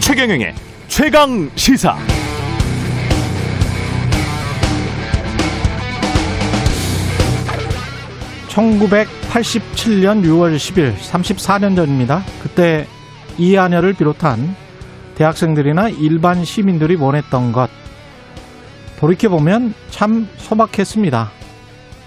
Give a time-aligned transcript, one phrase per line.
[0.00, 0.54] 최경영의
[0.88, 1.96] 최강 시사.
[8.48, 12.22] 1987년 6월 10일 34년 전입니다.
[12.42, 12.86] 그때
[13.38, 14.54] 이한열을 비롯한
[15.14, 17.70] 대학생들이나 일반 시민들이 원했던 것
[19.02, 21.30] 돌이켜보면 참 소박했습니다.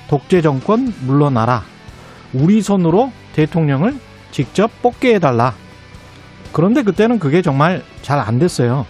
[0.08, 1.64] 독재 정권 물러나라.
[2.34, 4.00] 우리 손으로 대통령을
[4.32, 5.54] 직접 뽑게 해달라.
[6.54, 8.86] 그런데 그때는 그게 정말 잘 안 됐어요.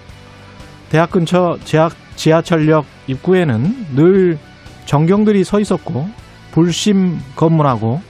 [0.89, 4.37] 대학 근처 지하, 지하철역 입구에는 늘
[4.85, 6.07] 정경들이 서 있었고
[6.51, 8.01] 불심 검문하고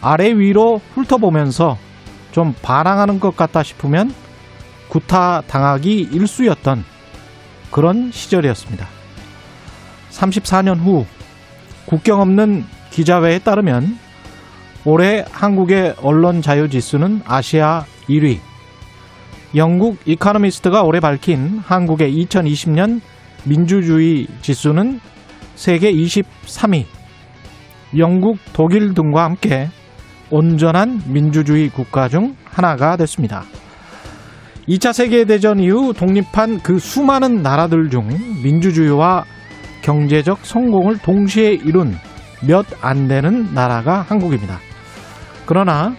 [0.00, 1.76] 아래 위로 훑어보면서
[2.32, 4.14] 좀 반항하는 것 같다 싶으면
[4.88, 6.84] 구타 당하기 일쑤였던
[7.70, 8.95] 그런 시절이었습니다.
[10.16, 11.06] 34년 후
[11.86, 13.98] 국경 없는 기자회에 따르면
[14.84, 18.38] 올해 한국의 언론 자유 지수는 아시아 1위.
[19.54, 23.00] 영국 이카노미스트가 올해 밝힌 한국의 2020년
[23.44, 25.00] 민주주의 지수는
[25.54, 26.84] 세계 23위.
[27.96, 29.68] 영국, 독일 등과 함께
[30.30, 33.44] 온전한 민주주의 국가 중 하나가 됐습니다.
[34.68, 38.08] 2차 세계대전 이후 독립한 그 수많은 나라들 중
[38.42, 39.24] 민주주의와
[39.82, 41.96] 경제적 성공을 동시에 이룬
[42.46, 44.58] 몇 안 되는 나라가 한국입니다.
[45.46, 45.94] 그러나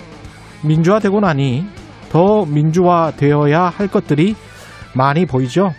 [0.63, 1.65] 민주화되고 나니
[2.09, 4.35] 더 민주화되어야 할 것들이
[4.95, 5.69] 많이 보이죠.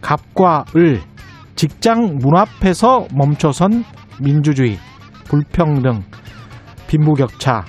[0.00, 1.00] 갑과 을,
[1.56, 3.84] 직장 문 앞에서 멈춰선
[4.20, 4.78] 민주주의,
[5.24, 6.02] 불평등,
[6.88, 7.64] 빈부격차,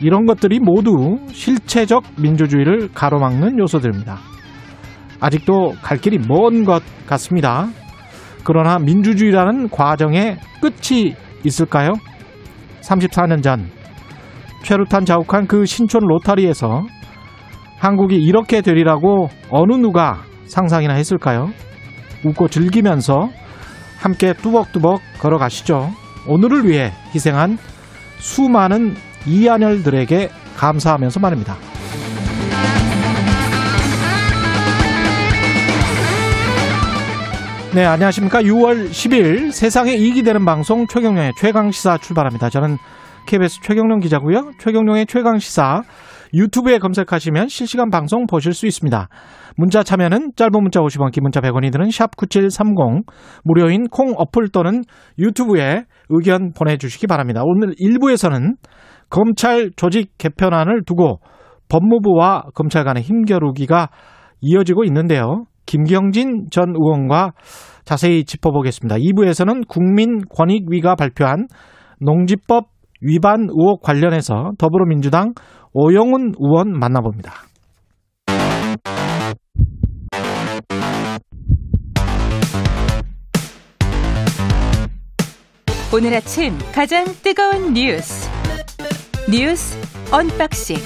[0.00, 4.18] 이런 것들이 모두 실체적 민주주의를 가로막는 요소들입니다.
[5.20, 7.68] 아직도 갈 길이 먼 것 같습니다.
[8.46, 11.94] 그러나 민주주의라는 과정에 끝이 있을까요?
[12.80, 13.68] 34년 전
[14.62, 16.84] 최루탄 자욱한 그 신촌 로타리에서
[17.78, 21.50] 한국이 이렇게 되리라고 어느 누가 상상이나 했을까요?
[22.24, 23.30] 웃고 즐기면서
[23.98, 25.90] 함께 뚜벅뚜벅 걸어가시죠.
[26.28, 27.58] 오늘을 위해 희생한
[28.18, 28.94] 수많은
[29.26, 31.56] 이한열들에게 감사하면서 말입니다.
[37.74, 38.40] 네, 안녕하십니까.
[38.40, 42.48] 6월 10일 세상에 이익이 되는 방송 최경령의 최강시사 출발합니다.
[42.48, 42.76] 저는
[43.26, 44.52] KBS 최경령 기자고요.
[44.58, 45.82] 최경령의 최강시사
[46.32, 49.08] 유튜브에 검색하시면 실시간 방송 보실 수 있습니다.
[49.56, 53.04] 문자 참여는 짧은 문자 50원, 긴 문자 100원이 드는 샵 9730
[53.44, 54.82] 무료인 콩 어플 또는
[55.18, 57.42] 유튜브에 의견 보내주시기 바랍니다.
[57.44, 58.54] 오늘 1부에서는
[59.10, 61.20] 검찰 조직 개편안을 두고
[61.68, 63.88] 법무부와 검찰 간의 힘겨루기가
[64.40, 65.44] 이어지고 있는데요.
[65.66, 67.32] 김경진 전 의원과
[67.84, 68.96] 자세히 짚어보겠습니다.
[68.96, 71.46] 2부에서는 국민권익위가 발표한
[72.00, 72.68] 농지법
[73.00, 75.32] 위반 의혹 관련해서 더불어민주당
[75.72, 77.32] 오영훈 의원 만나봅니다.
[85.94, 88.28] 오늘 아침 가장 뜨거운 뉴스
[89.30, 89.78] 뉴스
[90.12, 90.76] 언박싱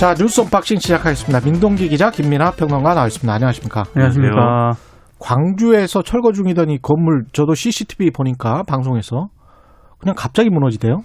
[0.00, 1.44] 자 뉴스 언박싱 시작하겠습니다.
[1.44, 3.30] 민동기 기자 김민아 평론가 나와 있습니다.
[3.34, 3.84] 안녕하십니까?
[3.94, 4.72] 안녕하십니까?
[5.18, 9.28] 광주에서 철거 중이던 이 건물 저도 CCTV 보니까 방송에서
[9.98, 11.02] 그냥 갑자기 무너지대요.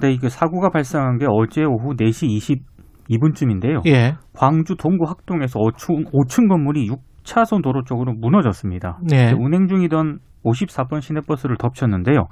[0.00, 2.64] 네, 이게 사고가 발생한 게 어제 오후 4시
[3.10, 3.86] 22분쯤인데요.
[3.88, 4.14] 예.
[4.32, 6.88] 광주 동구 학동에서 5층, 5층 건물이
[7.24, 9.00] 6차선 도로 쪽으로 무너졌습니다.
[9.02, 9.34] 네.
[9.38, 12.28] 운행 중이던 54번 시내버스를 덮쳤는데요.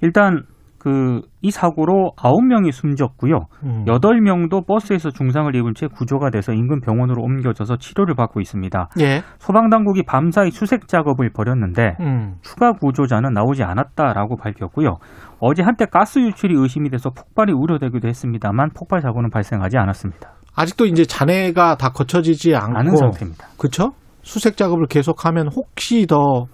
[0.00, 0.44] 일단
[0.78, 3.46] 그 이 사고로 9명이 숨졌고요.
[3.62, 3.84] 음.
[3.86, 8.88] 8명도 버스에서 중상을 입은 채 구조가 돼서 인근 병원으로 옮겨져서 치료를 받고 있습니다.
[9.00, 9.22] 예.
[9.38, 12.34] 소방 당국이 밤사이 수색 작업을 벌였는데 음.
[12.42, 14.96] 추가 구조자는 나오지 않았다라고 밝혔고요.
[15.38, 20.32] 어제 한때 가스 유출이 의심이 돼서 폭발이 우려되기도 했습니다만 폭발 사고는 발생하지 않았습니다.
[20.56, 23.46] 아직도 이제 잔해가 다 거쳐지지 않고 않은 상태입니다.
[23.58, 23.92] 그렇죠?
[24.22, 26.46] 수색 작업을 계속하면 혹시 더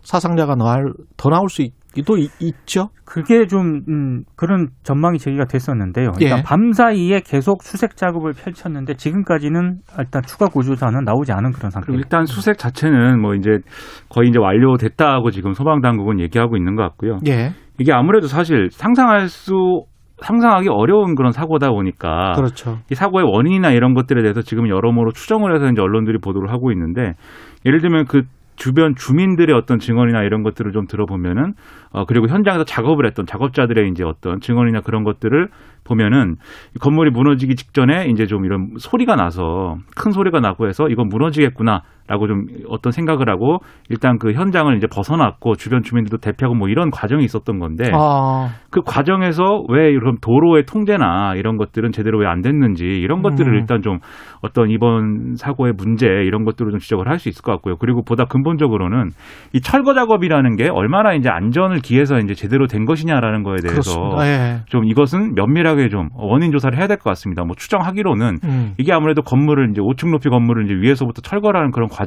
[0.00, 0.56] 사상자가
[1.16, 2.88] 더 나올 수 있, 도 있, 있죠?
[3.04, 6.12] 그게 좀 음, 그런 전망이 제기가 됐었는데요.
[6.18, 6.42] 일단 예.
[6.42, 12.06] 밤 사이에 계속 수색 작업을 펼쳤는데 지금까지는 일단 추가 구조자는 나오지 않은 그런 상태입니다.
[12.06, 13.58] 일단 수색 자체는 뭐 이제
[14.08, 17.18] 거의 이제 완료됐다고 지금 소방 당국은 얘기하고 있는 것 같고요.
[17.26, 17.50] 예.
[17.78, 19.84] 이게 아무래도 사실 상상할 수
[20.22, 22.78] 상상하기 어려운 그런 사고다 보니까 그렇죠.
[22.90, 27.14] 이 사고의 원인이나 이런 것들에 대해서 지금 여러모로 추정을 해서 이제 언론들이 보도를 하고 있는데
[27.66, 28.22] 예를 들면 그
[28.62, 31.54] 주변 주민들의 어떤 증언이나 이런 것들을 좀 들어보면은
[31.90, 35.48] 어 그리고 현장에서 작업을 했던 작업자들의 이제 어떤 증언이나 그런 것들을
[35.82, 36.36] 보면은
[36.76, 41.82] 이 건물이 무너지기 직전에 이제 좀 이런 소리가 나서 큰 소리가 나고 해서 이건 무너지겠구나
[42.12, 46.90] 라고 좀 어떤 생각을 하고 일단 그 현장을 이제 벗어났고 주변 주민들도 대피하고 뭐 이런
[46.90, 52.42] 과정이 있었던 건데 아, 그 과정에서 왜 이런 도로의 통제나 이런 것들은 제대로 왜 안
[52.42, 53.58] 됐는지 이런 것들을 음.
[53.58, 53.98] 일단 좀
[54.42, 57.76] 어떤 이번 사고의 문제 이런 것들을 좀 지적을 할 수 있을 것 같고요.
[57.78, 59.10] 그리고 보다 근본적으로는
[59.54, 64.16] 이 철거 작업이라는 게 얼마나 이제 안전을 기해서 이제 제대로 된 것이냐라는 거에 대해서.
[64.26, 64.62] 예.
[64.66, 67.44] 좀 이것은 면밀하게 좀 원인 조사를 해야 될 것 같습니다.
[67.44, 68.74] 뭐 추정하기로는 음.
[68.76, 72.01] 이게 아무래도 건물을 이제 5층 높이 건물을 이제 위에서부터 철거라는 그런 과정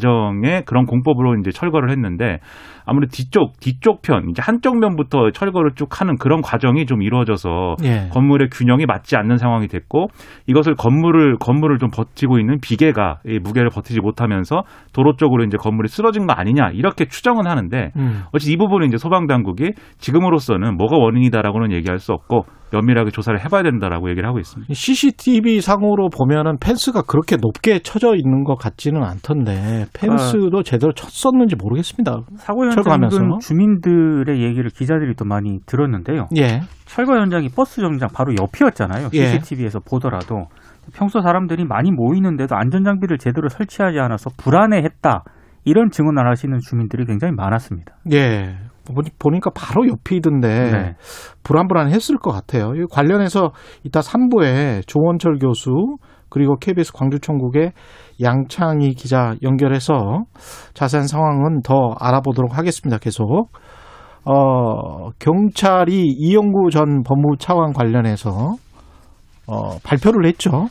[0.46, 2.40] 에 그런 공법으로 이제 철거를 했는데
[2.86, 8.10] 아무래도 뒤쪽 뒤쪽 편 이제 한쪽 면부터 철거를 쭉 하는 그런 과정이 좀 이루어져서 예.
[8.12, 10.08] 건물의 균형이 맞지 않는 상황이 됐고
[10.48, 15.88] 이것을 건물을 건물을 좀 버티고 있는 비계가 이 무게를 버티지 못하면서 도로 쪽으로 이제 건물이
[15.90, 18.24] 쓰러진 거 아니냐 이렇게 추정은 하는데 음.
[18.32, 23.64] 어찌 이 부분은 이제 소방 당국이 지금으로서는 뭐가 원인이다라고는 얘기할 수 없고 면밀하게 조사를 해봐야
[23.64, 24.74] 된다라고 얘기를 하고 있습니다.
[24.74, 32.22] CCTV 상으로 보면은 펜스가 그렇게 높게 쳐져 있는 것 같지는 않던데 펜스도 제대로 쳤었는지 모르겠습니다.
[32.38, 33.16] 사고 철거하면서.
[33.18, 36.28] 현장은 주민들의 얘기를 기자들이 또 많이 들었는데요.
[36.38, 36.62] 예.
[36.86, 39.10] 철거 현장이 버스 정장 바로 옆이었잖아요.
[39.14, 39.26] 예.
[39.28, 40.46] CCTV에서 보더라도
[40.94, 45.24] 평소 사람들이 많이 모이는데도 안전 장비를 제대로 설치하지 않아서 불안해했다.
[45.64, 47.96] 이런 증언을 하시는 주민들이 굉장히 많았습니다.
[48.14, 48.56] 예.
[48.88, 50.96] 보니- 보니까 바로 옆이던데 네.
[51.44, 52.74] 불안불안했을 것 같아요.
[52.76, 53.52] 이 관련해서
[53.84, 55.72] 이따 3부에 조원철 교수
[56.30, 57.72] 그리고 KBS 광주총국의
[58.22, 60.24] 양창희 기자 연결해서
[60.74, 62.98] 자세한 상황은 더 알아보도록 하겠습니다.
[62.98, 63.50] 계속.
[64.26, 68.56] 어, 경찰이 이영구 전 법무부 차관 관련해서
[69.48, 70.68] 어, 발표를 했죠.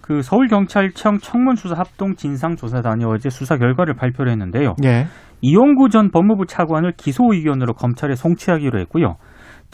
[0.00, 4.74] 그 서울경찰청 청문수사 합동 진상조사단이 어제 수사 결과를 발표를 했는데요.
[4.84, 5.06] 예.
[5.40, 9.16] 이용구 전 법무부 차관을 기소 의견으로 검찰에 송치하기로 했고요.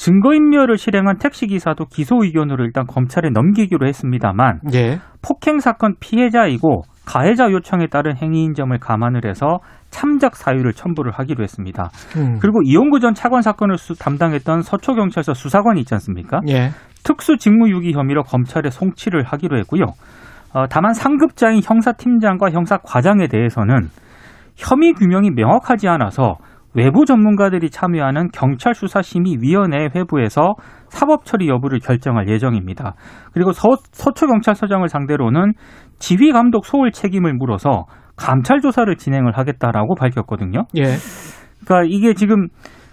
[0.04, 4.98] 증거인멸을 실행한 택시기사도 기소 의견으로 일단 검찰에 넘기기로 했습니다만 예.
[5.20, 9.58] 폭행 사건 피해자이고 가해자 요청에 따른 행위인 점을 감안을 해서
[9.90, 11.90] 참작 사유를 첨부를 하기로 했습니다.
[12.16, 12.38] 음.
[12.40, 16.40] 그리고 이용구 전 차관 사건을 수- 담당했던 서초경찰서 수사관이 있지 않습니까?
[16.48, 16.70] 예.
[17.04, 19.84] 특수 직무유기 혐의로 검찰에 송치를 하기로 했고요.
[20.54, 23.90] 어, 다만 상급자인 형사팀장과 형사과장에 대해서는
[24.56, 26.36] 혐의 규명이 명확하지 않아서
[26.74, 30.54] 외부 전문가들이 참여하는 경찰 수사심의위원회 회부에서
[30.88, 32.94] 사법 처리 여부를 결정할 예정입니다.
[33.32, 35.52] 그리고 서, 서초 경찰서장을 상대로는
[35.98, 37.86] 지휘 감독 소홀 책임을 물어서
[38.16, 40.64] 감찰 조사를 진행을 하겠다라고 밝혔거든요.
[40.76, 40.96] 예.
[41.64, 42.48] 그러니까 이게 지금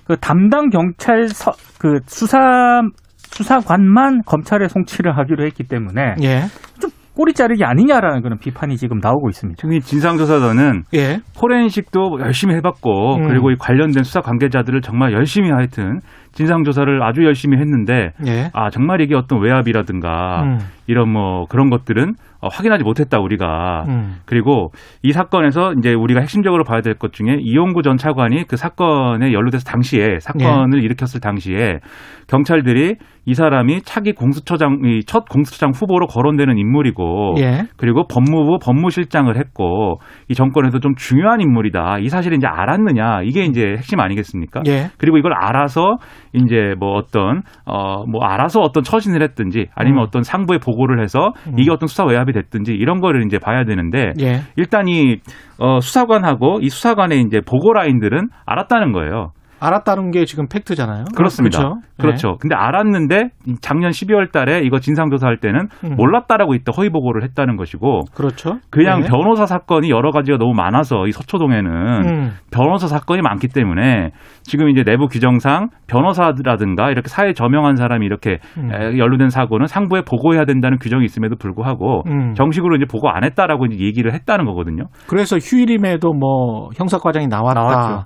[0.05, 2.81] 그 담당 경찰 서 그 수사
[3.15, 6.41] 수사관만 검찰에 송치를 하기로 했기 때문에 예.
[6.79, 9.57] 좀 꼬리 자르기 아니냐라는 그런 비판이 지금 나오고 있습니다.
[9.59, 11.17] 지금 이 진상조사단은 예.
[11.35, 13.27] 포렌식도 열심히 해봤고 음.
[13.27, 15.99] 그리고 이 관련된 수사 관계자들을 정말 열심히 하여튼
[16.33, 18.51] 진상조사를 아주 열심히 했는데 예.
[18.53, 20.59] 아 정말 이게 어떤 외압이라든가 음.
[20.85, 24.15] 이런 뭐 그런 것들은 어, 확인하지 못했다 우리가 음.
[24.25, 24.71] 그리고
[25.03, 29.63] 이 사건에서 이제 우리가 핵심적으로 봐야 될 것 중에 이용구 전 차관이 그 사건에 연루돼서
[29.63, 31.79] 당시에 사건을 일으켰을 당시에
[32.27, 32.95] 경찰들이
[33.25, 37.63] 이 사람이 차기 공수처장 이첫 공수처장 후보로 거론되는 인물이고 예.
[37.75, 39.99] 그리고 법무부 법무실장을 했고
[40.29, 41.97] 이 정권에서 좀 중요한 인물이다.
[41.99, 44.61] 이 사실을 이제 알았느냐 이게 이제 핵심 아니겠습니까?
[44.67, 44.87] 예.
[44.97, 45.97] 그리고 이걸 알아서
[46.33, 50.03] 이제 뭐 어떤 어 뭐 알아서 어떤 처신을 했든지 아니면 음.
[50.07, 54.13] 어떤 상부에 보고를 해서 이게 어떤 수사 외압 이 됐든지 이런 거를 이제 봐야 되는데
[54.21, 54.41] 예.
[54.55, 55.17] 일단 이
[55.59, 59.31] 어, 수사관하고 이 수사관의 이제 보고 라인들은 알았다는 거예요.
[59.59, 61.05] 알았다는 게 지금 팩트잖아요.
[61.15, 61.57] 그렇습니다.
[61.59, 61.81] 그렇죠.
[61.99, 62.37] 그렇죠.
[62.39, 63.29] 근데 알았는데
[63.61, 65.95] 작년 12월 달에 이거 진상조사할 때는 음.
[65.95, 68.59] 몰랐다라고 이때 허위 보고를 했다는 것이고 그렇죠.
[68.69, 69.07] 그냥 네.
[69.07, 72.31] 변호사 사건이 여러 가지가 너무 많아서 이 서초동에는 음.
[72.51, 74.11] 변호사 사건이 많기 때문에
[74.43, 78.71] 지금 이제 내부 규정상 변호사라든가 이렇게 사회 저명한 사람이 이렇게 음.
[78.71, 82.33] 에, 연루된 사고는 상부에 보고해야 된다는 규정이 있음에도 불구하고 음.
[82.35, 84.83] 정식으로 이제 보고 안 했다라고 이제 얘기를 했다는 거거든요.
[85.07, 87.57] 그래서 휴일임에도 뭐 형사과장이 나왔다.
[87.57, 88.05] 나왔죠.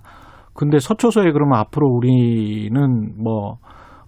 [0.53, 3.57] 근데 서초소에 그러면 앞으로 우리는 뭐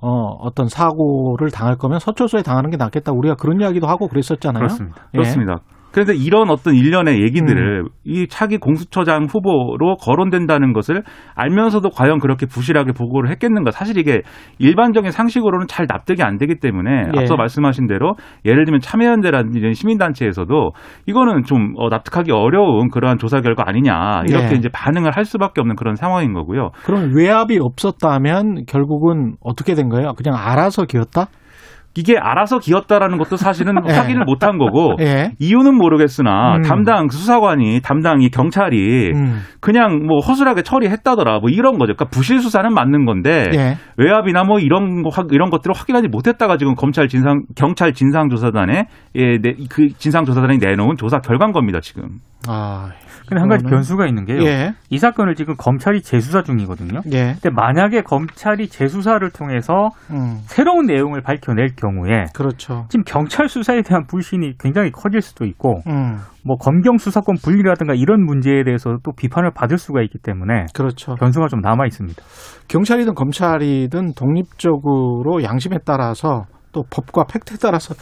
[0.02, 3.14] 어, 어떤 사고를 당할 거면 서초소에 당하는 게 낫겠다.
[3.14, 4.60] 우리가 그런 이야기도 하고 그랬었잖아요.
[4.60, 5.02] 그렇습니다.
[5.14, 5.18] 예.
[5.18, 5.60] 그렇습니다.
[5.94, 7.24] 그런데 이런 어떤 일련의 음.
[7.24, 11.04] 얘기들을 이 차기 공수처장 후보로 거론된다는 것을
[11.36, 13.72] 알면서도 과연 그렇게 부실하게 보고를 했겠는가?
[13.72, 14.24] 사실 이게
[14.58, 17.20] 일반적인 상식으로는 잘 납득이 안 되기 때문에 예.
[17.20, 20.72] 앞서 말씀하신 대로 예를 들면 참여연대라든지 이런 시민단체에서도
[21.06, 24.56] 이거는 좀 어, 납득하기 어려운 그러한 조사 결과 아니냐 이렇게 예.
[24.56, 26.72] 이제 반응을 할 수밖에 없는 그런 상황인 거고요.
[26.86, 30.14] 그럼 외압이 없었다면 결국은 어떻게 된 거예요?
[30.14, 31.28] 그냥 알아서 기었다?
[31.96, 33.94] 이게 알아서 기었다라는 것도 사실은 예.
[33.94, 35.32] 확인을 못한 거고 예.
[35.40, 36.62] 이유는 모르겠으나 음.
[36.64, 39.42] 담당 그 수사관이 담당 이 경찰이 음.
[39.60, 41.94] 그냥 뭐 허술하게 처리했다더라 뭐 이런 거죠.
[41.94, 43.78] 그러니까 부실 수사는 맞는 건데 예.
[43.98, 48.86] 외압이나 뭐 이런 거 이런 것들을 확인하지 못했다가 지금 검찰 진상 경찰 진상 조사단에
[49.16, 52.20] 예, 내- 그 진상 조사단이 내놓은 조사 결과인 겁니다 지금.
[52.48, 52.90] 아.
[53.26, 54.44] 근데 한 가지 변수가 있는 게요.
[54.44, 54.74] 예.
[54.90, 57.00] 이 사건을 지금 검찰이 재수사 중이거든요.
[57.14, 57.36] 예.
[57.42, 60.40] 근데 만약에 검찰이 재수사를 통해서 음.
[60.44, 62.86] 새로운 내용을 밝혀낼 경우에 그렇죠.
[62.90, 66.18] 지금 경찰 수사에 대한 불신이 굉장히 커질 수도 있고 음.
[66.46, 71.16] 뭐 검경 수사권 분리라든가 이런 문제에 대해서 또 비판을 받을 수가 있기 때문에 그렇죠.
[71.16, 72.22] 변수가 좀 남아 있습니다.
[72.68, 77.94] 경찰이든 검찰이든 독립적으로 양심에 따라서 또 법과 팩트에 따라서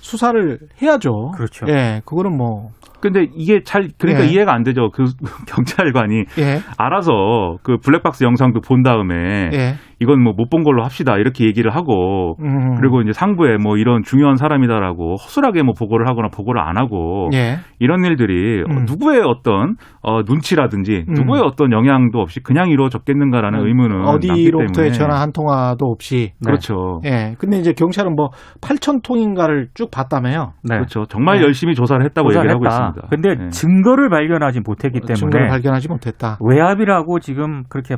[0.00, 1.32] 수사를 해야죠.
[1.34, 1.66] 그렇죠.
[1.68, 2.70] 예, 그거는 뭐
[3.00, 4.30] 근데 이게 잘 그러니까 예.
[4.30, 4.90] 이해가 안 되죠.
[4.90, 5.04] 그
[5.48, 11.16] 경찰관이 예, 알아서 그 블랙박스 영상도 본 다음에 예, 이건 뭐 못 본 걸로 합시다
[11.16, 16.28] 이렇게 얘기를 하고 음, 그리고 이제 상부에 뭐 이런 중요한 사람이다라고 허술하게 뭐 보고를 하거나
[16.28, 18.84] 보고를 안 하고 예, 이런 일들이 어, 음.
[18.84, 21.14] 누구의 어떤 어, 눈치라든지 음.
[21.14, 27.00] 누구의 어떤 영향도 없이 그냥 이루어졌겠는가라는 의문은 남기 어디로부터의 전화 한 통화도 없이 그렇죠.
[27.04, 28.30] 예, 근데 이제 경찰은 뭐
[28.60, 30.52] 8천 통인가를 쭉 봤다며요.
[30.64, 30.76] 네.
[30.76, 31.04] 그렇죠.
[31.06, 31.44] 정말 네.
[31.44, 33.08] 열심히 조사를 했다고 얘기를 하고 조사를 있습니다.
[33.08, 33.50] 근데 네.
[33.50, 36.38] 증거를 발견하지 못했기 증거를 때문에 발견하지 못했다.
[36.40, 37.96] 외압이라고 지금 그렇게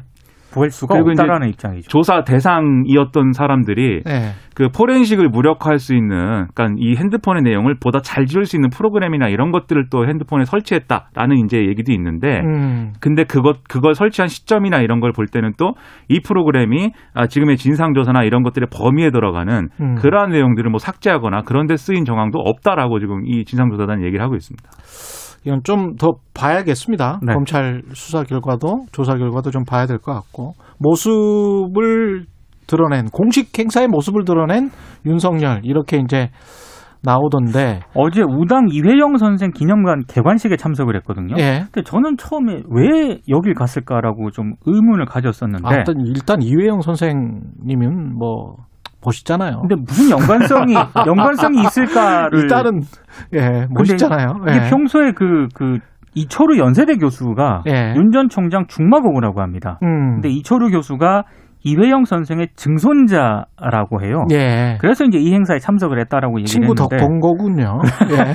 [0.52, 1.88] 볼 수가 없다라는 입장이죠.
[1.88, 8.26] 조사 대상이었던 사람들이 예, 그 포렌식을 무력화할 수 있는, 그러니까 이 핸드폰의 내용을 보다 잘
[8.26, 13.64] 지울 수 있는 프로그램이나 이런 것들을 또 핸드폰에 설치했다라는 이제 얘기도 있는데, 음, 근데 그것
[13.68, 15.72] 그걸 설치한 시점이나 이런 걸 볼 때는 또
[16.08, 19.94] 이 프로그램이 아, 지금의 진상 조사나 이런 것들의 범위에 들어가는 음.
[19.96, 24.34] 그러한 내용들을 뭐 삭제하거나 그런 데 쓰인 정황도 없다라고 지금 이 진상 조사단 얘기를 하고
[24.34, 24.68] 있습니다.
[25.44, 27.20] 이건 좀 더 봐야겠습니다.
[27.26, 27.34] 네.
[27.34, 32.26] 검찰 수사 결과도 조사 결과도 좀 봐야 될 것 같고 모습을
[32.66, 34.70] 드러낸 공식 행사의 모습을 드러낸
[35.04, 36.30] 윤석열 이렇게 이제
[37.04, 41.34] 나오던데 어제 우당 이회영 선생 기념관 개관식에 참석을 했거든요.
[41.38, 41.64] 예.
[41.72, 48.54] 근데 저는 처음에 왜 여길 갔을까라고 좀 의문을 가졌었는데 아, 일단, 일단 이회영 선생님은 뭐
[49.04, 49.60] 멋있잖아요.
[49.60, 50.74] 근데 무슨 연관성이
[51.06, 52.80] 연관성이 있을까를 일단은
[53.34, 54.36] 예 멋있잖아요.
[54.48, 54.70] 이게 예.
[54.70, 55.78] 평소에 그 그
[56.14, 57.94] 이철우 연세대 교수가 예.
[57.96, 59.78] 윤전 총장 중마고구라고 합니다.
[59.82, 60.14] 음.
[60.14, 61.24] 근데 이철우 교수가
[61.64, 64.24] 이회영 선생의 증손자라고 해요.
[64.32, 64.76] 예.
[64.80, 67.80] 그래서 이제 이 행사에 참석을 했다라고 얘기를 친구 했는데 덕본 거군요.
[68.10, 68.32] 예.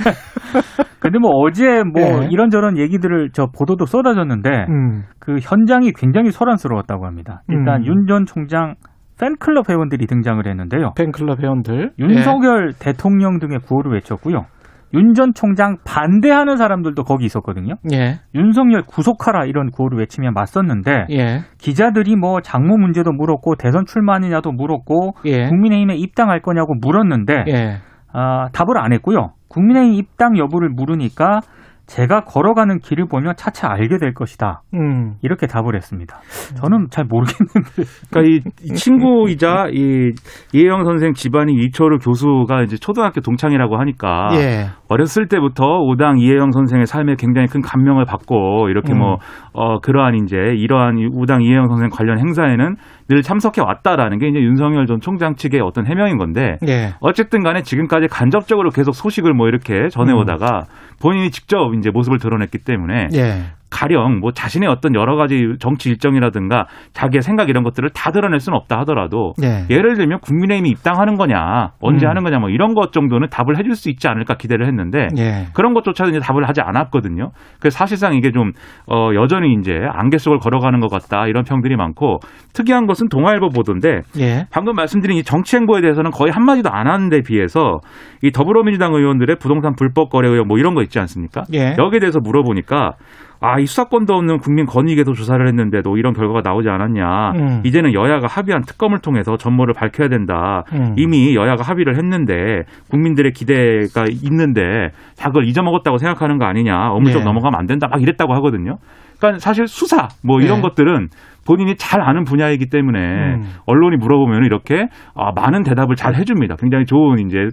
[0.98, 2.28] 근데 뭐 어제 뭐 예.
[2.30, 5.02] 이런저런 얘기들을 저 보도도 쏟아졌는데 음.
[5.18, 7.42] 그 현장이 굉장히 소란스러웠다고 합니다.
[7.48, 7.86] 일단 음.
[7.86, 8.74] 윤전 총장
[9.20, 10.92] 팬클럽 회원들이 등장을 했는데요.
[10.96, 11.92] 팬클럽 회원들.
[11.98, 14.46] 윤석열 대통령 등의 구호를 외쳤고요.
[14.94, 17.74] 윤 전 총장 반대하는 사람들도 거기 있었거든요.
[17.92, 18.20] 예.
[18.34, 21.40] 윤석열 구속하라 이런 구호를 외치며 맞섰는데 예.
[21.58, 25.44] 기자들이 뭐 장모 문제도 물었고 대선 출마하느냐도 물었고 예.
[25.48, 27.76] 국민의힘에 입당할 거냐고 물었는데 예.
[28.14, 29.32] 아, 답을 안 했고요.
[29.48, 31.40] 국민의힘 입당 여부를 물으니까
[31.88, 34.60] 제가 걸어가는 길을 보면 차차 알게 될 것이다.
[34.74, 35.14] 음.
[35.22, 36.18] 이렇게 답을 했습니다.
[36.60, 37.82] 저는 잘 모르겠는데.
[38.10, 40.12] 그러니까 이, 이 친구이자 이
[40.52, 44.66] 이혜영 선생 집안이 이철우 교수가 이제 초등학교 동창이라고 하니까 예.
[44.88, 48.98] 어렸을 때부터 오당 이혜영 선생의 삶에 굉장히 큰 감명을 받고 이렇게 음.
[48.98, 49.16] 뭐
[49.54, 52.76] 어, 그러한 이제 이러한 이 우당 이혜영 선생 관련 행사에는
[53.08, 56.94] 늘 참석해 왔다라는 게 이제 윤석열 전 총장 측의 어떤 해명인 건데 예.
[57.00, 60.66] 어쨌든 간에 지금까지 간접적으로 계속 소식을 뭐 이렇게 전해오다가
[61.00, 63.44] 본인이 직접 이제 모습을 드러냈기 때문에 예.
[63.70, 68.56] 가령 뭐 자신의 어떤 여러 가지 정치 일정이라든가 자기의 생각 이런 것들을 다 드러낼 수는
[68.56, 69.66] 없다 하더라도 예.
[69.70, 72.10] 예를 들면 국민의힘이 입당하는 거냐 언제 음.
[72.10, 75.46] 하는 거냐 뭐 이런 것 정도는 답을 해줄 수 있지 않을까 기대를 했는데 예.
[75.54, 77.30] 그런 것조차도 이제 답을 하지 않았거든요.
[77.60, 78.52] 그래서 사실상 이게 좀
[78.86, 82.18] 어, 여전히 이제 안개 속을 걸어가는 것 같다 이런 평들이 많고
[82.54, 84.46] 특이한 것은 동아일보 보도인데 예.
[84.50, 87.80] 방금 말씀드린 이 정치 행보에 대해서는 거의 한 마디도 안 하는데 비해서
[88.22, 91.42] 이 더불어민주당 의원들의 부동산 불법 거래 의혹 뭐 이런 거 있지 않습니까?
[91.52, 91.76] 예.
[91.78, 92.92] 여기에 대해서 물어보니까
[93.40, 97.32] 아, 이 수사권도 없는 국민 권익에도 조사를 했는데도 이런 결과가 나오지 않았냐.
[97.36, 97.60] 음.
[97.64, 100.64] 이제는 여야가 합의한 특검을 통해서 전모를 밝혀야 된다.
[100.72, 100.94] 음.
[100.96, 106.90] 이미 여야가 합의를 했는데 국민들의 기대가 있는데 다 그걸 잊어먹었다고 생각하는 거 아니냐.
[106.90, 107.24] 어물쩍 예.
[107.24, 107.86] 넘어가면 안 된다.
[107.88, 108.76] 막 이랬다고 하거든요.
[109.18, 110.62] 그러니까 사실 수사 뭐 이런 예.
[110.62, 111.08] 것들은
[111.46, 113.42] 본인이 잘 아는 분야이기 때문에 음.
[113.66, 116.56] 언론이 물어보면 이렇게 아, 많은 대답을 잘 해줍니다.
[116.56, 117.48] 굉장히 좋은 이제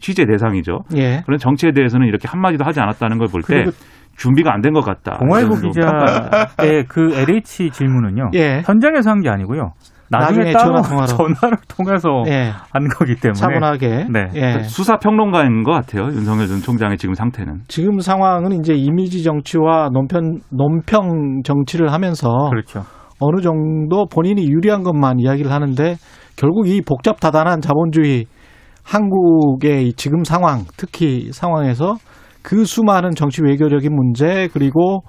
[0.00, 0.80] 취재 대상이죠.
[0.96, 1.20] 예.
[1.26, 3.70] 그런 정치에 대해서는 이렇게 한 마디도 하지 않았다는 걸 볼 때
[4.20, 5.18] 준비가 안 된 것 같다.
[5.18, 8.30] 평가를 기자의 그 LH 질문은요.
[8.34, 8.62] 예.
[8.66, 9.72] 현장에서 한 게 아니고요.
[10.10, 11.06] 나중에, 나중에 따로 전화.
[11.06, 12.50] 전화를 통해서 예.
[12.72, 14.06] 한 거기 때문에 차분하게.
[14.12, 14.28] 네.
[14.34, 14.62] 예.
[14.64, 16.06] 수사 평론가인 것 같아요.
[16.12, 17.60] 윤석열 전 총장의 지금 상태는.
[17.68, 22.82] 지금 상황은 이제 이미지 정치와 논평 논평 정치를 하면서 그렇죠.
[23.20, 25.94] 어느 정도 본인이 유리한 것만 이야기를 하는데
[26.36, 28.26] 결국 이 복잡 다단한 자본주의
[28.84, 31.94] 한국의 이 지금 상황, 특히 상황에서
[32.42, 35.02] 그 수많은 정치 외교적인 문제 그리고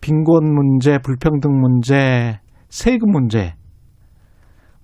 [0.00, 2.38] 빈곤 문제, 불평등 문제,
[2.68, 3.54] 세금 문제,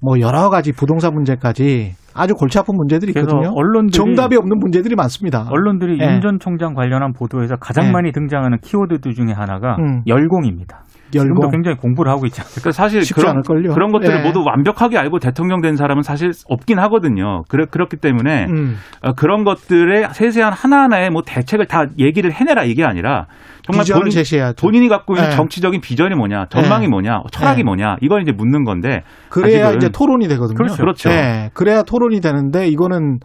[0.00, 3.50] 뭐 여러 가지 부동산 문제까지 아주 골치 아픈 문제들이 있거든요.
[3.54, 5.48] 언론들이 정답이 없는 문제들이 많습니다.
[5.50, 6.14] 언론들이 예.
[6.14, 7.90] 윤전 총장 관련한 보도에서 가장 예.
[7.92, 10.02] 많이 등장하는 키워드들 중에 하나가 음.
[10.06, 10.84] 열공입니다.
[11.10, 12.60] 지금도 열공 굉장히 공부를 하고 있지 않습니까?
[12.60, 13.74] 그러니까 사실 쉽지 그런 않을걸요.
[13.74, 14.22] 그런 것들을 예.
[14.22, 17.42] 모두 완벽하게 알고 대통령 된 사람은 사실 없긴 하거든요.
[17.48, 18.76] 그렇, 그렇기 때문에 음.
[19.02, 23.26] 어, 그런 것들의 세세한 하나하나의 뭐 대책을 다 얘기를 해내라 이게 아니라
[23.62, 24.54] 정말 본인, 제시해야죠.
[24.64, 25.36] 본인이 갖고 있는 네.
[25.36, 26.88] 정치적인 비전이 뭐냐, 전망이 네.
[26.90, 27.64] 뭐냐, 철학이 네.
[27.64, 30.56] 뭐냐 이걸 이제 묻는 건데 그래야 아직은- 이제 토론이 되거든요.
[30.56, 30.76] 그렇죠.
[30.76, 31.08] 그렇죠.
[31.08, 33.18] 네, 그래야 토론이 되는데 이거는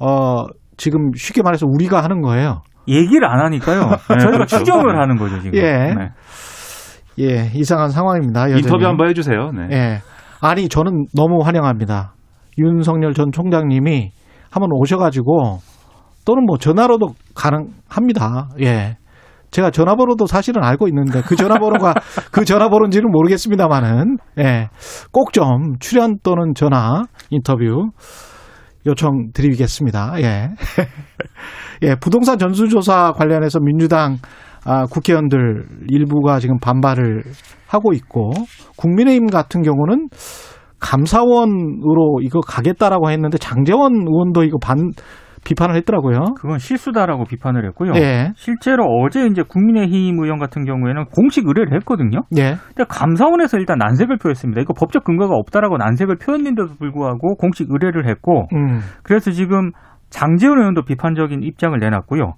[0.00, 0.46] 어
[0.76, 2.62] 지금 쉽게 말해서 우리가 하는 거예요.
[2.88, 3.80] 얘기를 안 하니까요.
[4.10, 4.58] 네, 저희가 그렇죠.
[4.58, 5.56] 추정을 하는 거죠 지금.
[5.56, 5.94] 예.
[5.94, 6.08] 네.
[7.18, 8.44] 예, 이상한 상황입니다.
[8.44, 8.60] 여전히.
[8.62, 9.50] 인터뷰 한번 해주세요.
[9.52, 9.68] 네.
[9.70, 9.98] 예.
[10.40, 12.14] 아니 저는 너무 환영합니다.
[12.58, 14.10] 윤석열 전 총장님이
[14.50, 15.58] 한번 오셔가지고
[16.24, 18.48] 또는 뭐 전화로도 가능합니다.
[18.60, 18.96] 예.
[19.50, 21.94] 제가 전화번호도 사실은 알고 있는데 그 전화번호가
[22.32, 24.68] 그 전화번호인지는 모르겠습니다만은 예.
[25.12, 27.90] 꼭 좀 출연 또는 전화 인터뷰
[28.86, 30.14] 요청드리겠습니다.
[30.22, 30.50] 예.
[31.82, 34.16] 예, 부동산 전수조사 관련해서 민주당
[34.64, 37.22] 아, 국회의원들 일부가 지금 반발을
[37.66, 38.30] 하고 있고
[38.76, 40.08] 국민의힘 같은 경우는
[40.78, 44.90] 감사원으로 이거 가겠다라고 했는데 장재원 의원도 이거 반
[45.44, 46.34] 비판을 했더라고요.
[46.36, 47.92] 그건 실수다라고 비판을 했고요.
[47.96, 48.32] 예.
[48.36, 52.20] 실제로 어제 이제 국민의힘 의원 같은 경우에는 공식 의뢰를 했거든요.
[52.36, 52.54] 예.
[52.68, 54.60] 근데 감사원에서 일단 난색을 표했습니다.
[54.60, 58.80] 이거 법적 근거가 없다라고 난색을 표했는데도 불구하고 공식 의뢰를 했고 음.
[59.02, 59.72] 그래서 지금
[60.10, 62.34] 장재원 의원도 비판적인 입장을 내놨고요.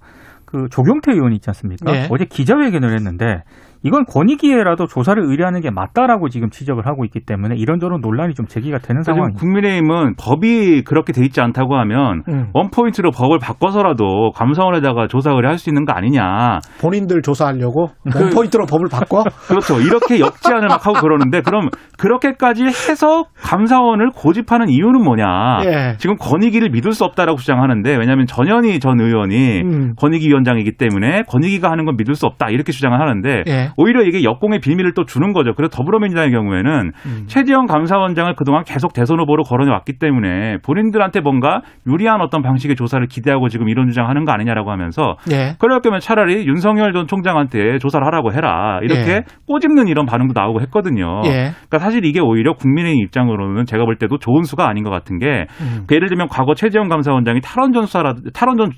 [0.55, 1.91] 그 조경태 의원 있지 않습니까?
[1.91, 2.07] 네.
[2.09, 3.43] 어제 기자회견을 했는데
[3.85, 8.79] 이건 권익위에라도 조사를 의뢰하는 게 맞다라고 지금 지적을 하고 있기 때문에 이런저런 논란이 좀 제기가
[8.79, 9.39] 되는 상황입니다.
[9.39, 12.47] 국민의힘은 법이 그렇게 돼 있지 않다고 하면 음.
[12.53, 16.61] 원포인트로 법을 바꿔서라도 감사원에다가 조사 의뢰할 수 있는 거 아니냐.
[16.81, 19.23] 본인들 조사하려고 원포인트로 법을 바꿔?
[19.47, 19.79] 그렇죠.
[19.79, 25.59] 이렇게 역제안을 막 하고 그러는데 그럼 그렇게까지 해서 감사원을 고집하는 이유는 뭐냐.
[25.65, 25.97] 예.
[25.97, 29.93] 지금 권익위를 믿을 수 없다라고 주장하는데 왜냐하면 전현희 전 의원이 음.
[29.95, 33.69] 권익위 위원장이기 때문에 권익위가 하는 건 믿을 수 없다 이렇게 주장을 하는데 예.
[33.77, 35.53] 오히려 이게 역공의 비밀을 또 주는 거죠.
[35.53, 37.23] 그래서 더불어민주당의 경우에는 음.
[37.27, 43.49] 최지영 감사원장을 그동안 계속 대선 후보로 거론해왔기 때문에 본인들한테 뭔가 유리한 어떤 방식의 조사를 기대하고
[43.49, 45.55] 지금 이런 주장하는 거 아니냐라고 하면서 예.
[45.59, 49.23] 그럴 거면 차라리 윤석열 전 총장한테 조사를 하라고 해라 이렇게 예.
[49.47, 51.21] 꼬집는 이런 반응도 나오고 했거든요.
[51.25, 51.51] 예.
[51.67, 55.45] 그러니까 사실 이게 오히려 국민의 입장으로는 제가 볼 때도 좋은 수가 아닌 것 같은 게
[55.61, 55.83] 음.
[55.87, 58.73] 그 예를 들면 과거 최재형 감사원장이 탈원전 수사라 탈원전에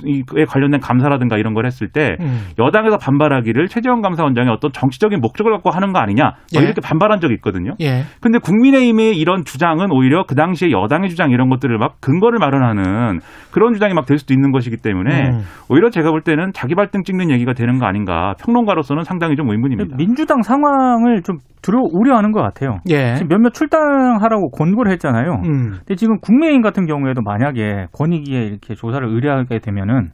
[0.48, 2.48] 관련된 감사라든가 이런 걸 했을 때 음.
[2.60, 6.66] 여당에서 반발하기를 최재형 감사원장이 어떤 정치적인 목적을 갖고 하는 거 아니냐 뭐 예.
[6.66, 7.74] 이렇게 반발한 적이 있거든요.
[7.82, 8.04] 예.
[8.20, 13.20] 근데 국민의힘의 이런 주장은 오히려 그 당시에 여당의 주장 이런 것들을 막 근거를 마련하는
[13.52, 15.42] 그런 주장이 막 될 수도 있는 것이기 때문에 음.
[15.70, 19.98] 오히려 제가 볼 때는 자기 발등 찍는 얘기가 되는 거 아닌가 평론가로서는 상당히 좀 의문입니다.
[19.98, 22.78] 민주당 상황을 좀 두려 우려하는 것 같아요.
[22.90, 23.16] 예.
[23.16, 25.42] 지금 몇몇 출당하라고 권고를 했잖아요.
[25.44, 25.72] 음.
[25.80, 30.12] 근데 지금 국민의힘 같은 경우에도 만약에 권익위에 이렇게 조사를 의뢰하게 되면은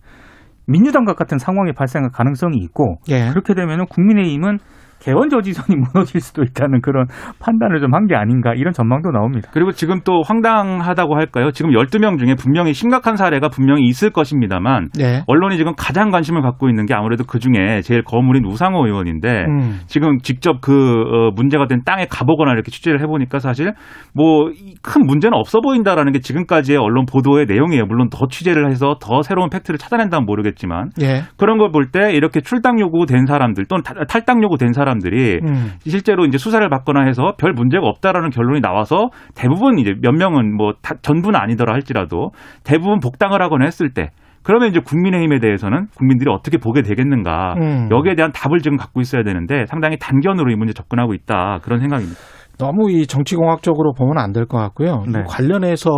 [0.68, 3.30] 민주당과 같은 상황이 발생할 가능성이 있고 예.
[3.30, 4.60] 그렇게 되면은 국민의힘은
[5.04, 7.06] 개원 저지선이 무너질 수도 있다는 그런
[7.40, 9.50] 판단을 좀 한 게 아닌가 이런 전망도 나옵니다.
[9.54, 11.52] 그리고 지금 또 황당하다고 할까요?
[11.52, 15.24] 지금 12명 중에 분명히 심각한 사례가 분명히 있을 것입니다만 예.
[15.28, 19.80] 언론이 지금 가장 관심을 갖고 있는 게 아무래도 그 중에 제일 거물인 우상호 의원인데 음.
[19.88, 23.74] 지금 직접 그 어, 문제가 된 땅에 가보거나 이렇게 취재를 해보니까 사실
[24.14, 24.50] 뭐
[24.82, 27.86] 큰 문제는 없어 보인다라는 게 지금까지의 언론 보도의 내용이에요.
[27.86, 31.24] 물론 더 취재를 해서 더 새로운 팩트를 찾아낸다면 모르겠지만 예.
[31.38, 35.72] 그런 걸 볼 때 이렇게 출당 요구된 사람들 또는 탈- 탈당 요구된 사람 들이 음.
[35.86, 40.74] 실제로 이제 수사를 받거나 해서 별 문제가 없다라는 결론이 나와서 대부분 이제 몇 명은 뭐
[40.82, 42.32] 다- 전부는 아니더라 할지라도
[42.64, 44.10] 대부분 복당을 하거나 했을 때
[44.44, 47.88] 그러면 이제 국민의힘에 대해서는 국민들이 어떻게 보게 되겠는가 음.
[47.92, 52.20] 여기에 대한 답을 지금 갖고 있어야 되는데 상당히 단견으로 이 문제 접근하고 있다 그런 생각입니다.
[52.58, 55.04] 너무 이 정치공학적으로 보면 안 될 것 같고요.
[55.12, 55.20] 네.
[55.22, 55.90] 이 관련해서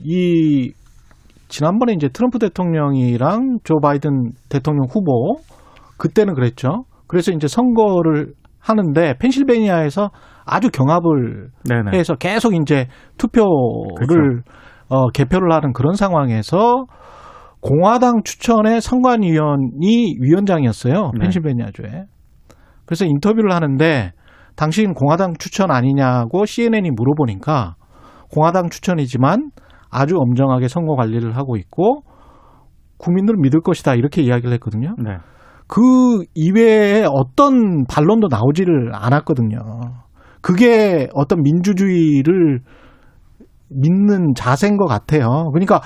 [0.00, 0.72] 이
[1.48, 5.36] 지난번에 이제 트럼프 대통령이랑 조 바이든 대통령 후보
[5.98, 6.84] 그때는 그랬죠.
[7.10, 10.10] 그래서 이제 선거를 하는데 펜실베니아에서
[10.46, 11.98] 아주 경합을 네네.
[11.98, 12.86] 해서 계속 이제
[13.18, 14.42] 투표를
[14.88, 16.86] 어, 개표를 하는 그런 상황에서
[17.60, 21.10] 공화당 추천의 선관위원이 위원장이었어요.
[21.14, 21.20] 네.
[21.20, 22.04] 펜실베니아주에.
[22.86, 24.12] 그래서 인터뷰를 하는데
[24.54, 27.74] 당신 공화당 추천 아니냐고 CNN이 물어보니까
[28.32, 29.50] 공화당 추천이지만
[29.90, 32.02] 아주 엄정하게 선거 관리를 하고 있고
[32.98, 34.94] 국민들을 믿을 것이다 이렇게 이야기를 했거든요.
[35.02, 35.16] 네.
[35.70, 39.58] 그 이외에 어떤 반론도 나오지를 않았거든요.
[40.40, 42.58] 그게 어떤 민주주의를
[43.68, 45.48] 믿는 자세인 것 같아요.
[45.52, 45.80] 그러니까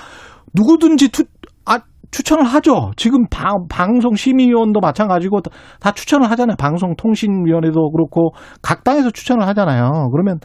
[0.55, 1.23] 누구든지 투,
[1.65, 2.93] 아, 추천을 하죠.
[2.97, 6.55] 지금 방, 방송 심의위원도 마찬가지고 다, 다 추천을 하잖아요.
[6.57, 8.31] 방송통신위원회도 그렇고
[8.63, 10.09] 각 당에서 추천을 하잖아요.
[10.11, 10.39] 그러면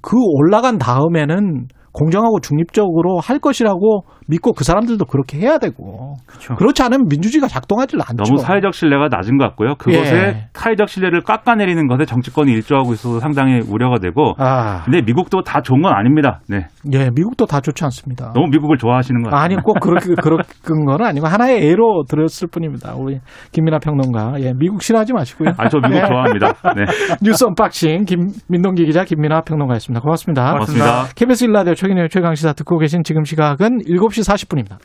[0.00, 6.54] 그 올라간 다음에는 공정하고 중립적으로 할 것이라고 믿고 그 사람들도 그렇게 해야 되고 그렇죠.
[6.56, 8.24] 그렇지 않으면 민주주의가 작동하지 않죠.
[8.24, 9.74] 너무 사회적 신뢰가 낮은 것 같고요.
[9.76, 10.48] 그것에 예.
[10.52, 14.34] 사회적 신뢰를 깎아내리는 것에 정치권이 일조하고 있어서 상당히 우려가 되고.
[14.38, 16.40] 아, 근데 미국도 다 좋은 건 아닙니다.
[16.48, 16.66] 네.
[16.92, 18.32] 예, 미국도 다 좋지 않습니다.
[18.34, 19.42] 너무 미국을 좋아하시는 것 같아요.
[19.42, 20.14] 아니 꼭 그렇게
[20.62, 22.94] 그런 건 아니고 하나의 예로 들었을 뿐입니다.
[22.96, 23.20] 우리
[23.52, 25.52] 김민아 평론가, 예, 미국 싫어하지 마시고요.
[25.56, 26.06] 아, 저 미국 예.
[26.06, 26.52] 좋아합니다.
[26.76, 26.84] 네.
[27.22, 30.02] 뉴스 언박싱 김민동기 기자 김민아 평론가였습니다.
[30.02, 30.52] 고맙습니다.
[30.52, 31.04] 고맙습니다.
[31.16, 34.78] KBS 1라디오 최경영의 최강 시사 듣고 계신 지금 시각은 7시 40분입니다.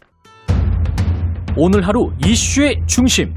[1.57, 3.33] 오늘 하루 이슈의 중심.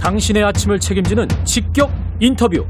[0.00, 2.66] 당신의 아침을 책임지는 직격 인터뷰.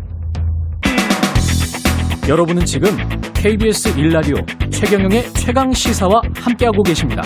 [2.29, 2.91] 여러분은 지금
[3.33, 4.35] KBS 일라디오
[4.71, 7.23] 최경영의 최강 시사와 함께하고 계십니다.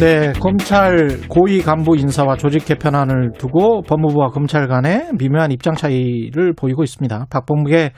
[0.00, 6.82] 네, 검찰 고위 간부 인사와 조직 개편안을 두고 법무부와 검찰 간의 미묘한 입장 차이를 보이고
[6.82, 7.26] 있습니다.
[7.30, 7.92] 박범계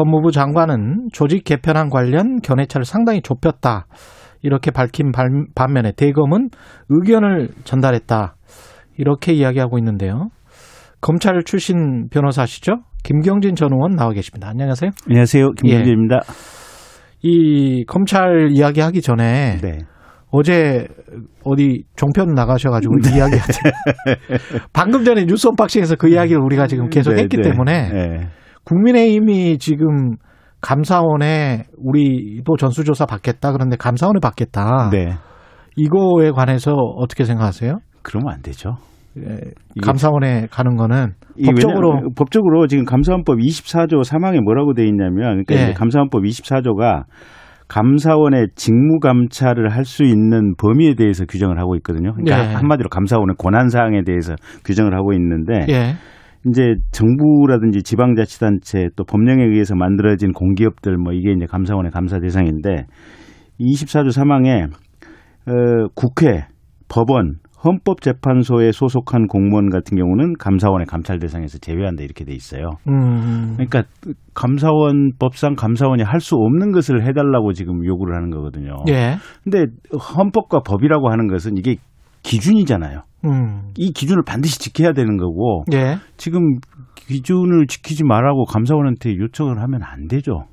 [0.00, 3.84] 법무부 장관은 조직 개편안 관련 견해차를 상당히 좁혔다.
[4.40, 6.48] 이렇게 밝힌 반- 반면에 대검은
[6.88, 8.34] 의견을 전달했다.
[8.96, 10.28] 이렇게 이야기하고 있는데요.
[11.02, 12.76] 검찰 출신 변호사시죠?
[13.02, 14.48] 김경진 전 의원 나와 계십니다.
[14.48, 14.90] 안녕하세요.
[15.06, 15.50] 안녕하세요.
[15.52, 16.20] 김경진입니다.
[17.22, 19.78] 이 검찰 이야기 하기 전에 네.
[20.30, 20.86] 어제
[21.44, 23.16] 어디 종편 나가셔가지고 네.
[23.18, 23.60] 이야기하지.
[24.72, 27.50] 방금 전에 뉴스 언박싱에서 그 이야기를 우리가 지금 계속 네, 했기 네.
[27.50, 28.28] 때문에 네.
[28.70, 30.14] 국민의힘이 지금
[30.60, 34.90] 감사원에 우리도 전수조사 받겠다 그런데 감사원에 받겠다.
[34.92, 35.14] 네.
[35.76, 37.78] 이거에 관해서 어떻게 생각하세요?
[38.02, 38.76] 그러면 안 되죠.
[39.18, 39.38] 예,
[39.82, 45.72] 감사원에 가는 거는 법적으로 법적으로 지금 감사원법 24조 3항에 뭐라고 돼 있냐면 그러니까 예.
[45.72, 47.04] 감사원법 24조가
[47.66, 52.12] 감사원의 직무 감찰을 할 수 있는 범위에 대해서 규정을 하고 있거든요.
[52.12, 52.54] 그러니까 예.
[52.54, 55.94] 한마디로 감사원의 권한 사항에 대해서 규정을 하고 있는데 예.
[56.46, 62.86] 이제 정부라든지 지방자치단체 또 법령에 의해서 만들어진 공기업들 뭐 이게 이제 감사원의 감사 대상인데
[63.60, 64.70] 24조 3항에
[65.46, 66.46] 어, 국회,
[66.88, 72.70] 법원, 헌법재판소에 소속한 공무원 같은 경우는 감사원의 감찰 대상에서 제외한다 이렇게 돼 있어요.
[72.88, 73.52] 음.
[73.56, 73.82] 그러니까
[74.32, 78.76] 감사원 법상 감사원이 할 수 없는 것을 해달라고 지금 요구를 하는 거거든요.
[78.88, 79.16] 예.
[79.44, 79.66] 근데
[80.16, 81.76] 헌법과 법이라고 하는 것은 이게
[82.22, 83.02] 기준이잖아요.
[83.24, 83.70] 음.
[83.76, 85.96] 이 기준을 반드시 지켜야 되는 거고 예.
[86.16, 86.58] 지금
[86.96, 90.44] 기준을 지키지 말라고 감사원한테 요청을 하면 안 되죠.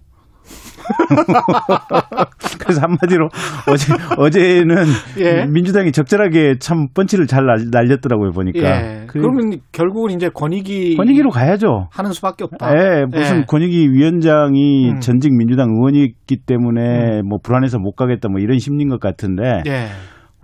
[2.59, 3.27] 그래서 한마디로
[3.69, 4.75] 어제 어제는
[5.19, 5.45] 예.
[5.45, 8.59] 민주당이 적절하게 참 펀치를 잘 날- 날렸더라고요 보니까.
[8.59, 9.03] 예.
[9.07, 11.87] 그 그러면 결국은 이제 권익위 권익위로 가야죠.
[11.91, 12.71] 하는 수밖에 없다.
[12.73, 13.43] 예, 무슨 예.
[13.47, 14.99] 권익위 위원장이 음.
[14.99, 19.87] 전직 민주당 의원이기 때문에 뭐 불안해서 못 가겠다 뭐 이런 심리인 것 같은데 예.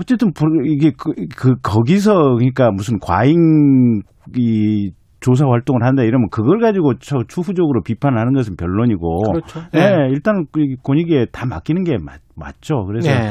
[0.04, 4.02] 어쨌든 불- 이게 그, 그 거기서 그러니까 무슨 과잉
[4.38, 9.62] 이 조사 활동을 한다 이러면 그걸 가지고 저 추후적으로 비판하는 것은 변론이고 그렇죠.
[9.76, 12.84] 예, 일단 그 권익위에 다 맡기는 게 맞, 맞죠.
[12.86, 13.30] 그래서 예.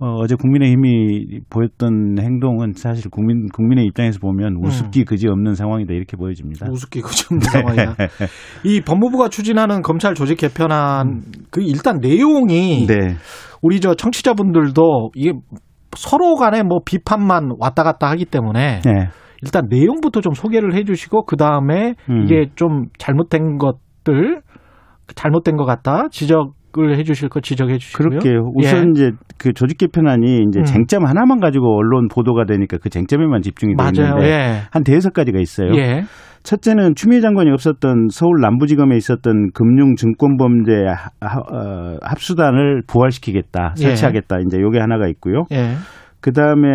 [0.00, 6.16] 어, 제 국민의힘이 보였던 행동은 사실 국민 국민의 입장에서 보면 우습기 그지 없는 상황이다 이렇게
[6.16, 6.66] 보여집니다.
[6.70, 7.96] 우습기 그점 상황이야.
[8.64, 13.16] 이 법무부가 추진하는 검찰 조직 개편안 그 일단 내용이 네.
[13.62, 15.32] 우리 저 청취자분들도 이게
[15.96, 19.08] 서로 간에 뭐 비판만 왔다 갔다 하기 때문에 네.
[19.42, 22.22] 일단 내용부터 좀 소개를 해주시고 그 다음에 음.
[22.24, 24.42] 이게 좀 잘못된 것들
[25.14, 28.20] 잘못된 것 같다 지적 을 해주실 거 지적해 주시고요.
[28.20, 28.52] 그렇게요.
[28.54, 28.90] 우선 예.
[28.90, 30.64] 이제 그 조직 개편안이 이제 음.
[30.64, 33.72] 쟁점 하나만 가지고 언론 보도가 되니까 그 쟁점에만 집중이.
[33.72, 34.60] 있는데 예.
[34.70, 35.72] 한 대여섯 가지가 있어요.
[35.74, 36.04] 예.
[36.42, 43.82] 첫째는 추미애 장관이 없었던 서울 남부지검에 있었던 금융증권범죄 어, 합수단을 부활시키겠다, 예.
[43.82, 44.40] 설치하겠다.
[44.46, 45.44] 이제 요게 하나가 있고요.
[45.52, 45.74] 예.
[46.22, 46.68] 그 다음에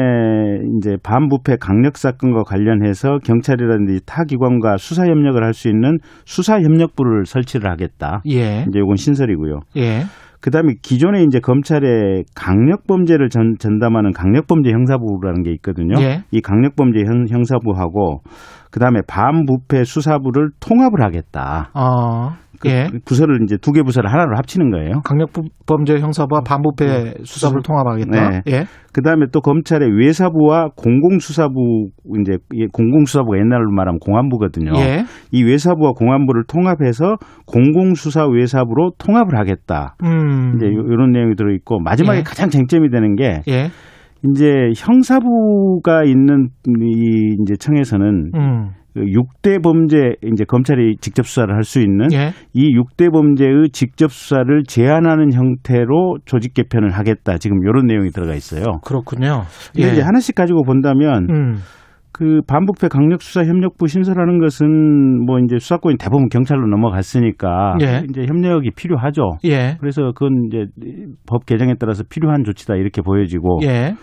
[0.78, 7.26] 이제 반부패 강력 사건과 관련해서 경찰이라든지 타 기관과 수사 협력을 할 수 있는 수사 협력부를
[7.26, 8.22] 설치를 하겠다.
[8.28, 8.66] 예.
[8.68, 9.60] 이제 요건 신설이고요.
[9.78, 10.02] 예.
[10.42, 16.00] 그 다음에 기존에 이제 검찰에 강력 범죄를 전, 전담하는 강력 범죄 형사부라는 게 있거든요.
[16.02, 16.24] 예.
[16.32, 18.22] 이 강력 범죄 형, 형사부하고
[18.76, 21.70] 그 다음에 반부패 수사부를 통합을 하겠다.
[21.74, 22.32] 어.
[22.60, 22.88] 그 예.
[23.06, 25.00] 부서를 이제 두 개 부서를 하나로 합치는 거예요.
[25.06, 28.30] 강력범죄 형사부와 반부패 수사부를 통합하겠다.
[28.30, 28.42] 네.
[28.48, 28.66] 예.
[28.92, 31.88] 그 다음에 또 검찰의 외사부와 공공수사부
[32.22, 34.74] 이제 이 공공수사부가 옛날로 말하면 공안부거든요.
[34.76, 35.06] 예.
[35.32, 39.96] 이 외사부와 공안부를 통합해서 공공수사 외사부로 통합을 하겠다.
[40.04, 40.56] 음.
[40.58, 42.24] 이제 요- 요런 내용이 들어 있고 마지막에 예.
[42.24, 43.68] 가장 쟁점이 되는 게 예.
[44.30, 46.50] 이제 형사부가 있는
[46.82, 48.70] 이 이제 청에서는 음.
[48.94, 52.32] 그 6대 범죄 이제 검찰이 직접 수사를 할 수 있는 예.
[52.54, 57.38] 이 6대 범죄의 직접 수사를 제한하는 형태로 조직 개편을 하겠다.
[57.38, 58.80] 지금 이런 내용이 들어가 있어요.
[58.86, 59.42] 그렇군요.
[59.76, 61.56] 이게 이제 하나씩 가지고 본다면 음.
[62.18, 68.04] 그 반부패 강력수사협력부 신설하는 것은 뭐 이제 수사권이 대부분 경찰로 넘어갔으니까 예.
[68.10, 69.32] 이제 협력이 필요하죠.
[69.44, 69.76] 예.
[69.82, 70.68] 그래서 그건 이제
[71.28, 73.96] 법 개정에 따라서 필요한 조치다 이렇게 보여지고 예.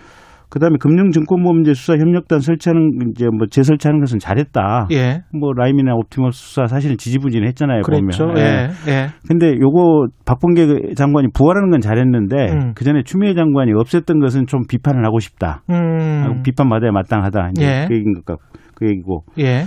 [0.53, 4.89] 그다음에 금융증권범죄 수사 협력단 설치하는 이제 뭐 재설치하는 것은 잘했다.
[4.93, 5.23] 예.
[5.33, 7.81] 뭐 라임이나 옵티머스 수사 사실 지지부진했잖아요.
[7.81, 8.27] 그랬죠.
[8.27, 8.39] 보면.
[8.39, 8.69] 예.
[8.87, 9.07] 예.
[9.27, 12.73] 근데 요거 박범계 장관이 부활하는 건 잘했는데 음.
[12.75, 15.63] 그 전에 추미애 장관이 없앴던 것은 좀 비판을 하고 싶다.
[15.71, 16.43] 음.
[16.43, 17.53] 비판받아야 마땅하다.
[17.57, 17.85] 이제 예.
[17.89, 18.39] 그 얘기인 것 같,
[18.75, 19.25] 그 얘기고.
[19.39, 19.63] 예.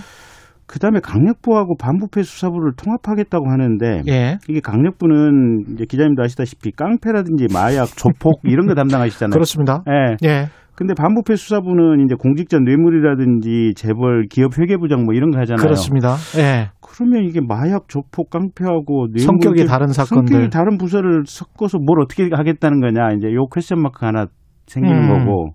[0.68, 4.38] 그다음에 강력부하고 반부패 수사부를 통합하겠다고 하는데 예.
[4.48, 9.34] 이게 강력부는 이제 기자님도 아시다시피 깡패라든지 마약, 조폭 이런 거 담당하시잖아요.
[9.34, 9.84] 그렇습니다.
[9.90, 10.28] 예.
[10.28, 10.46] 예.
[10.76, 15.64] 근데 반부패 수사부는 이제 공직자 뇌물이라든지 재벌, 기업 회계부장 뭐 이런 거 하잖아요.
[15.64, 16.16] 그렇습니다.
[16.38, 16.70] 예.
[16.82, 20.34] 그러면 이게 마약, 조폭, 깡패하고 뇌물 성격이 다른 사건들.
[20.34, 24.28] 성격이 다른 부서를 섞어서 뭘 어떻게 하겠다는 거냐 이제 요 퀘스천 마크 하나
[24.68, 25.26] 생기는 음.
[25.26, 25.54] 거고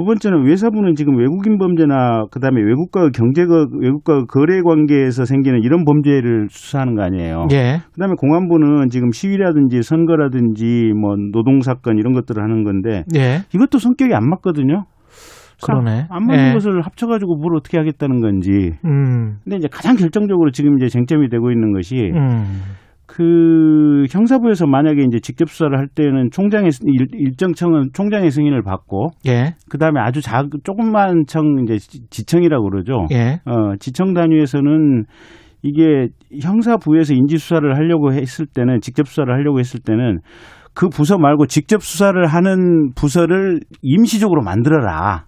[0.00, 6.46] 두 번째는 외사부는 지금 외국인 범죄나 그다음에 외국과의 경제가 외국과 거래 관계에서 생기는 이런 범죄를
[6.48, 7.48] 수사하는 거 아니에요.
[7.52, 7.80] 예.
[7.92, 13.40] 그다음에 공안부는 지금 시위라든지 선거라든지 뭐 노동 사건 이런 것들을 하는 건데 예.
[13.54, 14.84] 이것도 성격이 안 맞거든요.
[15.62, 16.06] 그러네.
[16.08, 16.52] 안 맞는 예.
[16.54, 18.72] 것을 합쳐가지고 뭘 어떻게 하겠다는 건지.
[18.86, 19.36] 음.
[19.44, 22.62] 근데 이제 가장 결정적으로 지금 이제 쟁점이 되고 있는 것이 음.
[23.12, 29.08] 그 형사부에서 만약에 이제 직접 수사를 할 때는 총장의 일- 일정 청은 총장의 승인을 받고
[29.26, 29.54] 예.
[29.68, 33.06] 그다음에 아주 작 조금만 청 이제 지- 지청이라고 그러죠.
[33.10, 33.40] 예.
[33.46, 35.04] 어, 지청 단위에서는
[35.62, 36.08] 이게
[36.40, 40.20] 형사부에서 인지 수사를 하려고 했을 때는 직접 수사를 하려고 했을 때는
[40.72, 45.24] 그 부서 말고 직접 수사를 하는 부서를 임시적으로 만들어라.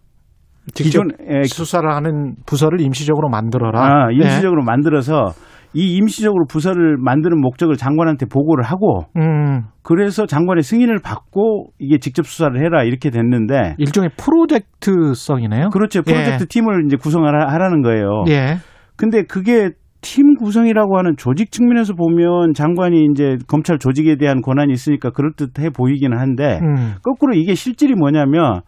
[0.75, 3.81] 직접 기존 예, 수사를 하는 부서를 임시적으로 만들어라.
[4.07, 4.14] 아, 예.
[4.14, 5.33] 임시적으로 만들어서
[5.75, 9.63] 이 임시적으로 부서를 만드는 목적을 장관한테 보고를 하고 음.
[9.83, 15.71] 그래서 장관의 승인을 받고 이게 직접 수사를 해라 이렇게 됐는데 일종의 프로젝트성이네요.
[15.71, 18.25] 그렇죠 프로젝트 팀을 이제 구성하라는 거예요.
[18.29, 18.57] 예.
[18.97, 19.71] 근데 그게
[20.03, 26.19] 팀 구성이라고 하는 조직 측면에서 보면 장관이 이제 검찰 조직에 대한 권한이 있으니까 그럴듯해 보이기는
[26.19, 26.95] 한데 음.
[27.03, 28.61] 거꾸로 이게 실질이 뭐냐면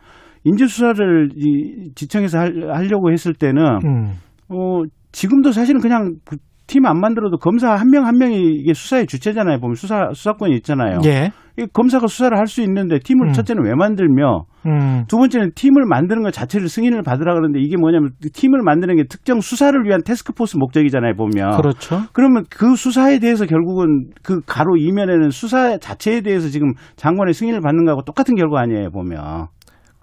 [0.44, 4.12] 인재 수사를 이 지청에서 할- 하려고 했을 때는 음.
[4.48, 6.14] 어 지금도 사실은 그냥
[6.66, 9.58] 팀 안 만들어도 검사 한명한 명이 이게 수사의 주체잖아요.
[9.60, 11.00] 보면 수사 수사권이 있잖아요.
[11.04, 11.30] 예.
[11.56, 13.32] 이 검사가 수사를 할 수 있는데 팀을 음.
[13.32, 15.04] 첫째는 왜 만들며 음.
[15.06, 19.40] 두 번째는 팀을 만드는 것 자체를 승인을 받으라 그러는데 이게 뭐냐면 팀을 만드는 게 특정
[19.40, 21.14] 수사를 위한 테스크포스 목적이잖아요.
[21.14, 22.02] 보면 그렇죠.
[22.12, 27.84] 그러면 그 수사에 대해서 결국은 그 가로 이면에는 수사 자체에 대해서 지금 장관의 승인을 받는
[27.84, 28.90] 거하고 똑같은 결과 아니에요.
[28.90, 29.46] 보면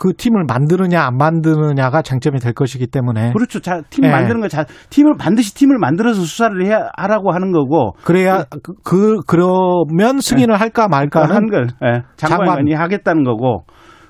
[0.01, 3.59] 그 팀을 만드느냐 안 만드느냐가 쟁점이 될 것이기 때문에 그렇죠.
[3.59, 4.09] 자, 팀 예.
[4.09, 9.17] 만드는 거 자, 팀을 반드시 팀을 만들어서 수사를 해야 하라고 하는 거고 그래야 그, 그
[9.27, 13.65] 그러면 승인을 할까 말까는 한 걸, 예, 장관이 하겠다는 거고.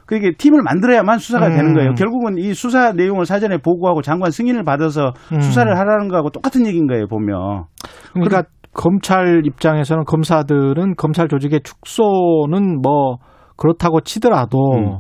[0.06, 1.56] 그게 팀을 만들어야만 수사가 음.
[1.56, 1.94] 되는 거예요.
[1.94, 5.40] 결국은 이 수사 내용을 사전에 보고하고 장관 승인을 받아서 음.
[5.40, 7.64] 수사를 하라는 거하고 똑같은 얘기인 거예요, 보면.
[8.12, 13.20] 그러니까 검찰 입장에서는 검사들은 검찰 조직의 축소는 뭐
[13.56, 14.98] 그렇다고 치더라도 음.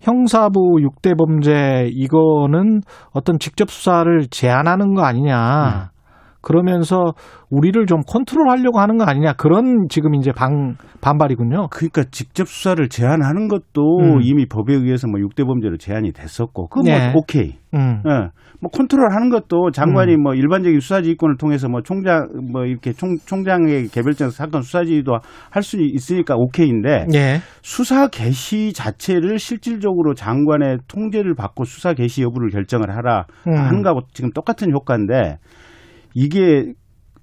[0.00, 2.82] 형사부 6대 범죄 이거는
[3.12, 5.90] 어떤 직접 수사를 제한하는 거 아니냐.
[6.48, 7.12] 그러면서
[7.50, 11.68] 우리를 좀 컨트롤하려고 하는 거 아니냐 그런 지금 이제 방 반발이군요.
[11.68, 14.20] 그러니까 직접 수사를 제한하는 것도 음.
[14.22, 17.12] 이미 법에 의해서 뭐 6대 범죄로 제한이 됐었고, 그건 네.
[17.12, 17.58] 뭐 오케이.
[17.74, 18.02] 음.
[18.08, 18.30] 예.
[18.60, 23.88] 뭐 컨트롤 하는 것도 장관이 뭐 일반적인 수사지휘권을 통해서 뭐 총장 뭐 이렇게 총, 총장의
[23.88, 25.18] 개별적 사건 수사지휘도
[25.50, 27.40] 할 수 있으니까 오케이인데 예.
[27.62, 33.52] 수사 개시 자체를 실질적으로 장관의 통제를 받고 수사 개시 여부를 결정을 하라 음.
[33.52, 35.36] 하는 거하고 지금 똑같은 효과인데
[36.14, 36.72] 이게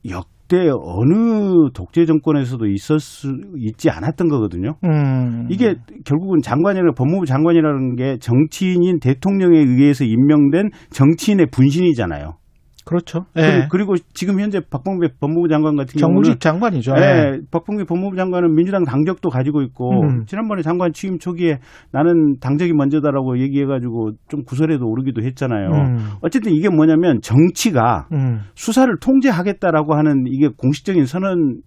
[0.10, 4.76] 역대 어느 독재 정권에서도 있을 수 있지 않았던 거거든요.
[4.84, 5.48] 음.
[5.50, 12.38] 이게 결국은 장관이나 법무부 장관이라는 게 정치인인 대통령에 의해서 임명된 정치인의 분신이잖아요.
[12.86, 13.26] 그렇죠.
[13.36, 13.68] 예.
[13.70, 16.94] 그리고, 지금 현재 박범계 법무부 장관 같은 정무직 경우는 장관이죠.
[16.96, 17.00] 예.
[17.00, 20.26] 네, 박범계 법무부 장관은 민주당 당적도 가지고 있고 음.
[20.26, 21.60] 지난번에 장관 취임 초기에
[21.92, 25.70] 나는 당적이 먼저다라고 얘기해가지고 좀 구설에도 오르기도 했잖아요.
[25.72, 25.98] 음.
[26.22, 28.42] 어쨌든 이게 뭐냐면 정치가 음.
[28.54, 31.62] 수사를 통제하겠다라고 하는 이게 공식적인 선언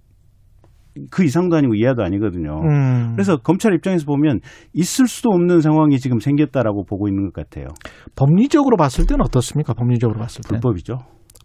[1.11, 2.61] 그 이상도 아니고 이하도 아니거든요.
[2.62, 3.12] 음.
[3.14, 4.40] 그래서 검찰 입장에서 보면
[4.72, 7.68] 있을 수도 없는 상황이 지금 생겼다라고 보고 있는 것 같아요.
[8.16, 9.74] 법리적으로 봤을 때는 어떻습니까?
[9.74, 10.48] 법리적으로 봤을 때.
[10.48, 10.98] 불법이죠.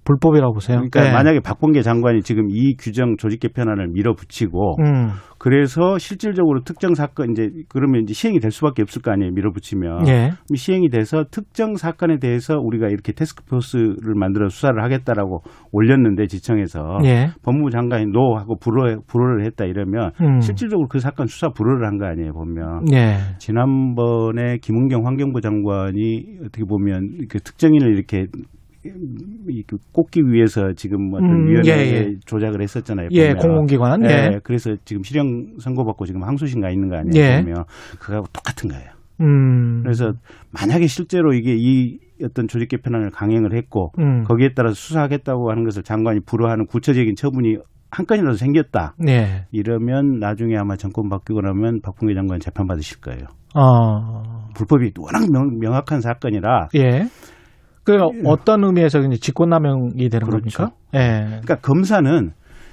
[0.05, 0.77] 불법이라고 보세요.
[0.77, 1.11] 그러니까 예.
[1.11, 5.09] 만약에 박범계 장관이 지금 이 규정 조직 개편안을 밀어붙이고 음.
[5.37, 10.31] 그래서 실질적으로 특정 사건 이제 그러면 이제 시행이 될 수밖에 없을 거 아니에요 밀어붙이면 예.
[10.55, 17.27] 시행이 돼서 특정 사건에 대해서 우리가 이렇게 테스크포스를 만들어 수사를 하겠다라고 올렸는데 지청에서 예.
[17.43, 20.39] 법무부 장관이 노 하고 불허 불허를 했다 이러면 음.
[20.39, 23.17] 실질적으로 그 사건 수사 불허를 한 거 아니에요 보면 예.
[23.37, 28.25] 지난번에 김은경 환경부 장관이 어떻게 보면 그 특정인을 이렇게
[28.85, 29.77] 이- 그
[30.31, 32.15] 위해서 지금 어떤 음, 위원회에 예, 예.
[32.25, 33.09] 조작을 했었잖아요.
[33.11, 33.37] 예, 보면.
[33.37, 34.03] 공공기관.
[34.05, 34.09] 예.
[34.09, 37.23] 예, 그래서 지금 실형 선고받고 지금 항소심 가 있는 거 아니에요?
[37.23, 37.41] 예.
[37.41, 37.63] 보면
[37.99, 38.89] 그거하고 똑같은 거예요.
[39.21, 39.81] 음.
[39.83, 40.13] 그래서
[40.51, 44.23] 만약에 실제로 이게 이 어떤 조직 개편안을 강행을 했고 음.
[44.23, 47.57] 거기에 따라서 수사하겠다고 하는 것을 장관이 불허하는 구체적인 처분이
[47.91, 48.95] 한 건이라도 생겼다.
[49.07, 49.45] 예.
[49.51, 53.25] 이러면 나중에 아마 정권 바뀌고 나면 박봉계 장관 재판 받으실 거예요.
[53.55, 54.47] 어.
[54.55, 57.05] 불법이 워낙 명, 명확한 사건이라 예.
[57.83, 60.57] 그 어떤 의미에서 이제 직권남용이 되는 그렇죠.
[60.57, 60.71] 겁니까?
[60.95, 61.25] 예.
[61.27, 62.31] 그러니까 검사는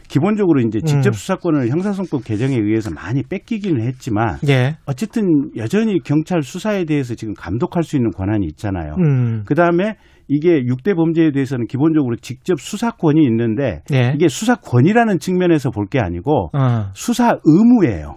[0.08, 1.12] 기본적으로 이제 직접 음.
[1.12, 4.76] 수사권을 형사소송법 개정에 의해서 많이 뺏기기는 했지만 예.
[4.86, 8.94] 어쨌든 여전히 경찰 수사에 대해서 지금 감독할 수 있는 권한이 있잖아요.
[8.98, 9.42] 음.
[9.46, 9.96] 그 다음에
[10.26, 14.12] 이게 6대 범죄에 대해서는 기본적으로 직접 수사권이 있는데 예.
[14.14, 16.90] 이게 수사권이라는 측면에서 볼 게 아니고 어.
[16.94, 18.16] 수사 의무예요.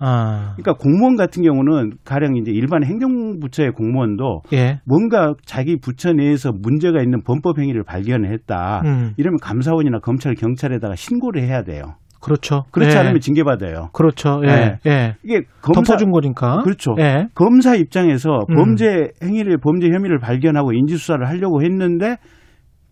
[0.00, 0.54] 아.
[0.56, 4.80] 그러니까 공무원 같은 경우는 가령 이제 일반 행정부처의 공무원도 예.
[4.84, 8.82] 뭔가 자기 부처 내에서 문제가 있는 범법 행위를 발견했다.
[8.84, 9.12] 음.
[9.16, 11.96] 이러면 감사원이나 검찰, 경찰에다가 신고를 해야 돼요.
[12.20, 12.64] 그렇죠.
[12.72, 13.00] 그렇지 예.
[13.00, 13.90] 않으면 징계받아요.
[13.92, 14.40] 그렇죠.
[14.44, 14.78] 예.
[14.86, 15.16] 예.
[15.22, 16.62] 이게 검사 덮어준 거니까.
[16.62, 16.94] 그렇죠.
[16.98, 17.28] 예.
[17.34, 18.56] 검사 입장에서 음.
[18.56, 22.16] 범죄 행위를 범죄 혐의를 발견하고 인지 수사를 하려고 했는데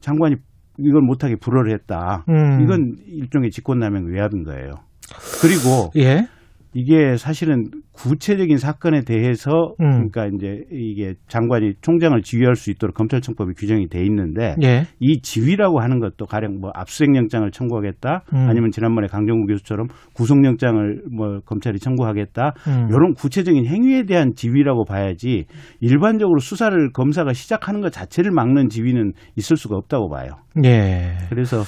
[0.00, 0.36] 장관이
[0.78, 2.24] 이걸 못하게 불허를 했다.
[2.28, 2.60] 음.
[2.60, 4.74] 이건 일종의 직권남용 외압인 거예요.
[5.40, 6.26] 그리고 예.
[6.76, 10.10] 이게 사실은 구체적인 사건에 대해서 음.
[10.10, 14.82] 그러니까 이제 이게 장관이 총장을 지휘할 수 있도록 검찰청법에 규정이 돼 있는데 예.
[15.00, 18.46] 이 지휘라고 하는 것도 가령 뭐 압수수색영장을 청구하겠다 음.
[18.50, 22.88] 아니면 지난번에 강정구 교수처럼 구속영장을 뭐 검찰이 청구하겠다 음.
[22.90, 25.46] 이런 구체적인 행위에 대한 지휘라고 봐야지
[25.80, 30.32] 일반적으로 수사를 검사가 시작하는 것 자체를 막는 지휘는 있을 수가 없다고 봐요.
[30.62, 31.16] 예.
[31.30, 31.62] 그래서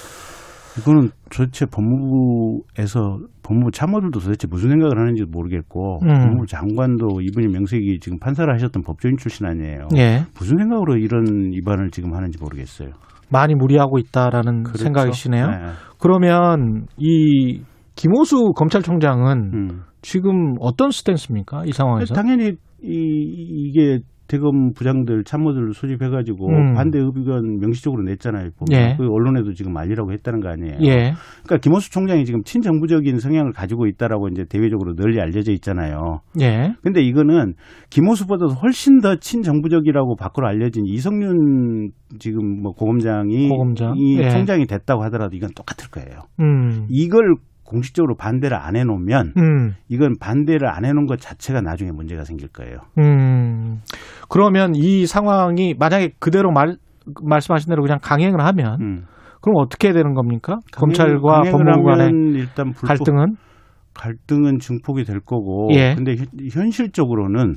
[0.78, 6.08] 이거는 도대체 법무부에서 법무부 참모들도 도대체 무슨 생각을 하는지 모르겠고 음.
[6.08, 9.88] 법무부 장관도 이분이 명색이 지금 판사를 하셨던 법조인 출신 아니에요.
[9.96, 10.22] 예.
[10.38, 12.90] 무슨 생각으로 이런 위반을 지금 하는지 모르겠어요.
[13.30, 14.84] 많이 무리하고 있다라는 그렇죠?
[14.84, 15.46] 생각이시네요.
[15.46, 15.56] 네.
[15.98, 17.60] 그러면 이
[17.94, 19.80] 김호수 검찰총장은 음.
[20.00, 21.64] 지금 어떤 스탠스입니까?
[21.66, 22.14] 이 상황에서?
[22.14, 26.74] 당연히 이, 이게 대검 부장들 참모들을 소집해가지고 음.
[26.74, 28.50] 반대 의견 명시적으로 냈잖아요.
[28.58, 28.80] 보면.
[28.80, 28.96] 예.
[28.96, 30.78] 그 언론에도 지금 알리라고 했다는 거 아니에요.
[30.82, 31.14] 예.
[31.44, 36.20] 그러니까 김호수 총장이 지금 친정부적인 성향을 가지고 있다라고 이제 대외적으로 널리 알려져 있잖아요.
[36.40, 36.74] 예.
[36.82, 37.54] 근데 이거는
[37.90, 43.94] 김호수보다도 훨씬 더 친정부적이라고 밖으로 알려진 이성윤 지금 뭐 고검장이 고검장.
[43.96, 44.28] 이 예.
[44.30, 46.22] 총장이 됐다고 하더라도 이건 똑같을 거예요.
[46.40, 46.86] 음.
[46.90, 47.34] 이걸
[47.68, 49.74] 공식적으로 반대를 안 해놓으면 음.
[49.88, 52.78] 이건 반대를 안 해놓은 것 자체가 나중에 문제가 생길 거예요.
[52.98, 53.80] 음.
[54.30, 56.76] 그러면 이 상황이 만약에 그대로 말
[57.22, 59.04] 말씀하신 대로 그냥 강행을 하면 음.
[59.42, 60.58] 그럼 어떻게 되는 겁니까?
[60.72, 63.36] 강행- 검찰과 법무부 간의 일단 불법, 갈등은?
[63.94, 65.94] 갈등은 증폭이 될 거고 예.
[65.94, 67.54] 근데 현- 현실적으로는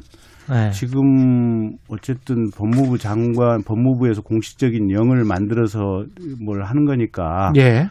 [0.49, 0.71] 네.
[0.71, 6.03] 지금 어쨌든 법무부 장관 법무부에서 공식적인 영을 만들어서
[6.43, 7.87] 뭘 하는 거니까 예.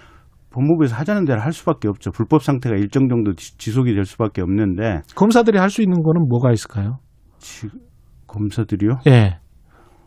[0.52, 2.10] 법무부에서 하자는 대로 할 수밖에 없죠.
[2.10, 6.50] 불법 상태가 일정 정도 지- 지속이 될 수밖에 없는데 검사들이 할 수 있는 거는 뭐가
[6.52, 6.98] 있을까요?
[7.38, 7.68] 지-
[8.26, 8.98] 검사들이요?
[9.06, 9.38] 예.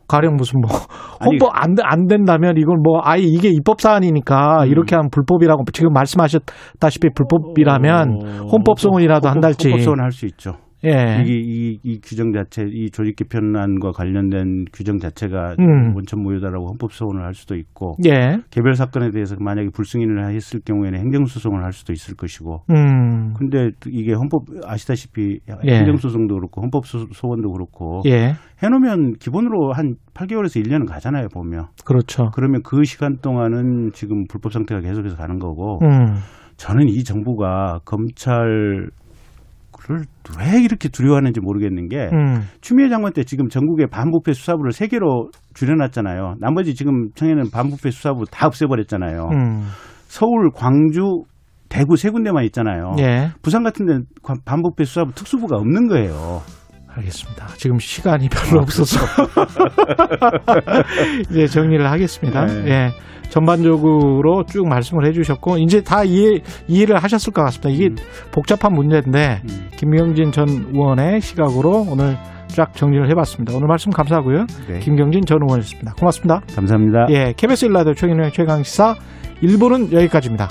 [0.07, 0.69] 가령 무슨 뭐
[1.25, 4.67] 헌법 안, 돼- 안 된다면 이건 뭐 아예 이게 입법 사안이니까 음.
[4.67, 10.25] 이렇게 하면 불법이라고 지금 말씀하셨다시피 불법이라면 어, 헌법 소원이라도 헌법- 한달치 헌법 소원 할 수
[10.25, 10.57] 있죠.
[10.85, 11.21] 예.
[11.21, 15.95] 이게 이, 이 규정 자체, 이 조직 개편안과 관련된 규정 자체가 음.
[15.95, 18.37] 원천 무효다라고 헌법 소원을 할 수도 있고 예.
[18.51, 23.33] 개별 사건에 대해서 만약에 불승인을 했을 경우에는 행정소송을 할 수도 있을 것이고 음.
[23.37, 25.75] 근데 이게 헌법 아시다시피 예.
[25.75, 28.33] 행정소송도 그렇고 헌법 소- 소원도 그렇고 예.
[28.61, 32.29] 해놓으면 기본으로 한 8개월에서 1년은 가잖아요 보면 그렇죠.
[32.33, 36.15] 그러면 그 시간 동안은 지금 불법 상태가 계속해서 가는 거고 음.
[36.57, 38.89] 저는 이 정부가 검찰
[39.89, 42.41] 을왜 이렇게 두려워하는지 모르겠는 게 음.
[42.61, 46.35] 추미애 장관 때 지금 전국에 반부패 수사부를 세 개로 줄여놨잖아요.
[46.39, 49.29] 나머지 지금 청에는 반부패 수사부 다 없애버렸잖아요.
[49.33, 49.63] 음.
[50.07, 51.23] 서울, 광주,
[51.69, 52.93] 대구 세 군데만 있잖아요.
[52.99, 53.29] 예.
[53.41, 56.41] 부산 같은 데는 관- 반부패 수사부 특수부가 없는 거예요.
[56.95, 57.47] 알겠습니다.
[57.57, 58.99] 지금 시간이 별로 없어서
[61.31, 62.45] 이제 정리를 하겠습니다.
[62.45, 62.69] 네.
[62.69, 62.89] 예.
[63.29, 67.69] 전반적으로 쭉 말씀을 해주셨고 이제 다 이해 이해를 하셨을 것 같습니다.
[67.69, 67.89] 이게
[68.31, 69.69] 복잡한 문제인데 음.
[69.75, 72.15] 김경진 전 의원의 시각으로 오늘
[72.47, 73.55] 쫙 정리를 해봤습니다.
[73.55, 74.45] 오늘 말씀 감사하고요.
[74.67, 74.79] 네.
[74.79, 75.93] 김경진 전 의원이었습니다.
[75.93, 76.41] 고맙습니다.
[76.55, 77.07] 감사합니다.
[77.09, 78.95] 예, KBS 일라디오 최경영의 최강 시사
[79.41, 80.49] 1부는 여기까지입니다.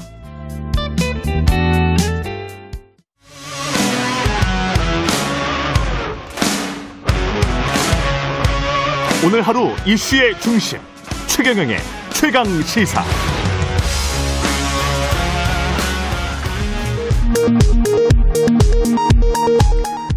[9.24, 10.80] 오늘 하루 이슈의 중심
[11.28, 11.76] 최경영의
[12.10, 13.04] 최강 시사.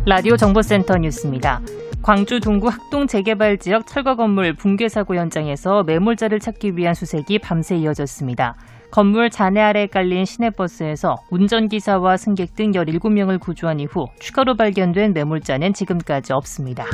[0.08, 1.62] 라디오 정보센터 뉴스입니다.
[2.01, 7.76] 광주 동구 학동 재개발 지역 철거 건물 붕괴 사고 현장에서 매몰자를 찾기 위한 수색이 밤새
[7.76, 8.56] 이어졌습니다.
[8.89, 16.34] 건물 잔해 아래 깔린 시내버스에서 운전기사와 승객 등 17명을 구조한 이후 추가로 발견된 매몰자는 지금까지
[16.34, 16.86] 없습니다.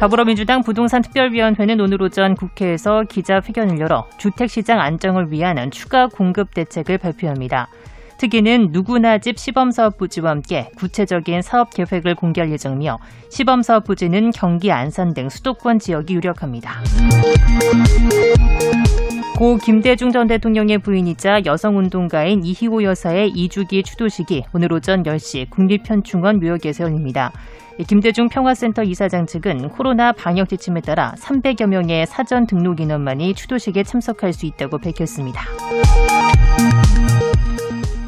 [0.00, 7.68] 더불어민주당 부동산 특별위원회는 오늘 오전 국회에서 기자회견을 열어 주택시장 안정을 위한 추가 공급 대책을 발표합니다.
[8.16, 12.98] 특위는 누구나 집 시범사업 부지와 함께 구체적인 사업 계획을 공개할 예정이며
[13.30, 16.80] 시범사업 부지는 경기 안산 등 수도권 지역이 유력합니다.
[19.36, 26.84] 고 김대중 전 대통령의 부인이자 여성운동가인 이희호 여사의 2주기 추도식이 오늘 오전 10시 국립현충원 묘역에서
[26.84, 27.32] 열립니다.
[27.86, 34.32] 김대중 평화센터 이사장 측은 코로나 방역 지침에 따라 300여 명의 사전 등록 인원만이 추도식에 참석할
[34.32, 35.42] 수 있다고 밝혔습니다.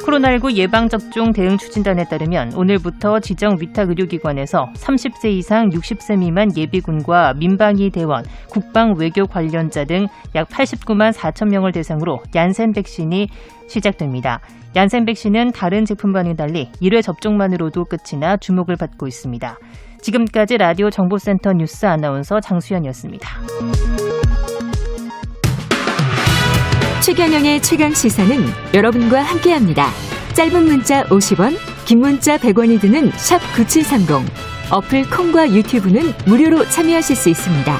[0.05, 7.91] 코로나19 예방접종 대응 추진단에 따르면 오늘부터 지정 위탁 의료기관에서 30세 이상 60세 미만 예비군과 민방위
[7.91, 13.29] 대원, 국방 외교 관련자 등 약 89만 4천 명을 대상으로 얀센 백신이
[13.69, 14.41] 시작됩니다.
[14.75, 19.59] 얀센 백신은 다른 제품과는 달리 1회 접종만으로도 끝이나 주목을 받고 있습니다.
[20.01, 23.29] 지금까지 라디오 정보센터 뉴스 아나운서 장수연이었습니다.
[27.05, 28.37] 최경영의 최강 시사는
[28.75, 29.89] 여러분과 함께합니다.
[30.35, 31.55] 짧은 문자 50원,
[31.85, 34.53] 긴 문자 100원이 드는 샵 9730.
[34.73, 37.77] 어플 콩과 유튜브는 무료로 참여하실 수 있습니다.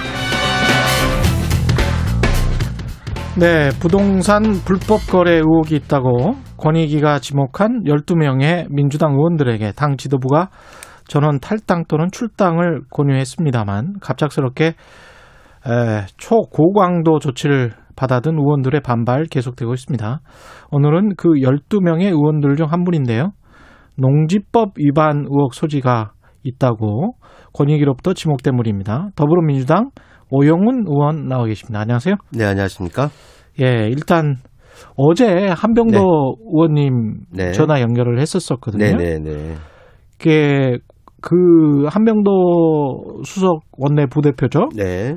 [3.39, 10.49] 네, 부동산 불법 거래 의혹이 있다고 권익위가 지목한 12명의 민주당 의원들에게 당 지도부가
[11.09, 20.21] 전원 탈당 또는 출당을 권유했습니다만 갑작스럽게 에, 초고강도 조치를 받아든 의원들의 반발 계속되고 있습니다.
[20.71, 23.33] 오늘은 그 12명의 의원들 중 한 분인데요.
[23.99, 26.13] 농지법 위반 의혹 소지가
[26.45, 27.15] 있다고
[27.53, 29.09] 권익위로부터 지목된 분입니다.
[29.17, 29.91] 더불어민주당
[30.31, 31.81] 오영훈 의원 나와 계십니다.
[31.81, 32.15] 안녕하세요.
[32.31, 33.11] 네, 안녕하십니까?
[33.61, 34.37] 예, 일단
[34.97, 36.45] 어제 한병도 네.
[36.53, 37.53] 의원님 네.
[37.53, 38.85] 전화 연결을 했었었거든요.
[38.85, 39.55] 네, 네, 네.
[40.19, 40.79] 그게
[41.21, 44.69] 그 한병도 수석 원내 부대표죠.
[44.77, 45.17] 네.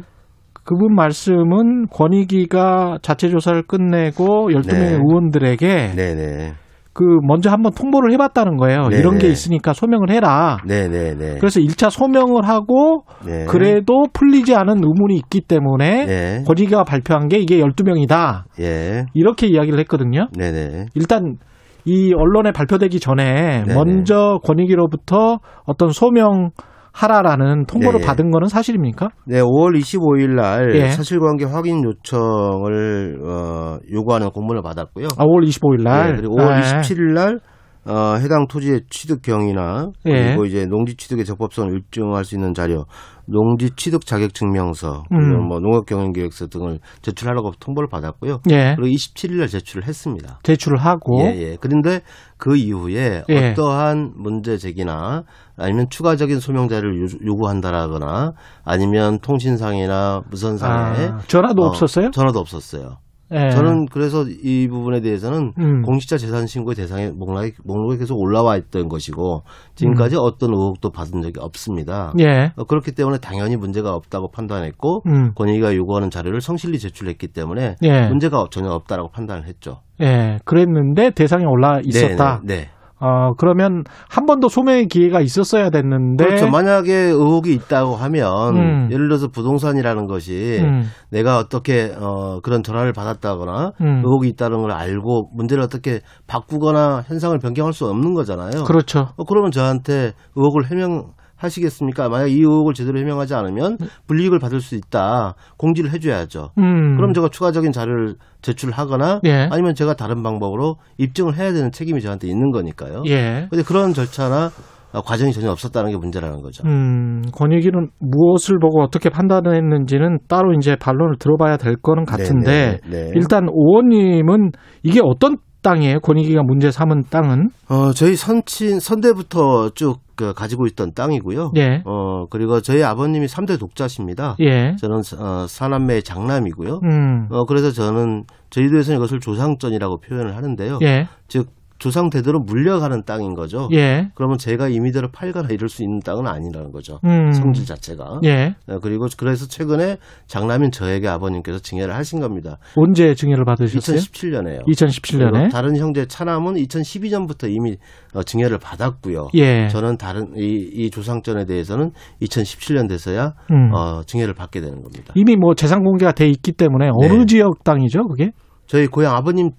[0.64, 4.94] 그분 말씀은 권익위가 자체 조사를 끝내고 12명의 네.
[4.94, 6.54] 의원들에게 네, 네.
[6.96, 8.88] 그 먼저 한번 통보를 해봤다는 거예요.
[8.88, 9.34] 네, 이런 게 네.
[9.34, 10.60] 있으니까 소명을 해라.
[10.66, 11.36] 네, 네, 네.
[11.40, 13.44] 그래서 1차 소명을 하고 네.
[13.50, 16.44] 그래도 풀리지 않은 의문이 있기 때문에 네.
[16.48, 18.44] 권익위가 발표한 게 이게 12명이다.
[18.62, 19.08] 예.
[19.14, 20.30] 이렇게 이야기를 했거든요.
[20.38, 20.86] 네, 네.
[20.96, 21.36] 일단
[21.84, 23.74] 이 언론에 발표되기 전에 네네.
[23.74, 26.52] 먼저 권익위로부터 어떤 소명
[26.96, 28.06] 하라라는 통보를 네.
[28.06, 29.10] 받은 거는 사실입니까?
[29.26, 30.90] 네, 5월 25일 날 예.
[30.90, 35.08] 사실관계 확인 요청을 어, 요구하는 공문을 받았고요.
[35.18, 36.12] 아, 5월 25일 날.
[36.12, 36.62] 네, 그리고 5월 네.
[36.62, 37.40] 27일 날
[37.86, 40.12] 어, 해당 토지의 취득 경위나 예.
[40.12, 42.86] 그리고 이제 농지 취득의 적법성을 입증할 수 있는 자료,
[43.28, 45.48] 농지 취득 자격 증명서, 음.
[45.48, 48.42] 뭐 농업 경영 계획서 등을 제출하라고 통보를 받았고요.
[48.52, 48.76] 예.
[48.76, 50.40] 그리고 27일 날 제출을 했습니다.
[50.44, 51.58] 제출을 하고 예, 예.
[51.60, 52.02] 그런데
[52.38, 53.52] 그 이후에 예.
[53.52, 55.24] 어떠한 문제 제기나
[55.58, 62.12] 아니면 추가적인 소명 자료를 요- 요구한다라거나 아니면 통신상이나 무선상에 아, 전화도 어, 없었어요?
[62.12, 62.98] 전화도 없었어요.
[63.32, 63.50] 예.
[63.50, 65.82] 저는 그래서 이 부분에 대해서는 음.
[65.82, 71.40] 공직자 재산 신고의 대상에 목록에, 목록에 계속 올라와 있던 것이고 지금까지 어떤 의혹도 받은 적이
[71.40, 72.14] 없습니다.
[72.16, 72.20] 음.
[72.20, 72.52] 예.
[72.56, 75.34] 어, 그렇기 때문에 당연히 문제가 없다고 판단했고 음.
[75.34, 78.08] 권익위가 요구하는 자료를 성실히 제출했기 때문에 예.
[78.08, 79.82] 문제가 전혀 없다라고 판단을 했죠.
[80.02, 80.40] 예.
[80.46, 82.42] 그랬는데 대상에 올라 있었다.
[82.44, 82.70] 네, 네.
[83.06, 86.50] 어, 그러면 한 번 더 소명의 기회가 있었어야 됐는데 그렇죠.
[86.50, 88.90] 만약에 의혹이 있다고 하면 음.
[88.92, 90.90] 예를 들어서 부동산이라는 것이 음.
[91.12, 94.02] 내가 어떻게 어, 그런 전화를 받았다거나 음.
[94.04, 98.64] 의혹이 있다는 걸 알고 문제를 어떻게 바꾸거나 현상을 변경할 수 없는 거잖아요.
[98.66, 99.10] 그렇죠.
[99.16, 101.12] 어, 그러면 저한테 의혹을 해명
[101.46, 102.10] 하시겠습니까?
[102.10, 103.78] 만약 이 의혹을 제대로 해명하지 않으면
[104.08, 105.36] 불이익을 받을 수 있다.
[105.58, 106.52] 공지를 해줘야죠.
[106.58, 106.98] 음.
[106.98, 109.48] 그럼 제가 추가적인 자료를 제출하거나 예.
[109.52, 113.04] 아니면 제가 다른 방법으로 입증을 해야 되는 책임이 저한테 있는 거니까요.
[113.08, 113.48] 예.
[113.50, 114.52] 근데 그런 절차나
[114.96, 116.64] 어, 과정이 전혀 없었다는 게 문제라는 거죠.
[116.66, 123.04] 음, 권익위는 무엇을 보고 어떻게 판단했는지는 따로 이제 반론을 들어봐야 될 거는 같은데 네, 네,
[123.08, 123.12] 네.
[123.14, 124.52] 일단 오원님은
[124.84, 126.00] 이게 어떤 땅이에요?
[126.00, 127.50] 권익위가 문제 삼은 땅은?
[127.70, 131.54] 어, 저희 선친 선대부터 쭉 그, 가지고 있던 땅이고요.
[131.58, 131.82] 예.
[131.86, 134.36] 어, 그리고 저희 아버님이 3대 독자십니다.
[134.40, 134.76] 예.
[134.80, 136.80] 저는 어, 사남매 장남이고요.
[136.84, 137.28] 음.
[137.30, 140.80] 어, 그래서 저는 저희도에서는 이것을 조상전이라고 표현을 하는데요.
[140.82, 141.08] 예.
[141.28, 143.68] 즉 조상 대대로 물려가는 땅인 거죠.
[143.74, 144.10] 예.
[144.16, 147.00] 그러면 제가 임의대로 팔거나 이럴 수 있는 땅은 아니라는 거죠.
[147.04, 147.32] 음.
[147.34, 148.22] 성질 자체가.
[148.24, 148.56] 예.
[148.68, 149.98] 어, 그리고 그래서 최근에
[150.28, 152.58] 장남인 저에게 아버님께서 증여를 하신 겁니다.
[152.76, 153.98] 언제 증여를 받으셨어요?
[153.98, 154.66] 2017년에요.
[154.66, 155.52] 2017년에.
[155.52, 157.76] 다른 형제 차남은 2012년부터 이미
[158.14, 159.28] 어, 증여를 받았고요.
[159.36, 159.68] 예.
[159.68, 163.74] 저는 다른 이, 이 조상전에 대해서는 2017년 돼서야 음.
[163.74, 165.14] 어, 증여를 받게 되는 겁니다.
[165.16, 167.26] 이미 뭐 재산 공개가 돼 있기 때문에 어느 네.
[167.26, 168.32] 지역 땅이죠, 그게?
[168.68, 169.52] 저희 고향 아버님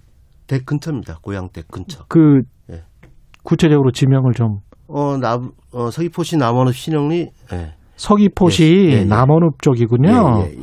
[0.47, 1.18] 댁 근처입니다.
[1.22, 2.05] 고향 댁 근처.
[2.09, 2.82] 그 예.
[3.42, 5.38] 구체적으로 지명을 좀 어, 나,
[5.72, 7.30] 어, 서귀포시 남원읍 신영리.
[7.53, 7.74] 예.
[7.97, 9.05] 서귀포시 예, 예, 예.
[9.05, 10.11] 남원읍 쪽이군요.
[10.11, 10.57] 예.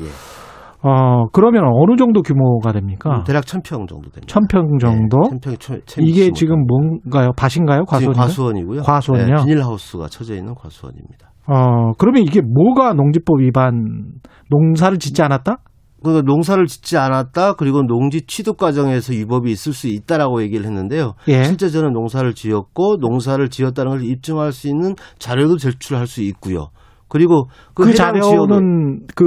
[0.86, 3.10] 어, 그러면 어느 정도 규모가 됩니까?
[3.18, 4.28] 음, 대략 천평 정도 됩니다.
[4.28, 5.18] 천평 정도?
[5.22, 6.32] 네, 천평이 천, 천 이게.
[6.32, 7.32] 지금 뭔가요?
[7.38, 7.86] 밭인가요?
[7.86, 8.26] 과수원인가요?
[8.26, 8.82] 과수원이고요.
[8.82, 9.36] 과수원이요?
[9.36, 11.32] 네, 비닐하우스가 쳐져 있는 과수원입니다.
[11.48, 14.12] 어, 그러면 이게 뭐가 농지법 위반,
[14.50, 15.58] 농사를 짓지 않았다?
[16.04, 21.14] 그 농사를 짓지 않았다 그리고 농지 취득 과정에서 위법이 있을 수 있다라고 얘기를 했는데요.
[21.30, 21.44] 예.
[21.44, 26.68] 실제 저는 농사를 지었고 농사를 지었다는 걸 입증할 수 있는 자료도 제출할 수 있고요.
[27.08, 29.26] 그리고 그, 그, 자료는 그,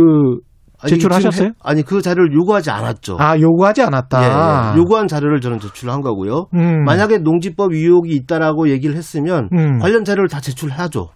[0.86, 1.52] 제출하셨어요?
[1.62, 3.16] 아니 그 자료를 요구하지 않았죠.
[3.18, 4.22] 아, 요구하지 않았다.
[4.22, 4.78] 예, 예.
[4.78, 6.46] 요구한 자료를 저는 제출한 거고요.
[6.54, 6.84] 음.
[6.84, 9.78] 만약에 농지법 위혹이 있다라고 얘기를 했으면 음.
[9.78, 11.08] 관련 자료를 다 제출하죠.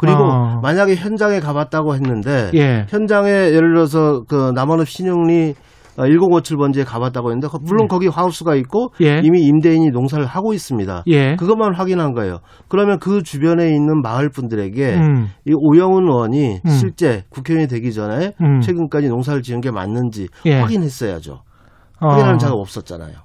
[0.00, 0.60] 그리고 아.
[0.62, 2.86] 만약에 현장에 가봤다고 했는데 예.
[2.88, 5.54] 현장에 예를 들어서 그 남한읍 신용리
[5.98, 9.20] 1057번지에 가봤다고 했는데 거- 물론 거기 하우스가 있고 예.
[9.22, 11.02] 이미 임대인이 농사를 하고 있습니다.
[11.08, 11.36] 예.
[11.36, 12.38] 그것만 확인한 거예요.
[12.68, 15.26] 그러면 그 주변에 있는 마을 분들에게 음.
[15.46, 16.70] 이 오영훈 의원이 음.
[16.70, 18.60] 실제 국회의원이 되기 전에 음.
[18.60, 20.60] 최근까지 농사를 지은 게 맞는지 예.
[20.60, 21.42] 확인했어야죠.
[22.00, 23.16] 어, 확인하는 자가 없었잖아요.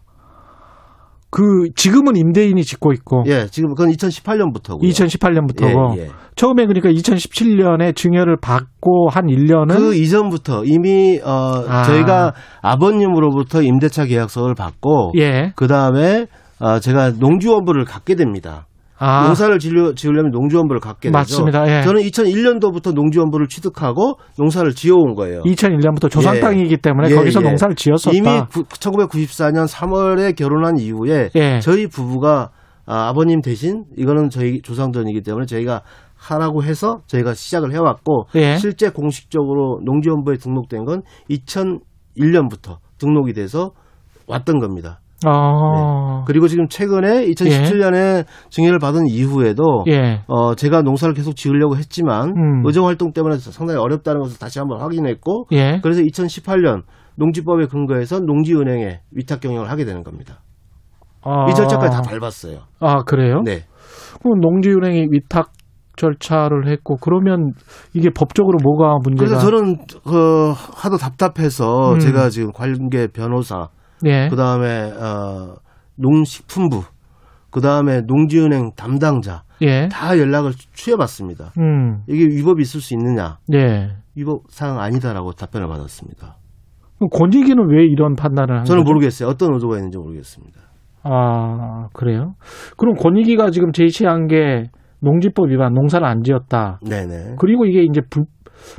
[1.36, 3.26] 그, 지금은 임대인이 짓고 있고.
[3.28, 4.84] 예, 지금 그건 2018년부터고요.
[4.84, 5.98] 2018년부터고.
[5.98, 6.08] 예, 예.
[6.38, 11.84] 처음에 그러니까 2017년에 증여를 받고 한 1년은 그 이전부터 이미 어 아.
[11.84, 15.52] 저희가 아버님으로부터 임대차 계약서를 받고 예.
[15.56, 16.28] 그 다음에
[16.60, 18.66] 어 제가 농지원부를 갖게 됩니다.
[18.98, 21.18] 아, 농사를 지으려, 지으려면 농지원부를 갖게 되죠.
[21.18, 21.80] 맞습니다.
[21.80, 21.84] 예.
[21.84, 25.42] 저는 2001년도부터 농지원부를 취득하고 농사를 지어온 거예요.
[25.44, 26.40] 2001년부터 조상 예.
[26.40, 27.44] 땅이기 때문에 예, 거기서 예.
[27.48, 28.16] 농사를 지었었다.
[28.16, 31.60] 이미 구- 1994년 3월에 결혼한 이후에 예.
[31.60, 32.52] 저희 부부가
[32.86, 35.82] 아, 아버님 대신 이거는 저희 조상전이기 때문에 저희가
[36.16, 38.58] 하라고 해서 저희가 시작을 해왔고 예.
[38.58, 43.72] 실제 공식적으로 농지원부에 등록된 건 2001년부터 등록이 돼서
[44.28, 45.00] 왔던 겁니다.
[45.26, 46.24] 어.
[46.26, 50.22] 그리고 지금 최근에 2017년에 증여를 받은 이후에도 예.
[50.28, 52.64] 어, 제가 농사를 계속 지으려고 했지만 음.
[52.66, 55.80] 의정 활동 때문에 상당히 어렵다는 것을 다시 한번 확인했고 예.
[55.82, 56.84] 그래서 2018년
[57.16, 60.42] 농지법에 근거해서 농지은행에 위탁 경영을 하게 되는 겁니다.
[61.22, 61.50] 아.
[61.50, 62.60] 이 절차까지 다 밟았어요.
[62.80, 63.42] 아, 그래요?
[63.44, 63.62] 네.
[64.22, 65.52] 그럼 농지은행이 위탁
[65.98, 67.54] 절차를 했고 그러면
[67.94, 72.00] 이게 법적으로 뭐가 문제가 그래서 저는 그 하도 답답해서 음.
[72.00, 73.70] 제가 지금 관계 변호사,
[74.06, 74.28] 예.
[74.30, 75.56] 그 다음에 어,
[75.96, 76.84] 농식품부,
[77.50, 79.88] 그 다음에 농지은행 담당자 예.
[79.88, 81.54] 다 연락을 취해봤습니다.
[81.58, 82.04] 음.
[82.08, 83.38] 이게 위법이 있을 수 있느냐?
[83.54, 83.96] 예.
[84.16, 86.38] 위법 사항 아니다라고 답변을 받았습니다.
[87.12, 88.94] 권익위는 왜 이런 판단을 한 저는 거죠?
[88.94, 89.30] 모르겠어요.
[89.30, 90.60] 어떤 의도가 있는지 모르겠습니다.
[91.04, 92.34] 아, 그래요?
[92.78, 94.64] 그럼 권익위가 지금 제시한 게
[95.02, 96.80] 농지법 위반, 농사를 안 지었다.
[96.88, 97.36] 네네.
[97.40, 98.26] 그리고 이게 이제 부,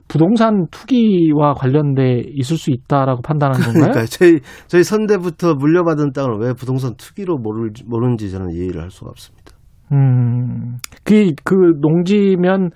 [0.08, 3.90] 부동산 투기와 관련돼 있을 수 있다라고 판단한 건가요?
[3.92, 9.10] 그러니까 저희 저희 선대부터 물려받은 땅을 왜 부동산 투기로 모를 모르는지 저는 이해를 할 수가
[9.10, 9.52] 없습니다.
[9.92, 12.70] 음, 그, 그 농지면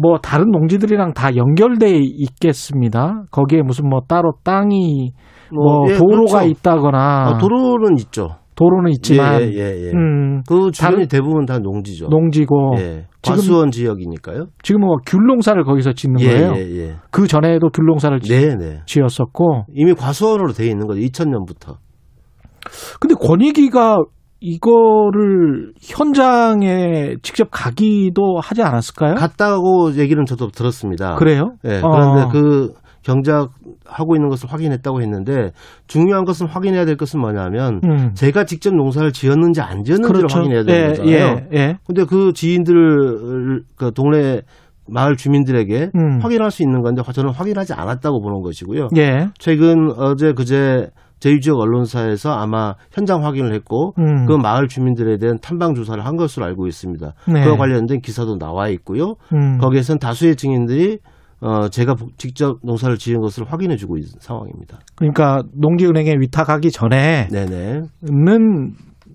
[0.00, 3.22] 뭐 다른 농지들이랑 다 연결돼 있겠습니다.
[3.30, 5.12] 거기에 무슨 뭐 따로 땅이
[5.52, 6.48] 뭐 예, 도로가 그렇죠.
[6.48, 8.36] 있다거나 아, 도로는 있죠.
[8.56, 9.90] 도로는 있지만 예, 예, 예.
[9.92, 12.06] 음, 그 주변이 대부분 다 농지죠.
[12.08, 13.06] 농지고 예.
[13.22, 14.46] 지금- 과수원 지역이니까요.
[14.62, 16.52] 지금은 뭐 귤농사를 거기서 짓는 예, 거예요.
[16.56, 16.94] 예, 예.
[17.10, 18.80] 그 전에도 귤농사를 지- 네, 네.
[18.86, 21.00] 지었었고 이미 과수원으로 돼 있는 거죠.
[21.00, 21.76] 2000년부터.
[23.00, 23.98] 근데 권익위가
[24.40, 29.14] 이거를 현장에 직접 가기도 하지 않았을까요?
[29.14, 31.14] 갔다고 얘기는 저도 들었습니다.
[31.16, 31.52] 그래요?
[31.64, 31.80] 예.
[31.82, 31.88] 어.
[31.88, 33.50] 그런데 그 경작
[33.86, 35.52] 하고 있는 것을 확인했다고 했는데
[35.86, 38.14] 중요한 것은 확인해야 될 것은 뭐냐면 음.
[38.14, 41.46] 제가 직접 농사를 지었는지 안 지었는지를 확인해야 되는 예, 거잖아요.
[41.52, 41.78] 예, 예.
[41.86, 44.42] 근데 그 지인들 그 동네
[44.86, 46.18] 마을 주민들에게 음.
[46.20, 48.88] 확인할 수 있는 건데 저는 확인하지 않았다고 보는 것이고요.
[48.96, 49.28] 예.
[49.38, 54.26] 최근 어제 그제 제2지역 언론사에서 아마 현장 확인을 했고 음.
[54.26, 57.12] 그 마을 주민들에 대한 탐방 조사를 한 것으로 알고 있습니다.
[57.32, 57.44] 네.
[57.44, 59.14] 그와 관련된 기사도 나와 있고요.
[59.32, 59.58] 음.
[59.58, 60.98] 거기에서는 다수의 증인들이
[61.44, 64.78] 어, 제가 복- 직접 농사를 지은 것을 확인해 주고 있는 상황입니다.
[64.96, 67.82] 그러니까 농지은행에 위탁하기 전에는 네네.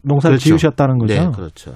[0.03, 0.37] 농사를 그렇죠.
[0.37, 1.13] 지으셨다는 거죠.
[1.15, 1.71] 네, 그렇죠.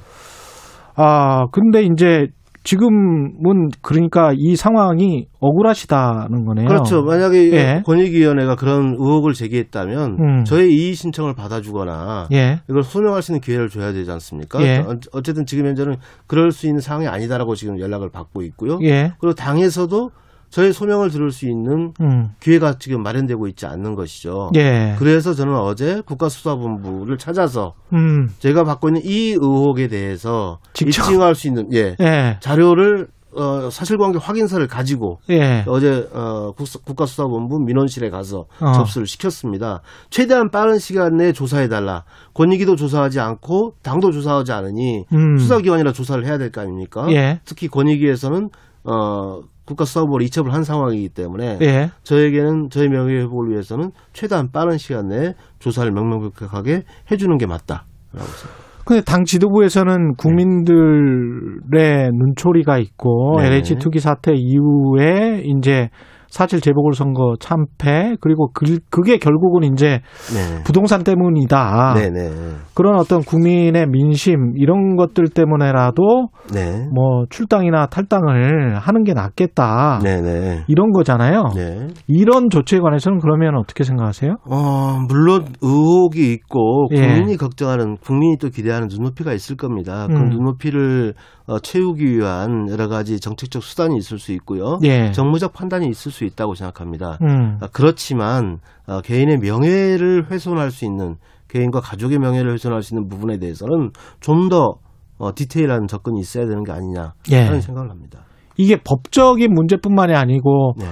[0.96, 2.28] 아, 근데 이제
[2.66, 6.68] 지금은 그러니까 이 상황이 억울하시다는 거네요.
[6.68, 7.02] 그렇죠.
[7.02, 7.82] 만약에 예.
[7.86, 10.44] 권익위원회가 그런 의혹을 제기했다면 음.
[10.46, 12.60] 저의 이의 신청을 받아주거나 예.
[12.70, 14.62] 이걸 소명할 수 있는 기회를 줘야 되지 않습니까?
[14.62, 14.78] 예.
[14.78, 15.96] 어- 어쨌든 지금 현재는
[16.26, 18.78] 그럴 수 있는 상황이 아니다라고 지금 연락을 받고 있고요.
[18.84, 19.12] 예.
[19.20, 20.12] 그리고 당에서도
[20.54, 22.30] 저의 소명을 들을 수 있는 음.
[22.40, 24.52] 기회가 지금 마련되고 있지 않는 것이죠.
[24.56, 24.96] 예.
[25.00, 28.30] 그래서 저는 어제 국가수사본부를 찾아서 음.
[28.38, 31.02] 제가 받고 있는 이 의혹에 대해서 직접.
[31.10, 32.38] 입증할 수 있는 예, 예.
[32.40, 35.66] 자료를 어, 사실관계 확인서를 가지고 예.
[35.68, 36.54] 어제 어,
[36.86, 38.74] 국가수사본부 민원실에 가서 어.
[38.74, 39.82] 접수를 시켰습니다.
[40.12, 42.04] 최대한 빠른 시간 내에 조사해달라.
[42.36, 45.40] 권익위도 조사하지 않고 당도 조사하지 않으니 음.
[45.40, 47.08] 수사기관이라 조사를 해야 될 거 아닙니까?
[47.10, 47.40] 예.
[47.44, 48.52] 특히 권익위에서는
[48.84, 51.90] 어, 국가 수사본부로 이첩을 한 상황이기 때문에 예.
[52.04, 58.64] 저에게는 저의 명예 회복을 위해서는 최대한 빠른 시간 내에 조사를 명명백백하게 해주는 게 맞다라고 생각합니다.
[58.86, 63.48] 근데 당 지도부에서는 국민들의 눈초리가 있고 네.
[63.48, 65.90] LH 투기 사태 이후에 이제
[66.34, 70.02] 사실 재보궐선거 참패 그리고 그, 그게 결국은 이제
[70.34, 70.64] 네.
[70.64, 71.94] 부동산 때문이다.
[71.94, 72.32] 네 네.
[72.74, 76.88] 그런 어떤 국민의 민심 이런 것들 때문에라도 네.
[76.92, 80.00] 뭐 출당이나 탈당을 하는 게 낫겠다.
[80.02, 80.64] 네네.
[80.68, 81.52] 이런 거잖아요.
[81.56, 81.88] 네.
[82.08, 84.38] 이런 조치에 관해서는 그러면 어떻게 생각하세요?
[84.50, 87.02] 어, 물론 의혹이 있고 예.
[87.02, 90.08] 국민이 걱정하는 국민이 또 기대하는 눈높이가 있을 겁니다.
[90.08, 90.30] 그 음.
[90.30, 91.14] 눈높이를
[91.46, 94.80] 어, 채우기 위한 여러 가지 정책적 수단이 있을 수 있고요.
[94.84, 95.12] 예.
[95.12, 97.18] 정무적 판단이 있을 수 있다고 생각합니다.
[97.22, 97.58] 음.
[97.62, 101.16] 아, 그렇지만 어, 개인의 명예를 훼손할 수 있는
[101.50, 103.92] 개인과 가족의 명예를 훼손할 수 있는 부분에 대해서는
[104.22, 104.76] 좀더
[105.18, 107.44] 어, 디테일한 접근이 있어야 되는 게 아니냐 예.
[107.44, 108.26] 하는 생각을 합니다.
[108.58, 110.86] 이게 법적인 문제뿐만이 아니고 네.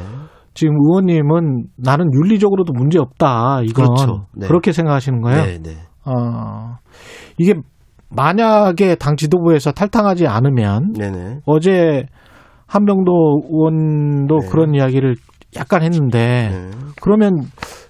[0.53, 3.61] 지금 의원님은 나는 윤리적으로도 문제 없다.
[3.63, 4.25] 이건 그렇죠.
[4.35, 4.47] 네.
[4.47, 5.43] 그렇게 생각하시는 거예요?
[5.43, 5.77] 네, 네.
[6.05, 6.77] 어,
[7.37, 7.53] 이게
[8.15, 11.39] 만약에 당 지도부에서 탈당하지 않으면 네네.
[11.45, 12.03] 어제
[12.67, 13.11] 한병도
[13.49, 14.47] 의원도 네.
[14.49, 15.15] 그런 이야기를
[15.55, 16.69] 약간 했는데 네.
[17.01, 17.33] 그러면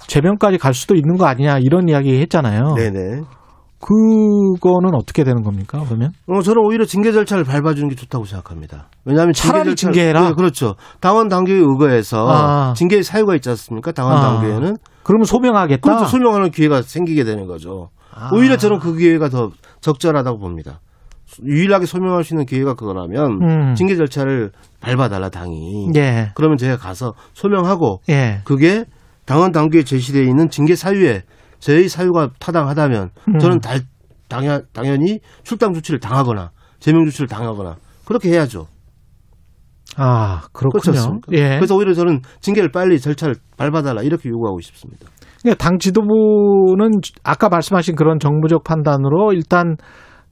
[0.07, 2.75] 재변까지 갈 수도 있는 거 아니냐 이런 이야기 했잖아요.
[2.75, 3.21] 네네.
[3.79, 5.81] 그거는 어떻게 되는 겁니까?
[5.87, 8.89] 그러면 어, 저는 오히려 징계 절차를 밟아주는 게 좋다고 생각합니다.
[9.05, 10.21] 왜냐하면 징계 차라리 절차- 징계해라?
[10.29, 10.75] 네, 그렇죠.
[10.99, 12.73] 당원 당규에 의거해서 아.
[12.75, 13.91] 징계의 사유가 있지 않습니까?
[13.91, 14.21] 당원 아.
[14.21, 15.81] 당규에는 그러면 소명하겠다.
[15.81, 16.05] 그렇죠.
[16.05, 17.89] 소명하는 기회가 생기게 되는 거죠.
[18.13, 18.29] 아.
[18.33, 19.49] 오히려 저는 그 기회가 더
[19.81, 20.79] 적절하다고 봅니다.
[21.43, 23.75] 유일하게 소명할 수 있는 기회가 그거라면 음.
[23.75, 24.51] 징계 절차를
[24.81, 25.91] 밟아달라 당이.
[25.95, 26.31] 예.
[26.35, 28.41] 그러면 제가 가서 소명하고 예.
[28.43, 28.85] 그게
[29.25, 31.23] 당원 당규에 제시되어 있는 징계 사유에
[31.59, 33.39] 저의 사유가 타당하다면 음.
[33.39, 33.81] 저는 달,
[34.27, 38.67] 당연, 당연히 출당 조치를 당하거나 제명 조치를 당하거나 그렇게 해야죠.
[39.97, 40.97] 아 그렇군요.
[40.97, 41.31] 않습니까?
[41.33, 41.55] 예.
[41.57, 45.07] 그래서 오히려 저는 징계를 빨리 절차를 밟아달라 이렇게 요구하고 싶습니다.
[45.41, 49.75] 그러니까 당 지도부는 아까 말씀하신 그런 정부적 판단으로 일단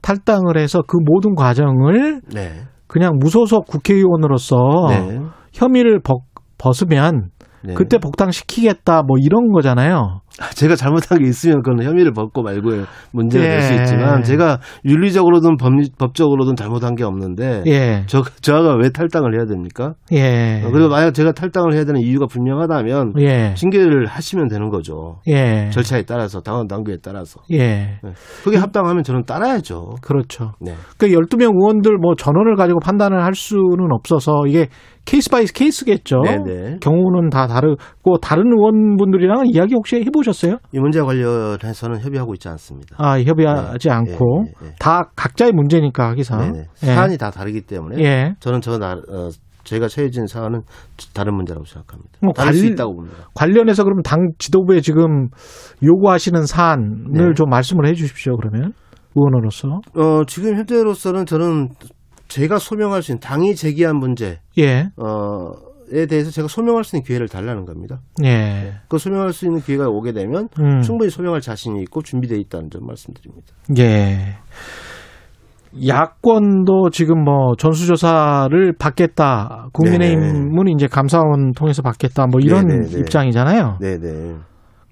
[0.01, 2.51] 탈당을 해서 그 모든 과정을 네.
[2.87, 4.55] 그냥 무소속 국회의원으로서
[4.89, 5.19] 네.
[5.53, 6.21] 혐의를 벗,
[6.57, 7.29] 벗으면
[7.63, 7.73] 네.
[7.73, 10.21] 그때 복당 시키겠다 뭐 이런 거잖아요.
[10.55, 13.77] 제가 잘못한 게 있으면 그건 혐의를 벗고 말고의 문제가 될수 예.
[13.77, 18.03] 있지만 제가 윤리적으로든 법, 법적으로든 잘못한 게 없는데 예.
[18.07, 19.93] 저 저가 왜 탈당을 해야 됩니까?
[20.13, 20.63] 예.
[20.63, 23.53] 어, 그리고 만약 제가 탈당을 해야 되는 이유가 분명하다면 예.
[23.55, 25.19] 징계를 하시면 되는 거죠.
[25.27, 25.69] 예.
[25.71, 27.99] 절차에 따라서 당원 당규에 따라서 예.
[28.01, 28.13] 네.
[28.43, 29.95] 그게 합당하면 저는 따라야죠.
[30.01, 30.53] 그렇죠.
[30.61, 30.73] 네.
[30.97, 34.67] 그 12명 의원들 뭐 전원을 가지고 판단을 할 수는 없어서 이게
[35.09, 36.21] case by case겠죠.
[36.21, 36.77] 네네.
[36.81, 40.57] 경우는 다 다르고 다른 의원분들이랑 이야기 혹시 해보셨어요?
[40.71, 42.95] 이 문제 관련해서는 협의하고 있지 않습니다.
[42.99, 43.93] 아 협의하지 네.
[43.93, 44.75] 않고 예, 예, 예.
[44.79, 46.53] 다 각자의 문제니까 하기사.
[46.75, 48.33] 사안이 다 다르기 때문에 예.
[48.39, 49.29] 저는 저 나, 어,
[49.63, 50.61] 제가 처해진 사안은
[51.15, 52.11] 다른 문제라고 생각합니다.
[52.21, 53.17] 뭐 다를 수 관- 있다고 봅니다.
[53.33, 55.29] 관련해서 그럼 당 지도부에 지금
[55.83, 57.33] 요구하시는 사안을 네.
[57.35, 58.37] 좀 말씀을 해주십시오.
[58.37, 58.73] 그러면
[59.15, 59.67] 의원으로서.
[59.95, 61.69] 어, 지금 현재로서는 저는
[62.29, 64.89] 제가 소명할 수 있는 당이 제기한 문제 예.
[64.97, 65.51] 어,
[65.91, 67.99] 에 대해서 제가 소명할 수 있는 기회를 달라는 겁니다.
[68.23, 68.73] 예.
[68.87, 70.81] 그 소명할 수 있는 기회가 오게 되면 음.
[70.81, 73.47] 충분히 소명할 자신이 있고 준비되어 있다는 점 말씀드립니다.
[73.79, 74.37] 예.
[75.87, 79.69] 야권도 지금 뭐 전수조사를 받겠다.
[79.73, 82.27] 국민의힘은 이제 감사원 통해서 받겠다.
[82.27, 82.99] 뭐 이런 네네네.
[82.99, 83.77] 입장이잖아요.
[83.79, 84.35] 네네.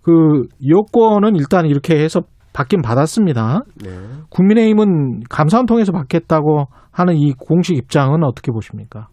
[0.02, 2.22] 그 여권은 일단 이렇게 해서
[2.58, 3.62] 받긴 받았습니다.
[3.84, 3.92] 네.
[4.30, 9.10] 국민의힘은 감사원 통해서 받겠다고 하는 이 공식 입장은 어떻게 보십니까?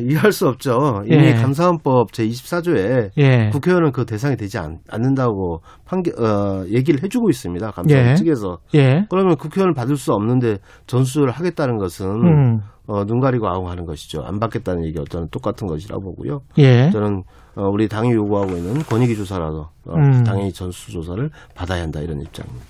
[0.00, 1.04] 이해할 수 없죠.
[1.06, 1.34] 이미 예.
[1.34, 3.50] 감사원법 제 24조에 예.
[3.50, 7.70] 국회의원은 그 대상이 되지 않, 는다고 판결 어, 얘기를 해주고 있습니다.
[7.70, 8.14] 감사원 예.
[8.14, 9.06] 측에서 예.
[9.08, 10.56] 그러면 국회의원을 받을 수 없는데
[10.88, 12.60] 전수를 하겠다는 것은 음.
[12.88, 14.22] 어, 눈 가리고 아웅하는 것이죠.
[14.24, 16.40] 안 받겠다는 얘기가 저는 똑같은 것이라고 보고요.
[16.58, 16.90] 예.
[16.90, 17.22] 저는
[17.56, 20.24] 어, 우리 당이 요구하고 있는 권익위 조사라도 어, 음.
[20.24, 22.66] 당연히 전수 조사를 받아야 한다 이런 입장입니다.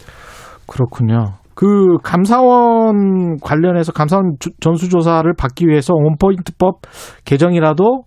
[0.66, 1.34] 그렇군요.
[1.54, 6.80] 그 감사원 관련해서 감사원 주- 전수조사를 받기 위해서 원포인트법
[7.24, 8.04] 개정이라도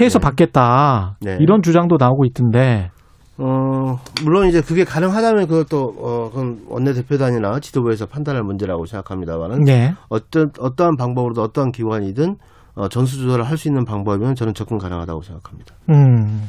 [0.00, 0.22] 해서 네.
[0.22, 1.16] 받겠다.
[1.20, 1.36] 네.
[1.40, 2.90] 이런 주장도 나오고 있던데.
[3.36, 9.60] 어, 물론 이제 그게 가능하다면 그것도, 어, 그건 원내 대표단이나 지도부에서 판단할 문제라고 생각합니다만은.
[9.64, 9.94] 네.
[10.08, 12.36] 어떤, 어떠한 방법으로도 어떠한 기관이든,
[12.80, 15.74] 어, 전수조사를 할 수 있는 방법이면 저는 접근 가능하다고 생각합니다.
[15.90, 16.42] 음.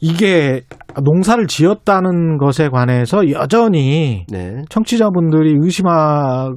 [0.00, 0.62] 이게
[1.02, 4.62] 농사를 지었다는 것에 관해서 여전히 네.
[4.70, 6.50] 청취자분들이 의심하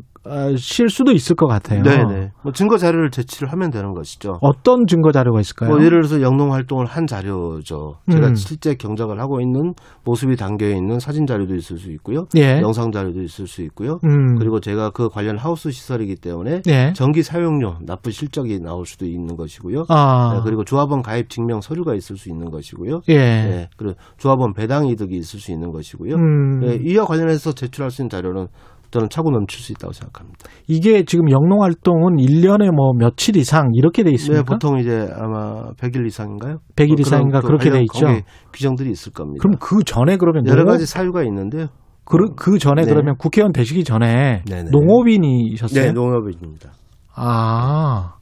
[0.57, 1.83] 실 수도 있을 것 같아요.
[1.83, 2.31] 네네.
[2.43, 4.37] 뭐 증거 자료를 제출을 하면 되는 것이죠.
[4.41, 5.69] 어떤 증거 자료가 있을까요?
[5.69, 7.97] 뭐 예를 들어서 영농 활동을 한 자료죠.
[8.09, 8.35] 제가 음.
[8.35, 9.73] 실제 경작을 하고 있는
[10.05, 12.25] 모습이 담겨 있는 사진 자료도 있을 수 있고요.
[12.37, 12.61] 예.
[12.61, 13.99] 영상 자료도 있을 수 있고요.
[14.05, 14.37] 음.
[14.37, 16.93] 그리고 제가 그 관련 하우스 시설이기 때문에 예.
[16.93, 19.85] 전기 사용료 납부 실적이 나올 수도 있는 것이고요.
[19.89, 20.35] 아.
[20.35, 23.01] 네, 그리고 조합원 가입 증명 서류가 있을 수 있는 것이고요.
[23.09, 23.17] 예.
[23.17, 26.15] 네, 그리고 조합원 배당 이득이 있을 수 있는 것이고요.
[26.15, 26.59] 음.
[26.59, 28.47] 네, 이와 관련해서 제출할 수 있는 자료는
[28.93, 30.47] 저는 차고 넘칠 수 있다고 생각합니다.
[30.67, 34.43] 이게 지금 영농 활동은 1년에 뭐 며칠 이상 이렇게 돼 있습니까?
[34.43, 36.59] 네, 보통 이제 아마 100일 이상인가요?
[36.75, 38.05] 100일 뭐 이상인가 또 그렇게 돼 있죠.
[38.53, 39.41] 규정들이 있을 겁니다.
[39.41, 41.67] 그럼 그 전에 그러면 여러 가지 사유가 있는데요.
[42.05, 42.87] 그, 그 전에 네.
[42.87, 44.69] 그러면 국회의원 되시기 전에 네네.
[44.69, 45.85] 농업인이셨어요?
[45.85, 46.71] 네, 농업입니다.
[47.15, 48.13] 아.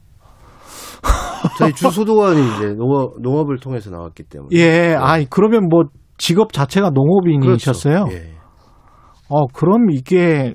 [1.58, 4.56] 저희 주소도원이 이제 농업, 농업을 통해서 나왔기 때문에.
[4.56, 5.82] 예, 아이 그러면 뭐
[6.16, 8.04] 직업 자체가 농업인이셨어요?
[8.04, 8.16] 그렇죠.
[8.16, 8.41] 예.
[9.32, 10.54] 어, 그럼 이게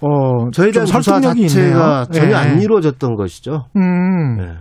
[0.00, 2.04] 어, 저에 좀 대한 조사 설득력이 자체가 있네요.
[2.12, 2.34] 전혀 예.
[2.34, 3.66] 안 이루어졌던 것이죠.
[3.76, 4.38] 음.
[4.40, 4.58] 예.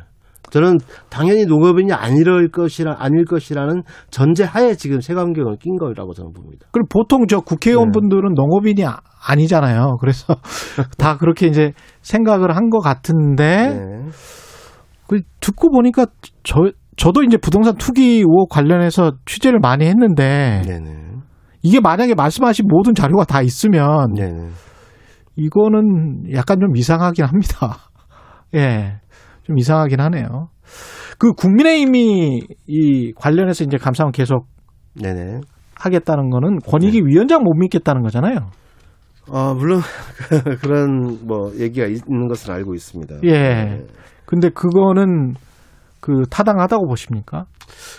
[0.51, 0.77] 저는
[1.09, 3.81] 당연히 농업인이 아닐 것이라 아닐 것이라는
[4.11, 6.67] 전제 하에 지금 세관경을 낀 거라고 저는 봅니다.
[6.71, 9.97] 그리고 보통 저 국회의원분들은 농업인이 아, 아니잖아요.
[9.99, 10.35] 그래서
[10.99, 14.11] 다 그렇게 이제 생각을 한 것 같은데 네.
[15.07, 16.05] 그 듣고 보니까
[16.43, 20.91] 저 저도 이제 부동산 투기 의혹 관련해서 취재를 많이 했는데 네네.
[21.63, 24.49] 이게 만약에 말씀하신 모든 자료가 다 있으면 네네.
[25.37, 27.77] 이거는 약간 좀 이상하긴 합니다.
[28.53, 28.99] 예.
[29.43, 30.49] 좀 이상하긴 하네요.
[31.17, 34.45] 그 국민의힘이 이 관련해서 이제 감사원 계속
[35.01, 35.39] 네네.
[35.75, 38.49] 하겠다는 거는 권익위 위원장 못 믿겠다는 거잖아요.
[39.31, 39.79] 어, 물론
[40.61, 43.15] 그런 뭐 얘기가 있는 것은 알고 있습니다.
[43.23, 43.31] 예.
[43.31, 43.85] 네.
[44.25, 45.35] 근데 그거는
[46.03, 47.45] 그 타당하다고 보십니까?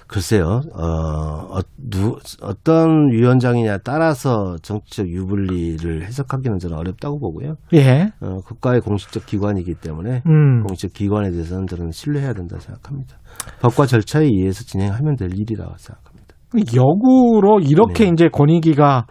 [0.07, 7.55] 글쎄요, 어, 어, 누, 어떤 위원장이냐 따라서 정치적 유불리를 해석하기는 저는 어렵다고 보고요.
[7.73, 8.11] 예.
[8.21, 10.65] 어, 국가의 공식적 기관이기 때문에 음.
[10.65, 13.17] 공식 기관에 대해서는 저는 신뢰해야 된다 생각합니다.
[13.63, 16.35] 법과 절차에 의해서 진행하면 될 일이라고 생각합니다.
[16.77, 18.11] 역으로 이렇게 네.
[18.13, 19.07] 이제 권익위가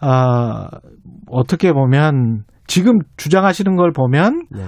[0.00, 0.68] 아
[1.28, 4.64] 어떻게 보면 지금 주장하시는 걸 보면 네.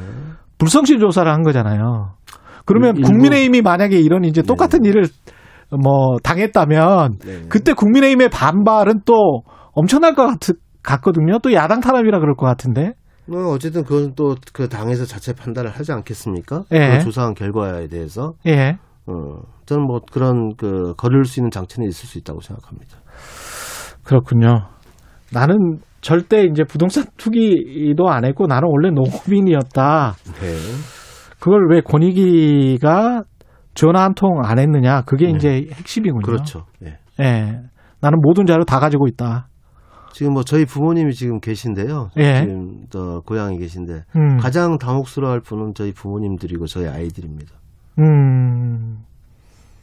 [0.58, 2.12] 불성실 조사를 한 거잖아요.
[2.64, 5.04] 그러면 일부- 국민의힘이 만약에 이런 이제 똑같은 일을
[5.82, 7.42] 뭐 당했다면 네.
[7.48, 9.42] 그때 국민의힘의 반발은 또
[9.72, 11.38] 엄청날 것 같, 같거든요.
[11.42, 12.92] 또 야당 탄압이라 그럴 것 같은데.
[13.26, 16.64] 뭐 어쨌든 그건 또 그 당에서 자체 판단을 하지 않겠습니까?
[16.72, 16.98] 예.
[16.98, 18.76] 그 조사한 결과에 대해서 예.
[19.06, 22.98] 어, 저는 뭐 그런 그 거릴 수 있는 장치는 있을 수 있다고 생각합니다.
[24.02, 24.66] 그렇군요.
[25.32, 30.14] 나는 절대 이제 부동산 투기도 안 했고 나는 원래 농업인이었다.
[30.40, 30.56] 네.
[31.40, 33.22] 그걸 왜 권익위가
[33.74, 35.02] 전화 한 통 안 했느냐?
[35.02, 35.32] 그게 네.
[35.32, 36.22] 이제 핵심이군요.
[36.24, 36.64] 그렇죠.
[36.84, 36.98] 예.
[37.20, 37.60] 예.
[38.00, 39.48] 나는 모든 자료 다 가지고 있다.
[40.12, 42.10] 지금 뭐 저희 부모님이 지금 계신데요.
[42.18, 42.42] 예.
[42.42, 44.36] 지금 또 고향에 계신데 음.
[44.36, 47.52] 가장 당혹스러워할 분은 저희 부모님들이고 저희 아이들입니다.
[47.98, 48.98] 음.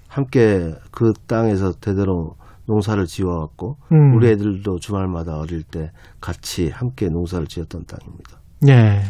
[0.07, 2.35] 함께 그 땅에서 대대로
[2.67, 4.15] 농사를 지어왔고 음.
[4.15, 5.91] 우리 애들도 주말마다 어릴 때
[6.21, 8.39] 같이 함께 농사를 지었던 땅입니다.
[8.69, 9.01] 예.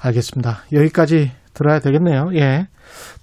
[0.00, 0.64] 알겠습니다.
[0.72, 2.30] 여기까지 들어야 되겠네요.
[2.34, 2.66] 예.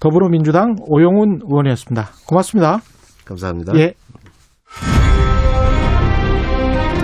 [0.00, 2.10] 더불어민주당 오영훈 의원이었습니다.
[2.26, 2.78] 고맙습니다.
[3.24, 3.72] 감사합니다.
[3.76, 3.94] 예.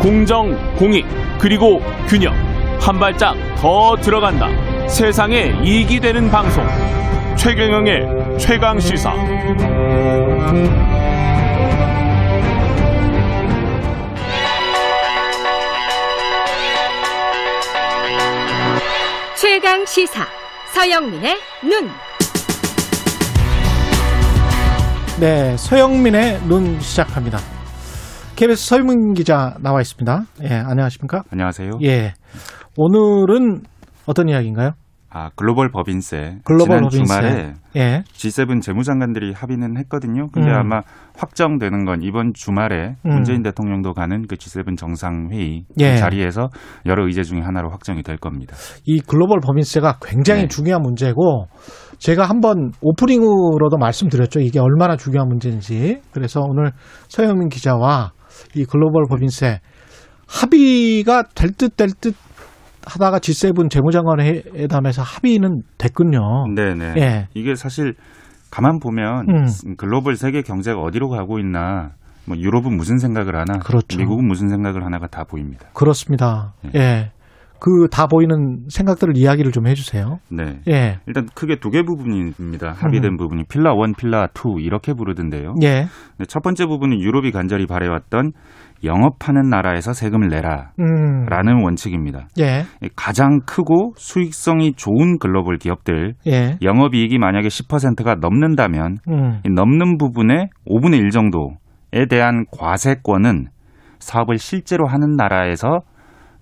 [0.03, 1.07] 공정, 공익,
[1.41, 2.35] 그리고 균형.
[2.81, 4.49] 한 발짝 더 들어간다.
[4.89, 6.65] 세상에 이익이 되는 방송.
[7.37, 9.13] 최경영의 최강 시사.
[19.63, 20.27] 최강 시사
[20.75, 21.89] 서영민의 눈.
[25.21, 27.39] 네, 서영민의 눈 시작합니다.
[28.35, 30.25] KBS 서영민 기자 나와 있습니다.
[30.43, 31.23] 예, 안녕하십니까?
[31.31, 31.79] 안녕하세요.
[31.85, 32.15] 예.
[32.77, 33.63] 오늘은
[34.07, 34.73] 어떤 이야기인가요?
[35.15, 37.05] 아 글로벌 법인세 글로벌 지난 법인세.
[37.05, 38.03] 주말에 예.
[38.15, 40.29] G7 재무장관들이 합의는 했거든요.
[40.33, 40.55] 근데 음.
[40.57, 40.81] 아마
[41.17, 43.11] 확정되는 건 이번 주말에 음.
[43.11, 45.91] 문재인 대통령도 가는 그 G7 정상회의 예.
[45.93, 46.49] 그 자리에서
[46.87, 48.57] 여러 의제 중에 하나로 확정이 될 겁니다.
[48.87, 50.49] 이 글로벌 법인세가 굉장히 네.
[50.49, 51.47] 중요한 문제고
[51.99, 54.41] 제가 한번 오프닝으로도 말씀드렸죠.
[54.41, 56.01] 이게 얼마나 중요한 문제인지.
[56.13, 56.73] 그래서 오늘
[57.09, 58.13] 서영민 기자와
[58.55, 59.61] 이 글로벌 법인세
[60.27, 62.15] 합의가 될 듯 될 듯
[62.87, 66.47] 하다가 G7 재무장관 회담에서 합의는 됐군요.
[66.55, 66.95] 네네.
[66.99, 67.29] 예.
[67.35, 67.95] 이게 사실
[68.51, 69.77] 가만 보면 음.
[69.77, 71.91] 글로벌 세계 경제가 어디로 가고 있나,
[72.27, 73.99] 뭐 유럽은 무슨 생각을 하나, 그렇죠.
[73.99, 75.67] 미국은 무슨 생각을 하나가 다 보입니다.
[75.75, 76.55] 그렇습니다.
[76.75, 77.11] 예.
[77.59, 80.19] 그다 보이는 생각들을 이야기를 좀 해주세요.
[80.31, 80.59] 네.
[80.69, 80.99] 예.
[81.07, 82.73] 일단 크게 두 개 부분입니다.
[82.73, 83.17] 합의된 음.
[83.17, 85.55] 부분이 필라 1, 필라 2 이렇게 부르던데요.
[85.63, 85.87] 예.
[86.19, 88.33] 네, 첫 번째 부분은 유럽이 간절히 바래왔던
[88.85, 90.73] 영업하는 나라에서 세금을 내라.
[90.81, 91.27] 음.
[91.27, 92.29] 라는 원칙입니다.
[92.41, 92.65] 예.
[92.97, 96.57] 가장 크고 수익성이 좋은 글로벌 기업들 예.
[96.63, 99.41] 영업이익이 만약에 10%가 넘는다면 음.
[99.45, 103.47] 이 넘는 부분의 5분의 1 정도에 대한 과세권은
[103.99, 105.83] 사업을 실제로 하는 나라에서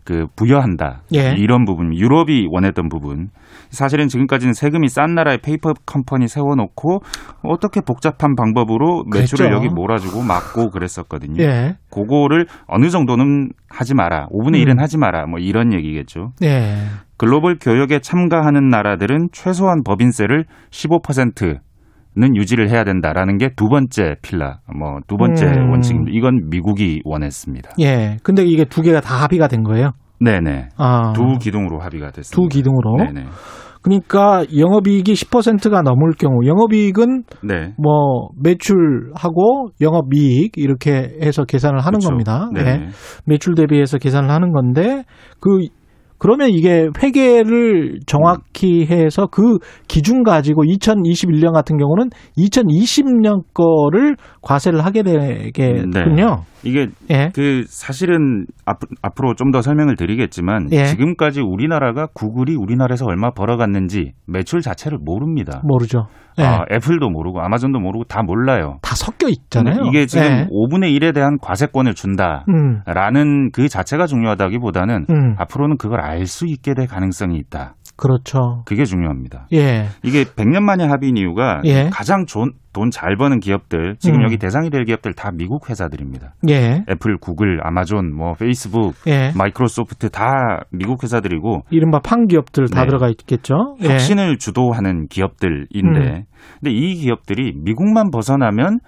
[0.05, 1.03] 그 부여한다.
[1.15, 1.35] 예.
[1.37, 3.29] 이런 부분, 유럽이 원했던 부분.
[3.71, 7.01] 사실은 지금까지는 세금이 싼 나라에 페이퍼 컴퍼니 세워놓고
[7.43, 9.57] 어떻게 복잡한 방법으로 매출을 그랬죠.
[9.57, 11.43] 여기 몰아주고 막고 그랬었거든요.
[11.43, 11.77] 예.
[11.91, 14.29] 그거를 어느 정도는 하지 마라.
[14.29, 14.75] 5분의 음.
[14.75, 15.27] 1은 하지 마라.
[15.27, 16.33] 뭐 이런 얘기겠죠.
[16.43, 16.77] 예.
[17.17, 21.59] 글로벌 교역에 참가하는 나라들은 최소한 법인세를 15%
[22.17, 25.71] 는 유지를 해야 된다라는 게 두 번째 pillar, 뭐 두 번째 음.
[25.71, 26.11] 원칙입니다.
[26.13, 27.71] 이건 미국이 원했습니다.
[27.81, 28.17] 예.
[28.25, 29.93] 근데 이게 두 개가 다 합의가 된 거예요?
[30.19, 30.71] 네네.
[30.77, 31.13] 아.
[31.13, 32.35] 두 기둥으로 합의가 됐습니다.
[32.35, 32.97] 두 기둥으로.
[32.97, 33.27] 네네.
[33.83, 37.73] 그러니까 영업이익이 10%가 넘을 경우 영업이익은 네.
[37.79, 42.09] 뭐 매출하고 영업이익 이렇게 해서 계산을 하는 그렇죠.
[42.09, 42.51] 겁니다.
[42.53, 42.61] 네.
[42.61, 42.89] 예.
[43.25, 45.05] 매출 대비해서 계산을 하는 건데
[45.41, 45.61] 그
[46.21, 49.59] 그러면 이게 회계를 정확히 해서 그
[49.89, 56.45] 기준 가지고 2021년 같은 경우는 2020년 거를 과세를 하게 되겠군요.
[56.63, 57.31] 이게 예.
[57.35, 60.85] 그 사실은 앞, 앞으로 좀 더 설명을 드리겠지만 예.
[60.85, 65.61] 지금까지 우리나라가 구글이 우리나라에서 얼마 벌어갔는지 매출 자체를 모릅니다.
[65.65, 66.07] 모르죠.
[66.41, 66.45] 예.
[66.45, 68.79] 아, 애플도 모르고 아마존도 모르고 다 몰라요.
[68.83, 69.85] 다 섞여 있잖아요.
[69.87, 70.47] 이게 지금 예.
[70.51, 72.45] 5분의 1에 대한 과세권을 준다.
[72.49, 72.81] 음.
[72.87, 75.35] 라는 그 자체가 중요하다기보다는 음.
[75.39, 77.75] 앞으로는 그걸 알 수 있게 될 가능성이 있다.
[78.01, 78.63] 그렇죠.
[78.67, 79.47] 그게 중요합니다.
[79.53, 79.87] 예.
[80.03, 81.91] 이게 100년 만에 합의인 이유가 예.
[81.93, 84.25] 가장 돈 잘 버는 기업들, 지금 음.
[84.25, 86.35] 여기 대상이 될 기업들 다 미국 회사들입니다.
[86.49, 86.85] 예.
[86.89, 89.33] 애플, 구글, 아마존, 뭐 페이스북, 예.
[89.37, 92.87] 마이크로소프트 다 미국 회사들이고 이른바 FANG 기업들 다 네.
[92.87, 93.77] 들어가 있겠죠.
[93.83, 93.89] 예.
[93.89, 96.25] 혁신을 주도하는 기업들인데 음.
[96.61, 98.79] 근데 이 기업들이 미국만 벗어나면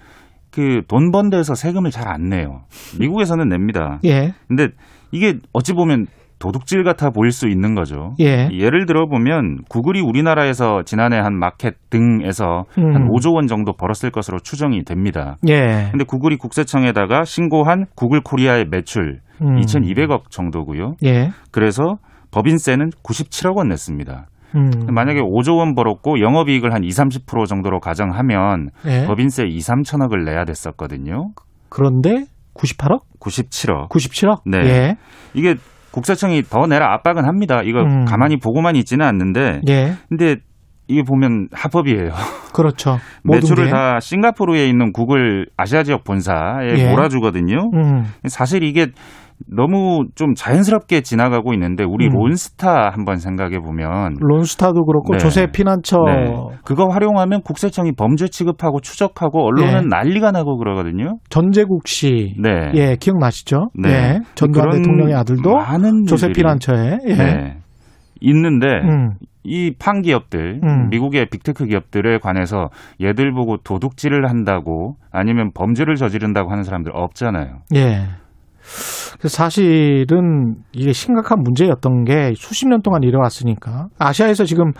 [0.50, 2.62] 그 돈 번 데서 세금을 잘 안 내요.
[3.00, 3.98] 미국에서는 냅니다.
[4.04, 4.32] 예.
[4.48, 4.68] 근데
[5.10, 6.06] 이게 어찌 보면
[6.42, 8.16] 도둑질 같아 보일 수 있는 거죠.
[8.18, 8.48] 예.
[8.52, 12.94] 예를 들어 보면 구글이 우리나라에서 지난해 앱 마켓 등에서 음.
[12.94, 15.36] 한 5조 원 정도 벌었을 것으로 추정이 됩니다.
[15.48, 15.88] 예.
[15.92, 19.60] 근데 구글이 국세청에다가 신고한 구글 코리아의 매출 음.
[19.60, 20.94] 2,200억 정도고요.
[21.04, 21.30] 예.
[21.52, 21.98] 그래서
[22.32, 24.26] 법인세는 97억 원 냈습니다.
[24.56, 24.70] 음.
[24.92, 29.06] 만약에 5조 원 벌었고 영업이익을 한 2, 30% 정도로 가정하면 예.
[29.06, 31.30] 법인세 2, 3천억을 내야 됐었거든요.
[31.68, 32.24] 그런데
[32.54, 33.02] 98억?
[33.20, 33.88] 97억.
[33.88, 34.40] 97억?
[34.44, 34.58] 네.
[34.58, 34.96] 예.
[35.34, 35.54] 이게
[35.92, 37.60] 국세청이 더 내라 압박은 합니다.
[37.64, 38.04] 이거 음.
[38.04, 39.92] 가만히 보고만 있지는 않는데 예.
[40.08, 40.36] 근데
[40.88, 42.10] 이게 보면 합법이에요.
[42.52, 42.98] 그렇죠.
[43.24, 43.70] 매출을 게.
[43.70, 46.90] 다 싱가포르에 있는 구글 아시아 지역 본사에 예.
[46.90, 47.70] 몰아주거든요.
[47.74, 48.04] 음.
[48.26, 48.88] 사실 이게
[49.46, 52.12] 너무 좀 자연스럽게 지나가고 있는데 우리 음.
[52.14, 55.18] 론스타 한번 생각해 보면 론스타도 그렇고 네.
[55.18, 56.34] 조세 피난처 네.
[56.64, 59.86] 그거 활용하면 국세청이 범죄 취급하고 추적하고 언론은 예.
[59.88, 61.18] 난리가 나고 그러거든요.
[61.28, 62.34] 전재국 씨.
[62.38, 62.72] 네.
[62.74, 63.68] 예, 기억나시죠?
[63.74, 63.88] 네.
[63.90, 64.18] 예.
[64.34, 66.98] 전두환 대통령의 아들도 많은 조세 피난처에.
[67.06, 67.14] 예.
[67.14, 67.56] 네.
[68.20, 69.10] 있는데 음.
[69.44, 70.88] 이 판 기업들, 음.
[70.90, 72.68] 미국의 빅테크 기업들에 관해서
[73.00, 77.58] 얘들 보고 도둑질을 한다고 아니면 범죄를 저지른다고 하는 사람들 없잖아요.
[77.74, 78.02] 예.
[78.62, 84.72] 사실은 이게 심각한 문제였던 게 수십 년 동안 이뤄왔으니까 아시아에서 지금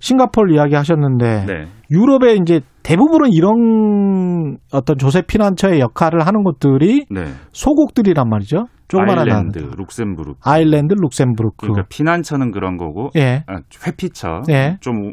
[0.00, 1.66] 싱가포르 이야기 하셨는데 네.
[1.90, 7.24] 유럽에 이제 대부분은 이런 어떤 조세 피난처의 역할을 하는 곳들이 네.
[7.52, 8.66] 소국들이란 말이죠.
[8.88, 9.78] 조그마한 아일랜드, 나라들.
[9.78, 10.38] 룩셈부르크.
[10.44, 11.56] 아일랜드, 룩셈부르크.
[11.58, 13.44] 그러니까 피난처는 그런 거고 예.
[13.46, 14.76] 아, 회피처 예.
[14.80, 15.12] 좀 우-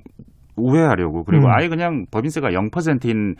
[0.57, 1.51] 우회하려고 그리고 음.
[1.55, 3.36] 아예 그냥 법인세가 0%인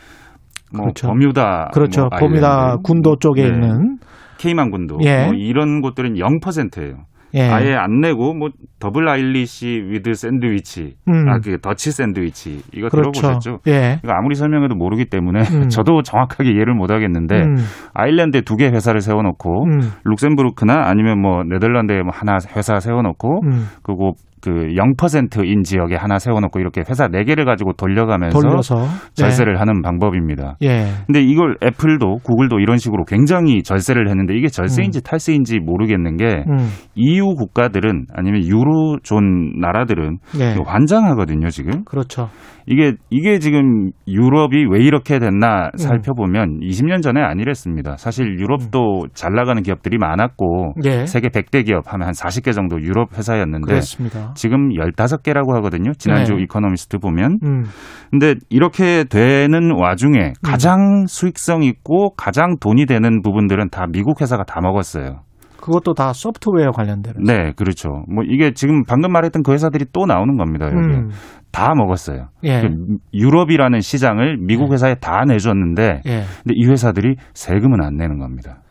[0.74, 1.08] 뭐 그렇죠.
[1.08, 2.02] 버뮤다 그렇죠.
[2.04, 3.50] 뭐 버뮤다 군도 쪽에 네.
[3.50, 3.98] 있는
[4.42, 5.26] 케이만 군도 예.
[5.26, 7.06] 뭐 이런 곳들은 0%예요.
[7.34, 7.44] 예.
[7.44, 11.30] 아예 안 내고 뭐 double Irish with sandwich, 음.
[11.30, 13.12] 아그 Dutch sandwich 이거 그렇죠.
[13.22, 13.60] 들어보셨죠?
[13.70, 14.00] 예.
[14.04, 15.70] 이거 아무리 설명해도 모르기 때문에 음.
[15.70, 17.56] 저도 정확하게 이해를 못 하겠는데 음.
[17.94, 19.80] 아일랜드에 두 개 회사를 세워놓고 음.
[20.04, 23.68] 룩셈부르크나 아니면 뭐 네덜란드에 뭐 하나 회사 세워놓고 음.
[23.82, 28.86] 그리고 그 0%인 지역에 하나 세워놓고 이렇게 회사 4개를 가지고 돌려가면서 돌려서.
[29.14, 30.58] 절세를 하는 방법입니다.
[30.64, 30.86] 예.
[31.06, 36.70] 근데 이걸 애플도 구글도 이런 식으로 굉장히 절세를 했는데 이게 절세인지 탈세인지 모르겠는 게 음.
[36.96, 40.54] EU 국가들은 아니면 유로존 나라들은 예.
[40.54, 41.84] 이거 환장하거든요 지금.
[41.86, 42.30] 그렇죠.
[42.66, 45.78] 이게 이게 지금 유럽이 왜 이렇게 됐나 음.
[45.78, 47.98] 살펴보면 20년 전에 안 이랬습니다.
[47.98, 51.06] 사실 유럽도 잘 나가는 기업들이 많았고 예.
[51.06, 54.34] 세계 100대 기업 하면 한 40개 정도 유럽 회사였는데 그렇습니다.
[54.36, 55.92] 지금 15개라고 하거든요.
[55.94, 56.44] 지난주 네.
[56.44, 57.40] 이코노미스트 보면.
[57.44, 57.64] 음.
[58.10, 64.60] 근데 이렇게 되는 와중에 가장 수익성 있고 가장 돈이 되는 부분들은 다 미국 회사가 다
[64.62, 65.22] 먹었어요.
[65.62, 67.14] 그것도 다 소프트웨어 관련된.
[67.26, 68.04] 네, 그렇죠.
[68.14, 70.66] 뭐 이게 지금 방금 말했던 그 회사들이 또 나오는 겁니다.
[70.66, 71.10] 여기 음.
[71.52, 72.30] 다 먹었어요.
[72.44, 72.62] 예.
[72.62, 76.12] 그 유럽이라는 시장을 미국 회사에 다 내줬는데, 예.
[76.44, 78.62] 근데 이 회사들이 세금은 안 내는 겁니다.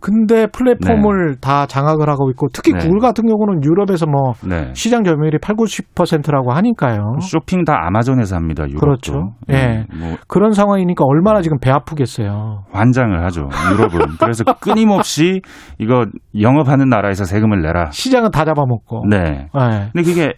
[0.00, 2.78] 근데 플랫폼을 다 장악을 하고 있고 특히 네.
[2.78, 4.72] 구글 같은 경우는 유럽에서 뭐 네.
[4.74, 7.16] 시장 점유율이 8, 90%라고 하니까요.
[7.20, 8.64] 쇼핑 다 아마존에서 합니다.
[8.64, 8.80] 유럽도.
[8.80, 9.32] 그렇죠.
[9.50, 9.86] 예.
[9.92, 12.64] 음, 뭐 그런 상황이니까 얼마나 지금 배 아프겠어요.
[12.70, 13.48] 환장을 하죠.
[13.72, 13.98] 유럽은.
[14.20, 15.40] 그래서 끊임없이
[15.78, 16.06] 이거
[16.40, 17.90] 영업하는 나라에서 세금을 내라.
[17.90, 19.04] 시장은 다 잡아먹고.
[19.08, 19.48] 네.
[19.52, 19.90] 예.
[19.92, 20.32] 근데 그게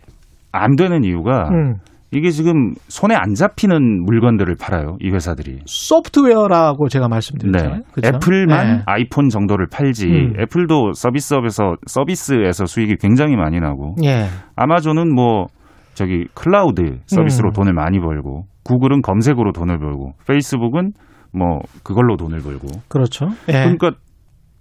[0.53, 1.77] 안 되는 이유가 음.
[2.13, 4.97] 이게 지금 손에 안 잡히는 물건들을 팔아요.
[5.01, 5.61] 이 회사들이.
[5.65, 7.77] 소프트웨어라고 제가 말씀드렸잖아요.
[7.77, 7.83] 네.
[7.93, 8.09] 그죠?
[8.09, 8.83] 애플만 네.
[8.87, 10.09] 아이폰 정도를 팔지.
[10.09, 10.35] 음.
[10.41, 13.95] 애플도 서비스업에서 서비스에서 수익이 굉장히 많이 나고.
[14.05, 14.25] 예.
[14.57, 15.47] 아마존은 뭐
[15.95, 17.53] 저기 클라우드 서비스로 음.
[17.53, 20.93] 돈을 많이 벌고 구글은 검색으로 돈을 벌고 페이스북은
[21.33, 22.67] 뭐 그걸로 돈을 벌고.
[22.89, 23.29] 그렇죠.
[23.49, 23.53] 예.
[23.53, 23.93] 그러니까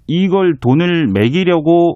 [0.06, 1.96] 이걸 돈을 매기려고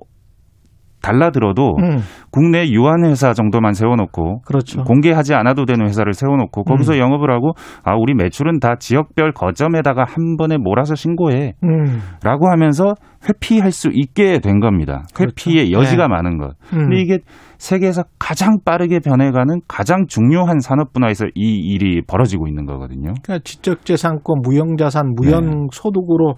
[1.04, 1.98] 달라들어도 음.
[2.32, 4.84] 국내 유한 회사 정도만 세워놓고 그렇죠.
[4.84, 7.00] 공개하지 않아도 되는 회사를 세워놓고 거기서 음.
[7.00, 7.52] 영업을 하고
[7.84, 12.00] 아 우리 매출은 다 지역별 거점에다가 한 번에 몰아서 신고해 음.
[12.24, 12.96] 라고 하면서
[13.28, 15.04] 회피할 수 있게 된 겁니다.
[15.20, 15.80] 회피의 그렇죠.
[15.80, 16.14] 여지가 네.
[16.14, 16.56] 많은 것.
[16.74, 16.90] 음.
[16.90, 17.20] 근데 이게
[17.58, 23.14] 세계에서 가장 빠르게 변해가는 가장 중요한 산업 분야에서 이 일이 벌어지고 있는 거거든요.
[23.24, 26.36] 그러니까 지적재산권, 무형자산, 무형소득으로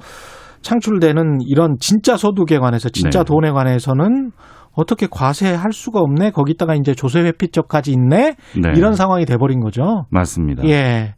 [0.62, 3.26] 창출되는 이런 진짜 소득에 관해서 진짜 네.
[3.26, 4.32] 돈에 관해서는
[4.76, 6.32] 어떻게 과세할 수가 없네.
[6.32, 8.36] 거기다가 이제 조세 회피적까지 있네.
[8.62, 8.72] 네.
[8.76, 10.06] 이런 상황이 돼버린 거죠.
[10.10, 10.68] 맞습니다.
[10.68, 11.16] 예.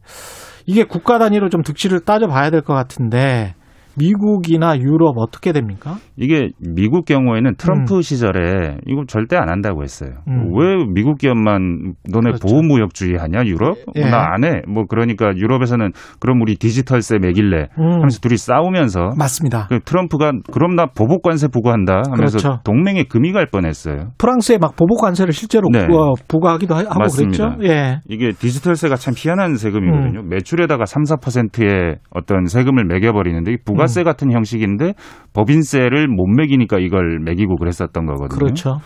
[0.66, 3.54] 이게 국가 단위로 좀 득실을 따져봐야 될 것 같은데
[3.98, 5.96] 미국이나 유럽 어떻게 됩니까?
[6.16, 10.10] 이게 미국 경우에는 트럼프 시절에 이거 절대 안 한다고 했어요.
[10.28, 10.50] 음.
[10.56, 13.76] 왜 미국 기업만 너네 보호무역주의 하냐 유럽?
[13.96, 14.02] 예.
[14.02, 14.60] 나 안 해.
[14.68, 15.90] 뭐 그러니까 유럽에서는
[16.20, 17.92] 그럼 우리 디지털세 매길래 음.
[17.94, 19.66] 하면서 둘이 싸우면서 맞습니다.
[19.68, 22.60] 그 트럼프가 그럼 나 보복 관세 부과한다 하면서 그렇죠.
[22.64, 24.10] 동맹에 금이 갈 뻔했어요.
[24.18, 25.86] 프랑스에 막 보복 관세를 실제로 네.
[25.86, 27.56] 부과, 부과하기도 하- 하고 맞습니다.
[27.56, 27.72] 그랬죠.
[27.72, 28.00] 예.
[28.08, 29.54] 이게 디지털세가 참 희한한 음.
[29.56, 30.22] 세금이거든요.
[30.24, 33.58] 매출에다가 3, 4%의 어떤 세금을 매겨버리는데 이 음.
[33.64, 34.94] 부가 세 같은 형식인데
[35.34, 38.38] 법인세를 못 매기니까 이걸 매기고 그랬었던 거거든요.
[38.38, 38.78] 그렇죠.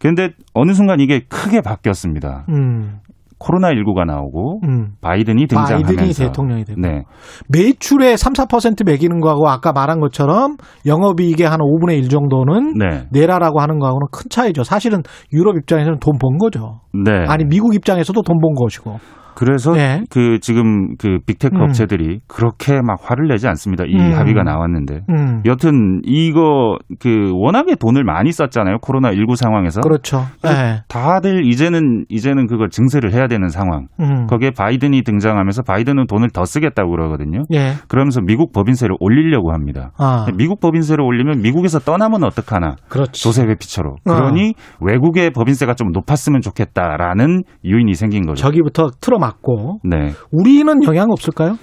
[0.00, 2.44] 근데 어느 순간 이게 크게 바뀌었습니다.
[2.50, 2.98] 음.
[3.38, 4.92] 코로나 19가 나오고 음.
[5.02, 6.80] 바이든이 등장하면서 바이든이 대통령이 되고.
[6.80, 7.02] 네.
[7.48, 10.56] 매출의 3, 4% 매기는 거하고 아까 말한 것처럼
[10.86, 13.06] 영업이익의 한 5분의 1 정도는 네.
[13.10, 14.62] 내라라고 하는 거하고는 큰 차이죠.
[14.64, 16.80] 사실은 유럽 입장에서는 돈 번 거죠.
[16.94, 17.10] 네.
[17.28, 18.98] 아니 미국 입장에서도 돈 번 것이고.
[19.34, 20.02] 그래서 네.
[20.10, 21.62] 그 지금 그 빅테크 음.
[21.62, 23.84] 업체들이 그렇게 막 화를 내지 않습니다.
[23.86, 24.14] 이 음.
[24.14, 25.00] 합의가 나왔는데.
[25.08, 25.42] 음.
[25.44, 28.78] 여튼 이거 그 워낙에 돈을 많이 썼잖아요.
[28.80, 29.80] 코로나 19 상황에서.
[29.80, 30.24] 그렇죠.
[30.42, 30.82] 네.
[30.88, 33.86] 다들 이제는 이제는 그걸 증세를 해야 되는 상황.
[34.00, 34.26] 음.
[34.26, 37.42] 거기에 바이든이 등장하면서 바이든은 돈을 더 쓰겠다고 그러거든요.
[37.52, 37.72] 예.
[37.88, 39.90] 그러면서 미국 법인세를 올리려고 합니다.
[39.98, 40.26] 아.
[40.36, 42.76] 미국 법인세를 올리면 미국에서 떠나면 어떡하나.
[42.88, 43.22] 그렇지.
[43.22, 43.96] 조세 회피처로.
[44.04, 48.42] 그러니 외국의 법인세가 좀 높았으면 좋겠다라는 요인이 생긴 거죠.
[48.42, 50.12] 저기부터 틀어 막고 네.
[50.30, 51.56] 우리는 영향 없을까요?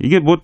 [0.00, 0.36] 이게 뭐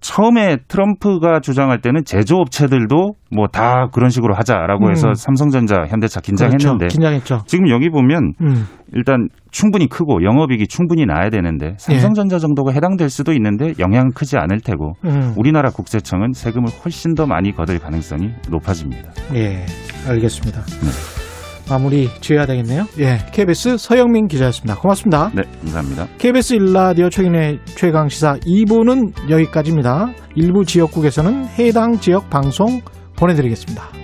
[0.00, 5.14] 처음에 트럼프가 주장할 때는 제조업체들도 뭐 다 그런 식으로 하자라고 해서 음.
[5.14, 6.92] 삼성전자, 현대차 긴장했는데 그렇죠.
[6.92, 7.42] 긴장했죠.
[7.46, 8.66] 지금 여기 보면 음.
[8.92, 14.60] 일단 충분히 크고 영업이익이 충분히 나야 되는데 삼성전자 정도가 해당될 수도 있는데 영향은 크지 않을
[14.60, 15.32] 테고 음.
[15.38, 19.10] 우리나라 국세청은 세금을 훨씬 더 많이 거둘 가능성이 높아집니다.
[19.34, 19.64] 예,
[20.06, 20.60] 알겠습니다.
[20.60, 21.23] 네.
[21.68, 22.86] 마무리 지어야 되겠네요.
[22.98, 24.76] 예, KBS 서영민 기자였습니다.
[24.80, 25.30] 고맙습니다.
[25.34, 26.08] 네, 감사합니다.
[26.18, 30.12] KBS 일라디오 최근의 최강 시사 2부는 여기까지입니다.
[30.34, 32.80] 일부 지역국에서는 해당 지역 방송
[33.16, 34.03] 보내드리겠습니다.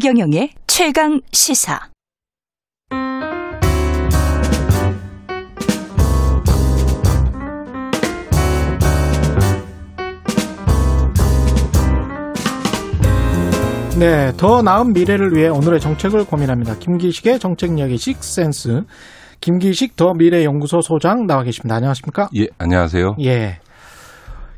[0.00, 1.80] 최경영의 최강 시사.
[13.98, 16.76] 네, 더 나은 미래를 위해 오늘의 정책을 고민합니다.
[16.78, 18.82] 김기식의 정책 이야기 식센스.
[19.40, 21.74] 김기식 더 미래 연구소 소장 나와 계십니다.
[21.74, 22.28] 안녕하십니까?
[22.36, 23.16] 예, 안녕하세요.
[23.22, 23.58] 예.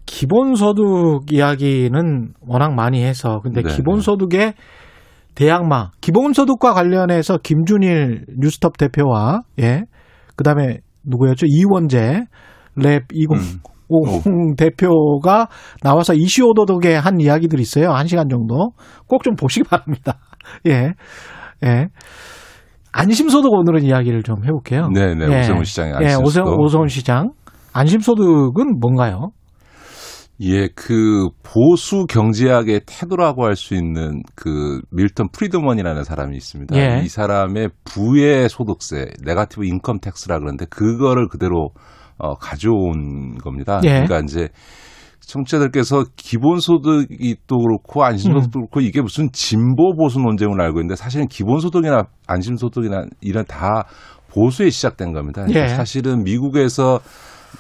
[0.05, 4.55] 기본소득 이야기는 워낙 많이 해서 근데 네, 기본소득에 네.
[5.41, 9.83] 대항마 기본소득과 관련해서 김준일 뉴스톱 대표와 예
[10.37, 12.25] 그다음에 누구였죠 이원재
[12.79, 14.55] 랩2050 음.
[14.57, 15.49] 대표가
[15.83, 18.73] 나와서 이슈 오도독에 한 이야기들이 있어요 한 시간 정도
[19.07, 20.19] 꼭 좀 보시기 바랍니다
[20.69, 20.93] 예
[21.65, 21.87] 예.
[22.93, 24.89] 안심소득 오늘은 이야기를 좀 해볼게요.
[24.93, 26.47] 네, 네, 오세훈 시장의 예, 안심소득.
[26.47, 27.31] 오세, 오세훈 시장.
[27.73, 29.29] 안심소득은 뭔가요?
[30.43, 36.77] 예, 그 보수 경제학의 태두라고 할 수 있는 그 밀턴 프리드먼이라는 사람이 있습니다.
[36.77, 37.03] 예.
[37.05, 41.71] 이 사람의 부의 소득세, negative income tax라 그러는데 그거를 그대로
[42.17, 43.81] 어, 가져온 겁니다.
[43.85, 43.89] 예.
[43.89, 44.49] 그러니까 이제
[45.21, 48.63] 청취자들께서 기본소득이 또 그렇고 안심소득도 음.
[48.63, 53.85] 그렇고 이게 무슨 진보 보수 논쟁을 알고 있는데 사실은 기본소득이나 안심소득이나 이런 다
[54.33, 55.45] 보수에 시작된 겁니다.
[55.51, 55.69] 예.
[55.69, 57.01] 사실은 미국에서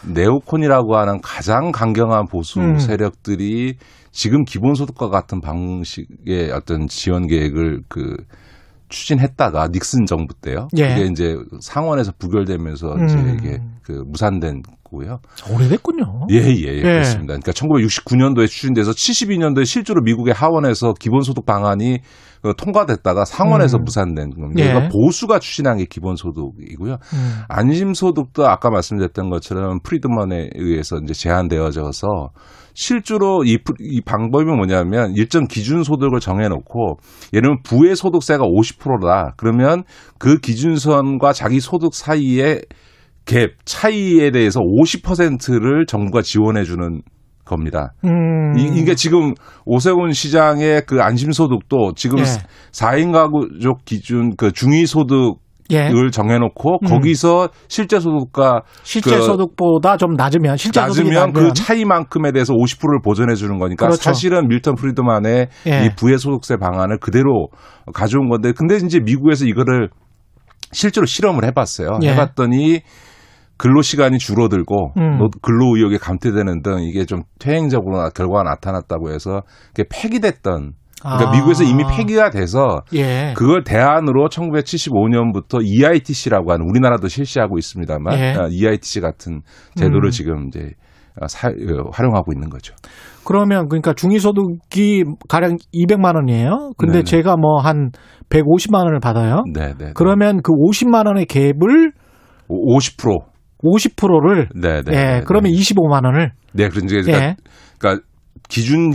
[0.07, 2.78] 네오콘이라고 하는 가장 강경한 보수 음.
[2.78, 3.76] 세력들이
[4.12, 8.16] 지금 기본소득과 같은 방식의 어떤 지원 계획을 그
[8.88, 10.68] 추진했다가 닉슨 정부 때요.
[10.76, 10.88] 예.
[10.88, 13.05] 그게 이제 상원에서 부결되면서 음.
[13.05, 15.20] 이제 이게 그 무산된 거고요.
[15.53, 16.26] 오래됐군요.
[16.30, 17.34] 예, 예, 예, 그렇습니다.
[17.38, 21.99] 그러니까 1969년도에 추진돼서 72년도에 실제로 미국의 하원에서 기본소득 방안이 어,
[22.57, 23.84] 통과됐다가 상원에서 음.
[23.84, 24.62] 무산된 겁니다.
[24.62, 24.68] 예.
[24.68, 26.93] 그러니까 보수가 추진한 게 기본소득이고요.
[26.93, 27.43] 음.
[27.49, 32.30] 안심소득도 아까 말씀드렸던 것처럼 프리드먼에 의해서 이제 제한되어져서
[32.74, 36.99] 실제로 이, 이 방법이 뭐냐면 일정 기준 소득을 정해놓고
[37.32, 39.34] 예를 들면 부의 소득세가 50%다.
[39.36, 39.84] 그러면
[40.18, 42.62] 그 기준선과 자기 소득 사이의
[43.26, 47.03] 갭 차이에 대해서 50%를 정부가 지원해 주는
[47.51, 47.92] 겁니다.
[48.05, 48.57] 음.
[48.57, 49.34] 이, 게 지금
[49.66, 52.24] 오세훈 시장의 그 안심소득도 지금 예.
[52.24, 55.38] 사 4인 가구족 기준 그 중위소득
[55.72, 55.88] 예.
[55.88, 56.88] 을 정해놓고 음.
[56.88, 63.34] 거기서 실제 소득과 실제 그 소득보다 좀 낮으면 실제 낮으면 그 차이만큼에 대해서 50%를 보전해
[63.34, 64.03] 주는 거니까 그렇죠.
[64.03, 65.84] 사실은 밀턴 프리드만의 예.
[65.84, 67.48] 이 부의 소득세 방안을 그대로
[67.94, 69.90] 가져온 건데 근데 이제 미국에서 이거를
[70.72, 71.98] 실제로 실험을 해봤어요.
[72.03, 72.12] 예.
[72.12, 72.80] 해봤더니
[73.61, 75.18] 근로 시간이 줄어들고 음.
[75.18, 81.28] 노- 근로 의욕이 감퇴되는 등 이게 좀 퇴행적으로 나- 결과가 나타났다고 해서 그게 폐기됐던 그러니까
[81.30, 81.32] 아.
[81.32, 83.32] 미국에서 이미 폐기가 돼서 예.
[83.36, 88.34] 그걸 대안으로 1975년부터 E EITC라고 하는 우리나라도 실시하고 있습니다만 예.
[88.34, 89.40] 어, EITC 같은
[89.76, 90.11] 제도를 음.
[90.11, 90.72] 지금 이제
[91.20, 92.74] 어, 사- 어, 활용하고 있는 거죠.
[93.24, 96.72] 그러면 그러니까 중위소득이 가령 200만 원이에요.
[96.78, 97.04] 근데 네네.
[97.04, 97.90] 제가 뭐 한
[98.30, 99.42] 150만 원을 받아요.
[99.52, 99.92] 네, 네.
[99.94, 101.92] 그러면 그 50만 원의 갭을
[102.48, 103.29] 50%.
[103.64, 104.92] 50%를 네, 네.
[104.92, 107.02] 예, 네, 그러면 25만 원을 네, 그러니까, 예.
[107.02, 107.36] 그러니까,
[107.78, 108.04] 그러니까
[108.48, 108.92] 기준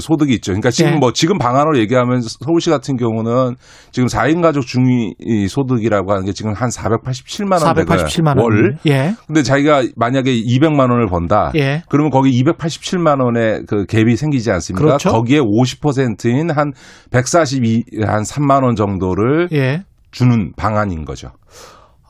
[0.00, 0.50] 소득이 있죠.
[0.50, 0.96] 그러니까 지금 예.
[0.96, 3.54] 뭐 지금 방안으로 얘기하면 서울시 같은 경우는
[3.92, 5.14] 지금 4인 가족 중위
[5.48, 8.38] 소득이라고 하는 게 지금 한 487만 원 487만 원.
[8.38, 8.78] 월.
[8.86, 9.14] 예.
[9.28, 11.52] 근데 자기가 만약에 200만 원을 번다.
[11.54, 11.82] 예.
[11.88, 14.84] 그러면 거기 287만 원의 그 갭이 생기지 않습니까?
[14.84, 15.10] 그렇죠.
[15.10, 16.72] 거기에 50%인 한
[17.12, 19.84] 142, 한 3만 원 정도를 예.
[20.10, 21.30] 주는 방안인 거죠.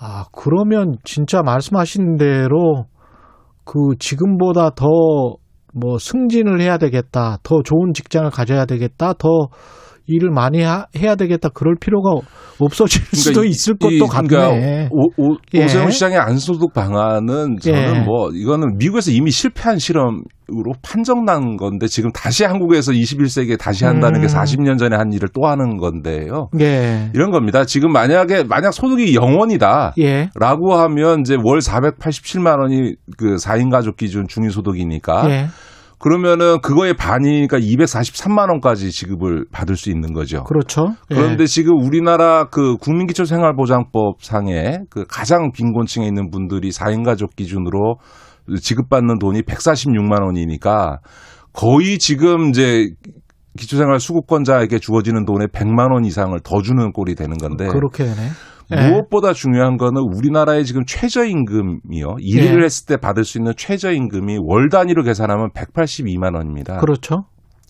[0.01, 2.87] 아, 그러면 진짜 말씀하신 대로
[3.65, 5.37] 그 지금보다 더
[5.75, 7.37] 뭐 승진을 해야 되겠다.
[7.43, 9.13] 더 좋은 직장을 가져야 되겠다.
[9.13, 9.29] 더
[10.07, 11.51] 일을 많이 하- 해야 되겠다.
[11.51, 12.11] 그럴 필요가
[12.59, 14.29] 없어질 수도 이- 있을 것도 이- 같네.
[14.29, 15.65] 그러니까 오, 오, 예.
[15.65, 18.01] 오세훈 시장의 안소득 방안은 저는 예.
[18.01, 24.21] 뭐 이거는 미국에서 이미 실패한 실험 으로 판정난 건데 지금 다시 한국에서 21세기에 다시 한다는
[24.21, 24.27] 음.
[24.27, 26.49] 게 40년 전에 한 일을 또 하는 건데요.
[26.59, 27.11] 예.
[27.13, 27.67] 이런 겁니다.
[27.67, 29.93] 지금 만약에 만약 소득이 0원이다.
[29.99, 30.31] 예.
[30.35, 35.49] 라고 하면 이제 월 487만 원이 그 4인 가족 기준 중위 소득이니까 예.
[35.99, 40.45] 그러면은 그거의 반이니까 243만 원까지 지급을 받을 수 있는 거죠.
[40.45, 40.95] 그렇죠.
[41.11, 41.15] 예.
[41.15, 47.97] 그런데 지금 우리나라 그 국민기초생활보장법 상에 그 가장 빈곤층에 있는 분들이 4인 가족 기준으로
[48.61, 50.99] 지급받는 돈이 146만 원이니까
[51.53, 52.91] 거의 지금 이제
[53.59, 58.29] 기초생활 수급권자에게 주어지는 돈의 100만 원 이상을 더 주는 꼴이 되는 건데 그렇게 되네.
[58.71, 58.91] 예.
[58.91, 62.17] 무엇보다 중요한 거는 우리나라의 지금 최저임금이요.
[62.21, 62.65] 일을 예.
[62.65, 66.77] 했을 때 받을 수 있는 최저임금이 월 단위로 계산하면 182만 원입니다.
[66.79, 67.25] 그렇죠.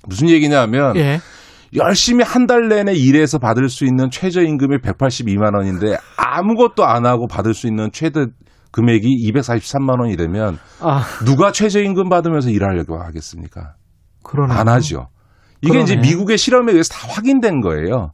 [0.06, 1.20] 무슨 얘기냐면 예.
[1.76, 7.54] 열심히 한 달 내내 일해서 받을 수 있는 최저임금이 182만 원인데 아무것도 안 하고 받을
[7.54, 8.26] 수 있는 최대
[8.70, 13.74] 금액이 243만 원이 되면 아, 누가 최저임금 받으면서 일하려고 하겠습니까?
[14.22, 14.54] 그러네.
[14.54, 15.08] 안 하죠.
[15.62, 16.08] 이게 이제 그러네.
[16.08, 18.10] 미국의 실험에 의해서 다 확인된 거예요.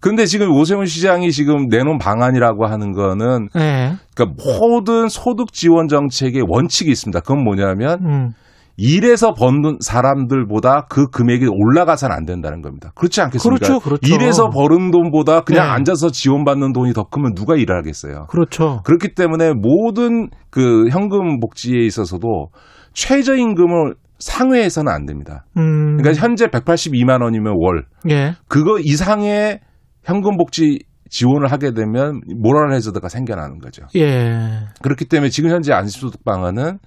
[0.00, 3.96] 그런데 지금 오세훈 시장이 지금 내놓은 방안이라고 하는 거는 예.
[4.14, 7.20] 그러니까 모든 소득 지원 정책의 원칙이 있습니다.
[7.20, 8.32] 그건 뭐냐면 음.
[8.76, 12.92] 일해서 버는 사람들보다 그 금액이 올라가서는 안 된다는 겁니다.
[12.94, 13.66] 그렇지 않겠습니까?
[13.66, 14.14] 그렇죠, 그렇죠.
[14.14, 15.70] 일해서 버는 돈보다 그냥 네.
[15.70, 18.26] 앉아서 지원받는 돈이 더 크면 누가 일을 하겠어요?
[18.28, 18.82] 그렇죠.
[18.84, 22.48] 그렇기 때문에 모든 그 현금 복지에 있어서도
[22.92, 25.44] 최저임금을 상회해서는 안 됩니다.
[25.56, 25.96] 음.
[25.96, 28.34] 그러니까 현재 182만 원이면 월 예.
[28.48, 29.60] 그거 이상의
[30.04, 33.84] 현금 복지 지원을 하게 되면 모랄 해저드가 생겨나는 거죠.
[33.94, 34.66] 예.
[34.82, 36.78] 그렇기 때문에 지금 현재 안심소득 방안은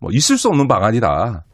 [0.00, 1.44] 뭐 있을 수 없는 방안이다.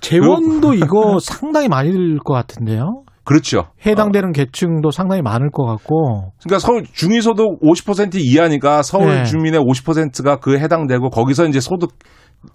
[0.00, 3.02] 재원도 이거 상당히 많이 들 것 같은데요.
[3.24, 3.66] 그렇죠.
[3.86, 6.32] 해당되는 계층도 상당히 많을 것 같고.
[6.42, 9.24] 그러니까 서울 중위소득 50% 이하니까 서울 네.
[9.24, 11.92] 주민의 50%가 그 해당되고 거기서 이제 소득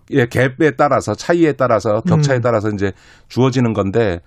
[0.10, 2.42] 의 갭에 따라서 차이에 따라서 격차에 음.
[2.42, 2.92] 따라서 이제
[3.30, 4.18] 주어지는 건데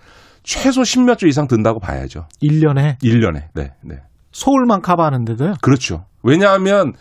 [0.44, 2.26] 최소 10몇 조 이상 든다고 봐야죠.
[2.40, 3.48] 1년에 1년에.
[3.54, 3.72] 네.
[3.82, 3.96] 네.
[4.30, 5.54] 서울만 커버하는데도요.
[5.60, 6.04] 그렇죠.
[6.22, 6.92] 왜냐하면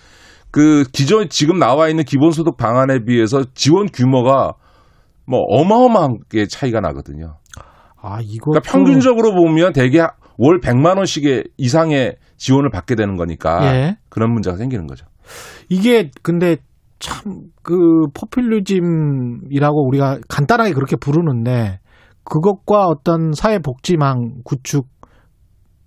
[0.57, 4.53] 그 기존 지금 나와 있는 기본소득 방안에 비해서 지원 규모가
[5.27, 7.37] 뭐 어마어마하게 차이가 나거든요.
[8.01, 13.97] 아, 이거 그러니까 평균적으로 보면 대개 월 100만 원씩의 이상의 지원을 받게 되는 거니까 예.
[14.09, 15.05] 그런 문제가 생기는 거죠.
[15.69, 16.57] 이게 근데
[16.99, 21.79] 참 그 포퓰리즘이라고 우리가 간단하게 그렇게 부르는데
[22.23, 24.87] 그것과 어떤 사회복지망 구축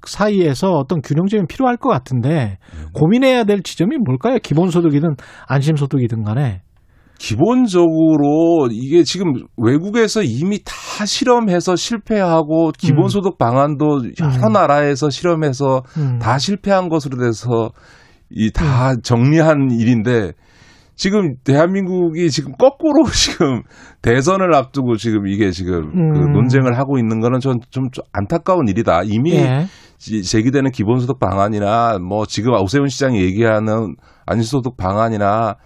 [0.06, 2.58] 사이에서 어떤 균형점이 필요할 것 같은데
[2.94, 4.38] 고민해야 될 지점이 뭘까요?
[4.42, 5.16] 기본소득이든
[5.46, 6.62] 안심소득이든 간에.
[7.18, 16.18] 기본적으로 이게 지금 외국에서 이미 다 실험해서 실패하고 기본소득 방안도 여러 나라에서 실험해서 음.
[16.18, 17.70] 다 실패한 것으로 돼서
[18.30, 20.32] 이 다 정리한 일인데
[20.94, 23.62] 지금 대한민국이 지금 거꾸로 지금
[24.02, 26.32] 대선을 앞두고 지금 이게 지금 그 음.
[26.32, 29.02] 논쟁을 하고 있는 거는 전 좀 안타까운 일이다.
[29.04, 29.66] 이미 예.
[30.00, 33.94] 지- 제기되는 기본소득 방안이나 뭐 지금 오세훈 시장이 얘기하는
[34.26, 35.56] 안심소득 방안이나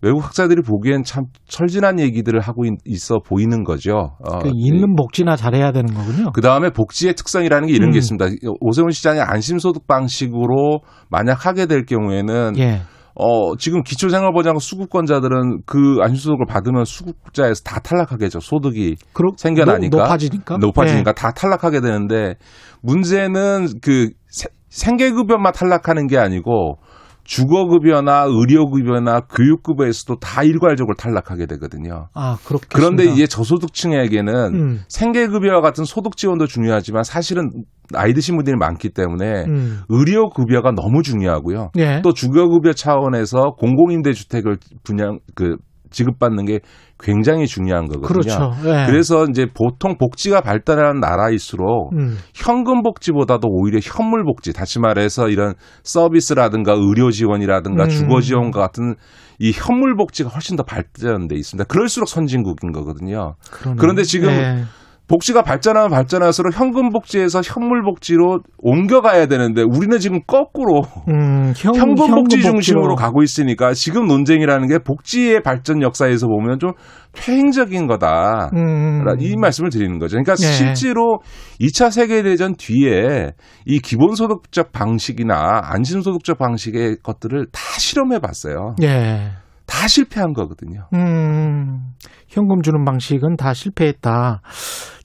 [0.00, 4.16] 외국 학자들이 보기엔 참 철진한 얘기들을 하고 있, 어 보이는 거죠.
[4.18, 6.32] 어, 그 있는 복지나 잘해야 되는 거군요.
[6.32, 7.92] 그 다음에 복지의 특성이라는 게 이런 음.
[7.92, 8.26] 게 있습니다.
[8.60, 12.80] 오세훈 시장이 안심소득 방식으로 만약 하게 될 경우에는 예.
[13.14, 18.40] 어, 지금 기초생활보장 수급권자들은 그 안심소득을 받으면 수급자에서 다 탈락하겠죠.
[18.40, 19.96] 소득이 그럼 생겨나니까.
[19.96, 20.56] 높- 높아지니까?
[20.56, 21.14] 높아지니까 예.
[21.14, 22.34] 다 탈락하게 되는데
[22.82, 26.78] 문제는 그 세- 생계급여만 탈락하는 게 아니고
[27.24, 32.08] 주거급여나 의료급여나 교육급여에서도 다 일괄적으로 탈락하게 되거든요.
[32.14, 32.66] 아, 그렇게.
[32.72, 34.80] 그런데 이제 저소득층에게는 음.
[34.88, 37.50] 생계급여와 같은 소득 지원도 중요하지만 사실은
[37.90, 39.80] 나이 드신 분들이 많기 때문에 음.
[39.88, 41.70] 의료급여가 너무 중요하고요.
[41.78, 42.00] 예.
[42.02, 45.56] 또 주거급여 차원에서 공공임대주택을 분양 그
[45.90, 46.60] 지급받는 게
[47.02, 48.06] 굉장히 중요한 거거든요.
[48.08, 48.52] 그렇죠.
[48.64, 48.86] 예.
[48.86, 52.16] 그래서 이제 보통 복지가 발달한 나라일수록 음.
[52.34, 57.88] 현금 복지보다도 오히려 현물 복지, 다시 말해서 이런 서비스라든가 의료 지원이라든가 음.
[57.88, 58.94] 주거 지원과 같은
[59.38, 61.64] 이 현물 복지가 훨씬 더 발전돼 있습니다.
[61.64, 63.34] 그럴수록 선진국인 거거든요.
[63.50, 63.76] 그러네.
[63.78, 64.64] 그런데 지금 예.
[65.12, 72.06] 복지가 발전하면 발전할수록 현금 복지에서 현물 복지로 옮겨가야 되는데 우리는 지금 거꾸로 음, 현, 현금
[72.14, 72.52] 복지 현금.
[72.52, 76.72] 중심으로 가고 있으니까 지금 논쟁이라는 게 복지의 발전 역사에서 보면 좀
[77.12, 78.48] 퇴행적인 거다.
[78.54, 79.04] 음.
[79.20, 80.16] 이 말씀을 드리는 거죠.
[80.16, 80.50] 그러니까 예.
[80.50, 81.18] 실제로
[81.60, 83.32] 2차 세계대전 뒤에
[83.66, 88.76] 이 기본소득적 방식이나 안심소득적 방식의 것들을 다 실험해 봤어요.
[88.82, 89.32] 예.
[89.72, 90.86] 다 실패한 거거든요.
[90.92, 91.80] 음,
[92.28, 94.42] 현금 주는 방식은 다 실패했다.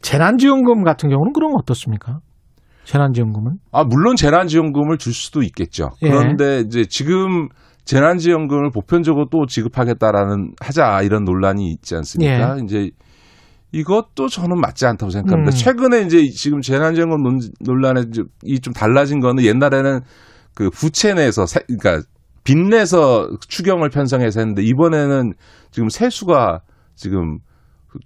[0.02, 2.19] 재난지원금 같은 경우는 그럼 어떻습니까?
[2.84, 3.53] 재난지원금은?
[3.72, 5.89] 아, 물론 재난지원금을 줄 수도 있겠죠.
[6.03, 6.10] 예.
[6.10, 7.48] 그런데 이제 지금
[7.85, 12.57] 재난지원금을 보편적으로 또 지급하겠다라는 하자 이런 논란이 있지 않습니까?
[12.57, 12.64] 예.
[12.64, 12.91] 이제
[13.72, 15.49] 이것도 저는 맞지 않다고 생각합니다.
[15.52, 15.56] 음.
[15.56, 18.02] 최근에 이제 지금 재난지원금 논- 논란에
[18.44, 20.02] 이 좀 달라진 거는 옛날에는
[20.53, 22.07] 그 부채 내서 세- 그러니까
[22.48, 25.34] 빚내서 추경을 편성해서 했는데 이번에는
[25.72, 26.61] 지금 세수가
[26.95, 27.40] 지금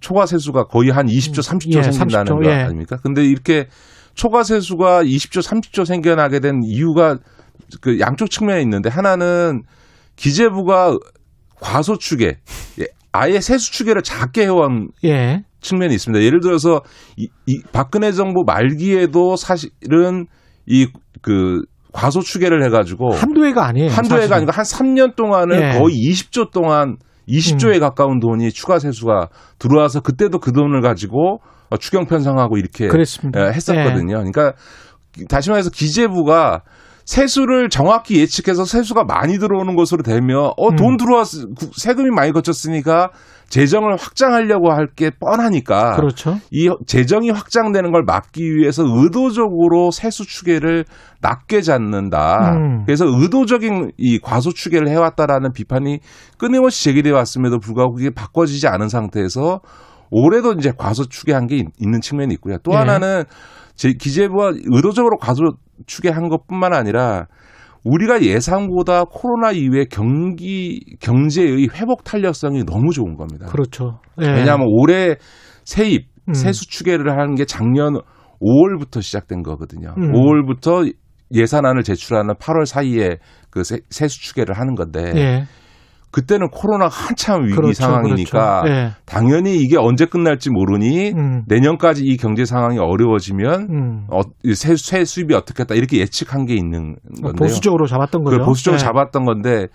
[0.00, 2.54] 초과 세수가 거의 한 20조, 30조 예, 생긴다는 30조, 거 예.
[2.54, 2.96] 아닙니까?
[3.04, 3.68] 근데 이렇게
[4.14, 7.18] 초과 세수가 20조, 30조 생겨나게 된 이유가
[7.80, 9.62] 그 양쪽 측면에 있는데 하나는
[10.16, 10.98] 기재부가
[11.60, 12.38] 과소 추계,
[12.80, 15.44] 예, 아예 세수 추계를 작게 해온 예.
[15.60, 16.24] 측면이 있습니다.
[16.24, 16.80] 예를 들어서
[17.16, 20.26] 이, 이 박근혜 정부 말기에도 사실은
[20.66, 20.86] 이
[21.22, 21.62] 그
[21.92, 23.90] 과소 추계를 해가지고 한두 해가 아니에요.
[23.90, 24.16] 한두.
[24.16, 25.78] 해가 아니고 한 3년 동안을 예.
[25.78, 26.96] 거의 20조 동안
[27.28, 29.28] 20조에 가까운 돈이 추가 세수가
[29.58, 31.40] 들어와서 그때도 그 돈을 가지고
[31.70, 33.40] 어, 추경 편성하고 이렇게 그랬습니다.
[33.40, 34.16] 예, 했었거든요.
[34.16, 34.52] 그러니까
[35.28, 36.62] 다시 말해서 기재부가
[37.04, 41.26] 세수를 정확히 예측해서 세수가 많이 들어오는 것으로 되면 어돈 들어왔
[41.76, 43.10] 세금이 많이 거쳤으니까
[43.48, 46.38] 재정을 확장하려고 할 게 뻔하니까 그렇죠.
[46.50, 50.84] 이 재정이 확장되는 걸 막기 위해서 의도적으로 세수 추계를
[51.20, 52.52] 낮게 잡는다.
[52.56, 52.84] 음.
[52.86, 56.00] 그래서 의도적인 이 과소 추계를 해왔다라는 비판이
[56.38, 59.60] 끊임없이 제기돼 왔음에도 불구하고 그게 바꿔지지 않은 상태에서
[60.10, 62.56] 올해도 이제 과소 추계한 게 있- 있는 측면이 있고요.
[62.62, 62.76] 또 예.
[62.76, 63.24] 하나는
[63.76, 65.42] 제 기재부가 의도적으로 과소
[65.86, 67.26] 추계한 것뿐만 아니라
[67.84, 73.46] 우리가 예상보다 코로나 이후에 경기 경제의 회복 탄력성이 너무 좋은 겁니다.
[73.46, 74.00] 그렇죠.
[74.20, 74.26] 예.
[74.26, 75.16] 왜냐하면 올해
[75.64, 76.34] 세입 음.
[76.34, 77.94] 세수 추계를 하는 게 작년
[78.40, 79.94] 5월부터 시작된 거거든요.
[79.98, 80.12] 음.
[80.12, 80.92] 5월부터
[81.34, 83.18] 예산안을 제출하는 8월 사이에
[83.50, 85.44] 그 세, 세수 추계를 하는 건데 예.
[86.12, 88.78] 그때는 코로나가 한참 위기 그렇죠, 상황이니까 그렇죠.
[88.78, 88.90] 예.
[89.06, 91.42] 당연히 이게 언제 끝날지 모르니 음.
[91.48, 94.06] 내년까지 이 경제 상황이 어려워지면 음.
[94.12, 97.32] 어, 이 세, 세 수입이 어떻게 했다 이렇게 예측한 게 있는 건데요.
[97.38, 98.38] 보수적으로 잡았던 거죠.
[98.38, 98.84] 그 보수적으로 예.
[98.84, 99.66] 잡았던 건데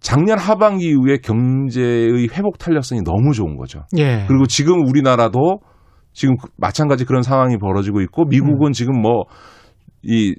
[0.00, 3.82] 작년 하반기 이후에 경제의 회복 탄력성이 너무 좋은 거죠.
[3.96, 4.24] 예.
[4.28, 5.60] 그리고 지금 우리나라도
[6.12, 8.28] 지금 그- 마찬가지 그런 상황이 벌어지고 있고 음.
[8.30, 10.34] 미국은 지금 뭐이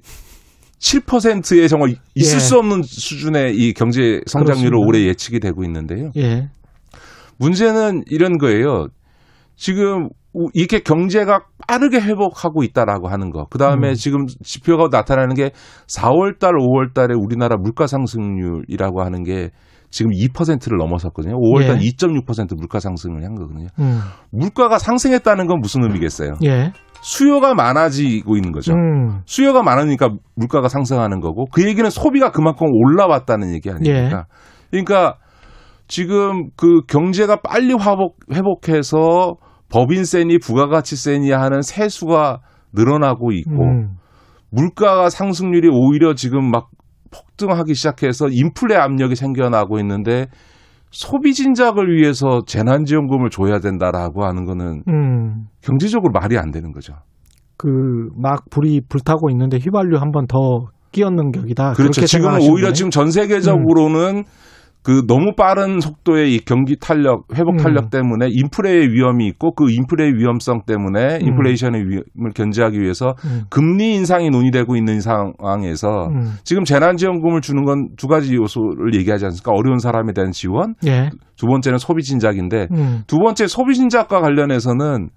[0.80, 2.38] 7%의 정말 있을 예.
[2.40, 4.78] 수 없는 수준의 이 경제 성장률을.
[4.78, 6.10] 올해 예측이 되고 있는데요.
[6.16, 6.48] 예.
[7.38, 8.86] 문제는 이런 거예요.
[9.56, 13.46] 지금 우- 이렇게 경제가 빠르게 회복하고 있다라고 하는 거.
[13.50, 13.94] 그 다음에 음.
[13.94, 15.50] 지금 지표가 나타나는 게
[15.88, 19.50] 4월달, 5월달에 우리나라 물가 상승률이라고 하는 게
[19.90, 21.34] 지금 2%를 넘어섰거든요.
[21.34, 21.88] 5월달 예.
[21.88, 23.68] 2.6% 물가 상승을 한 거거든요.
[23.78, 24.00] 음.
[24.30, 26.34] 물가가 상승했다는 건 무슨 의미겠어요?
[26.44, 26.72] 예.
[27.02, 28.74] 수요가 많아지고 있는 거죠.
[28.74, 29.20] 음.
[29.24, 34.26] 수요가 많으니까 물가가 상승하는 거고 그 얘기는 소비가 그만큼 올라왔다는 얘기 아닙니까?
[34.70, 35.16] 그러니까
[35.86, 39.36] 지금 그 경제가 빨리 회복, 회복해서
[39.70, 42.40] 법인세니 부가가치세니 하는 세수가
[42.72, 43.96] 늘어나고 있고 음.
[44.50, 46.68] 물가가 상승률이 오히려 지금 막
[47.10, 50.26] 폭등하기 시작해서 인플레 압력이 생겨나고 있는데
[50.90, 55.44] 소비 진작을 위해서 재난지원금을 줘야 된다라고 하는 거는 음.
[55.62, 56.94] 경제적으로 말이 안 되는 거죠.
[57.56, 57.66] 그
[58.16, 61.72] 막 불이 불타고 있는데 휘발유 한 번 더 끼얹는 격이다.
[61.72, 62.06] 그렇죠.
[62.06, 62.72] 지금 오히려?
[62.72, 64.24] 지금 전 세계적으로는
[64.82, 67.90] 그 너무 빠른 속도의 이 경기 탄력, 회복 탄력 음.
[67.90, 71.26] 때문에 인플레의 위험이 있고 그 인플레의 위험성 때문에 음.
[71.26, 73.42] 인플레이션의 위험을 견제하기 위해서 음.
[73.50, 76.32] 금리 인상이 논의되고 있는 상황에서 음.
[76.44, 79.52] 지금 재난지원금을 주는 건 두 가지 요소를 얘기하지 않습니까?
[79.52, 81.10] 어려운 사람에 대한 지원, 예.
[81.36, 83.02] 두 번째는 소비 진작인데 음.
[83.06, 85.08] 두 번째 소비 진작과 관련해서는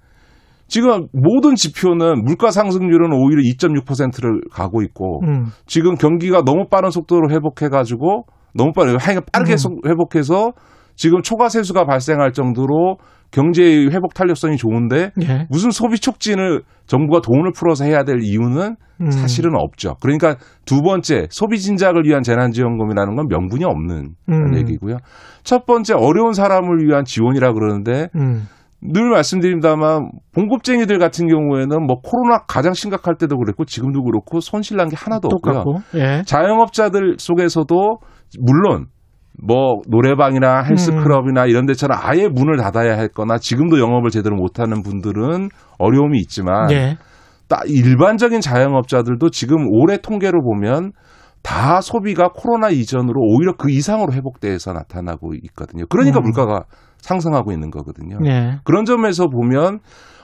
[0.68, 5.48] 지금 모든 지표는 물가 상승률은 오히려 2.6%를 가고 있고 음.
[5.66, 9.58] 지금 경기가 너무 빠른 속도로 회복해 가지고 너무 빠르게 하여간 빠르게 음.
[9.58, 10.52] 속- 회복해서
[10.96, 12.98] 지금 초과 세수가 발생할 정도로
[13.32, 15.48] 경제의 회복 탄력성이 좋은데 예.
[15.50, 19.10] 무슨 소비 촉진을 정부가 돈을 풀어서 해야 될 이유는 음.
[19.12, 19.96] 사실은 없죠.
[20.02, 24.58] 그러니까 두 번째 소비 진작을 위한 재난지원금이라는 건 명분이 없는 음.
[24.58, 24.98] 얘기고요.
[25.44, 28.48] 첫 번째 어려운 사람을 위한 지원이라 그러는데 음.
[28.84, 34.96] 늘 말씀드립니다만 봉급쟁이들 같은 경우에는 뭐 코로나 가장 심각할 때도 그랬고 지금도 그렇고 손실난 게
[34.98, 35.64] 하나도 없고요.
[35.64, 35.80] 똑같고.
[35.98, 36.24] 예.
[36.26, 37.98] 자영업자들 속에서도
[38.40, 38.88] 물론
[39.44, 45.50] 뭐 노래방이나 헬스클럽이나 이런 데처럼 아예 문을 닫아야 했거나 지금도 영업을 제대로 못하는 분들은
[45.80, 46.98] 어려움이 있지만 예.
[47.48, 50.92] 딱 일반적인 자영업자들도 지금 올해 통계로 보면
[51.44, 55.86] 다 소비가 코로나 이전으로 오히려 그 이상으로 회복돼서 나타나고 있거든요.
[55.90, 56.24] 그러니까 음.
[56.24, 56.66] 물가가
[57.00, 58.18] 상승하고 있는 거거든요.
[58.26, 58.60] 예.
[58.64, 59.80] 그런 점에서 보면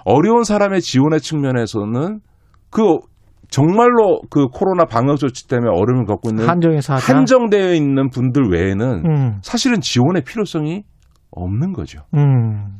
[0.05, 2.19] 어려운 사람의 지원의 측면에서는
[2.69, 2.99] 그
[3.49, 7.15] 정말로 그 코로나 방역 조치 때문에 어려움을 겪고 있는 한정에서 하자.
[7.15, 9.39] 한정되어 있는 분들 외에는 음.
[9.41, 10.83] 사실은 지원의 필요성이
[11.31, 12.01] 없는 거죠.
[12.15, 12.79] 음.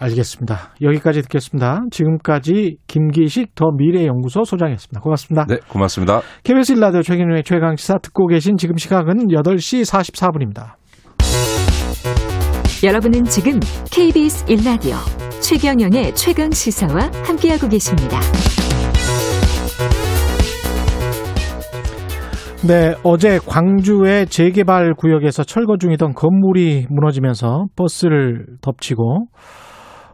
[0.00, 0.74] 알겠습니다.
[0.80, 1.82] 여기까지 듣겠습니다.
[1.90, 5.00] 지금까지 김기식 더 미래연구소 소장이었습니다.
[5.00, 5.46] 고맙습니다.
[5.46, 6.20] 네, 고맙습니다.
[6.44, 10.74] KBS 일라디오 최경영의 최강시사 듣고 계신 지금 시각은 8시 44분입니다.
[12.84, 13.58] 여러분은 지금
[13.90, 14.94] KBS 1라디오
[15.42, 18.20] 최경영의 최강 시사와 함께하고 계십니다.
[22.66, 29.26] 네, 어제 광주의 재개발 구역에서 철거 중이던 건물이 무너지면서 버스를 덮치고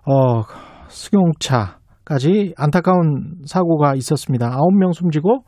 [0.07, 0.43] 어,
[0.89, 4.51] 승용차까지 안타까운 사고가 있었습니다.
[4.51, 5.45] 9명 숨지고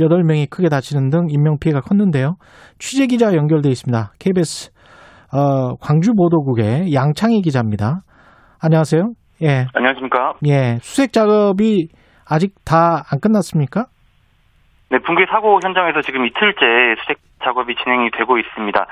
[0.00, 2.34] 8명이 크게 다치는 등 인명피해가 컸는데요.
[2.80, 4.12] 취재 기자 연결돼 있습니다.
[4.18, 4.70] KBS
[5.32, 8.02] 어, 광주 보도국의 양창희 기자입니다.
[8.58, 9.02] 안녕하세요.
[9.42, 9.66] 예.
[9.72, 10.34] 안녕하십니까.
[10.48, 10.78] 예.
[10.82, 11.88] 수색 작업이
[12.26, 13.86] 아직 다 안 끝났습니까?
[14.90, 18.86] 네, 붕괴 사고 현장에서 지금 이틀째 수색 작업이 진행이 되고 있습니다.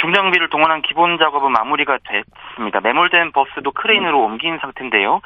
[0.00, 2.80] 중장비를 동원한 기본 작업은 마무리가 됐습니다.
[2.80, 5.20] 매몰된 버스도 크레인으로 옮긴 상태인데요.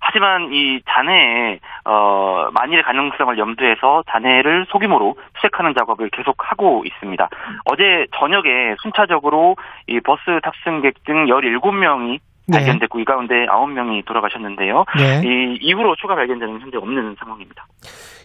[0.00, 7.28] 하지만 이 잔해에 어, 만일의 가능성을 염두해서 잔해를 소규모로 수색하는 작업을 계속하고 있습니다.
[7.66, 9.54] 어제 저녁에 순차적으로
[9.86, 12.18] 이 버스 탑승객 등 17명이
[12.48, 12.58] 네.
[12.58, 14.84] 발견됐고 이 가운데 9명이 돌아가셨는데요.
[14.98, 15.22] 네.
[15.24, 17.64] 이 이후로 추가 발견자는 현재 없는 상황입니다.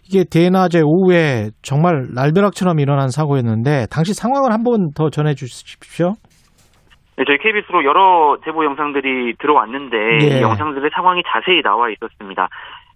[0.07, 6.13] 이게 대낮에 오후에 정말 날벼락처럼 일어난 사고였는데 당시 상황을 한 번 더 전해 주십시오.
[7.17, 10.37] 네, 저희 KBS로 여러 제보 영상들이 들어왔는데 예.
[10.37, 12.47] 이 영상들의 상황이 자세히 나와 있었습니다.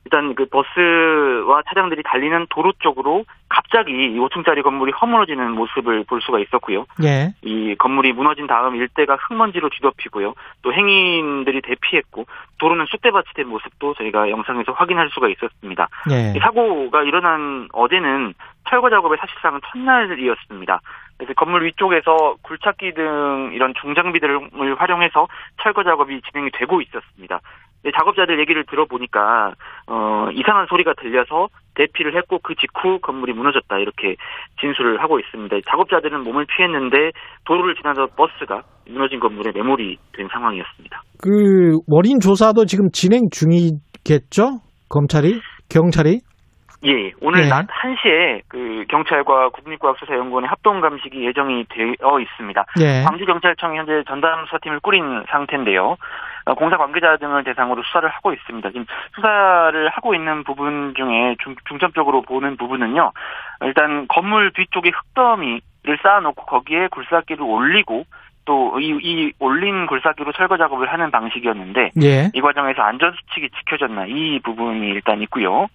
[0.06, 6.40] 일단 그 버스와 차량들이 달리는 도로 쪽으로 갑자기 이 5층짜리 건물이 허물어지는 모습을 볼 수가
[6.40, 6.86] 있었고요.
[7.04, 7.34] 예.
[7.42, 10.34] 이 건물이 무너진 다음 일대가 흙먼지로 뒤덮이고요.
[10.62, 12.26] 또 행인들이 대피했고
[12.60, 15.88] 도로는 쑥대밭이 된 모습도 저희가 영상에서 확인할 수가 있었습니다.
[16.12, 16.34] 예.
[16.36, 18.34] 이 사고가 일어난 어제는
[18.70, 20.80] 철거 작업의 사실상 첫날이었습니다.
[21.18, 25.28] 그래서 건물 위쪽에서 굴착기 등 이런 중장비들을 활용해서
[25.62, 27.42] 철거 작업이 진행이 되고 있었습니다.
[27.82, 29.54] 근데 작업자들 얘기를 들어보니까
[29.88, 34.16] 어, 이상한 소리가 들려서 대피를 했고 그 직후 건물이 무너졌다 이렇게
[34.60, 35.56] 진술을 하고 있습니다.
[35.70, 37.12] 작업자들은 몸을 피했는데
[37.46, 41.02] 도로를 지나던 버스가 무너진 건물에 매몰이 된 상황이었습니다.
[41.22, 44.60] 그 원인 조사도 지금 진행 중이겠죠?
[44.90, 45.40] 검찰이?
[45.70, 46.20] 경찰이?
[46.86, 47.50] 예, 오늘 네.
[47.50, 52.66] 낮 1시에 그 경찰과 국립과학수사연구원의 합동 감식이 예정이 되어 있습니다.
[52.80, 53.04] 예.
[53.04, 55.98] 광주경찰청이 현재 전담 수사팀을 꾸린 상태인데요.
[56.46, 58.70] 어, 공사 관계자 등을 대상으로 수사를 하고 있습니다.
[58.70, 58.86] 지금
[59.16, 63.12] 수사를 하고 있는 부분 중에 중, 중점적으로 보는 부분은요.
[63.62, 68.06] 일단 건물 뒤쪽에 흙더미를 쌓아놓고 거기에 굴삭기를 올리고
[68.46, 72.32] 또이 이 올린 굴삭기로 철거 작업을 하는 방식이었는데 예.
[72.34, 75.68] 이 과정에서 안전 수칙이 지켜졌나 이 부분이 일단 있고요.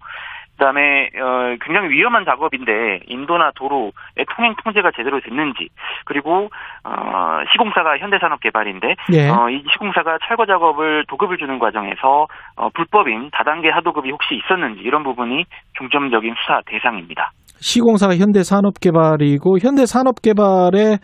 [0.57, 3.93] 그다음에 어, 굉장히 위험한 작업인데 인도나 도로의
[4.35, 5.69] 통행 통제가 제대로 됐는지
[6.05, 6.49] 그리고
[6.85, 9.29] 어, 시공사가 현대산업개발인데 예.
[9.31, 12.27] 어, 이 시공사가 철거 작업을 도급을 주는 과정에서
[12.57, 15.45] 어, 불법인 다단계 하도급이 혹시 있었는지 이런 부분이
[15.79, 17.31] 중점적인 수사 대상입니다.
[17.59, 20.99] 시공사가 현대산업개발이고 현대산업개발의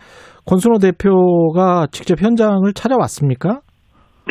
[0.47, 3.59] 권순호 대표가 직접 현장을 찾아왔습니까?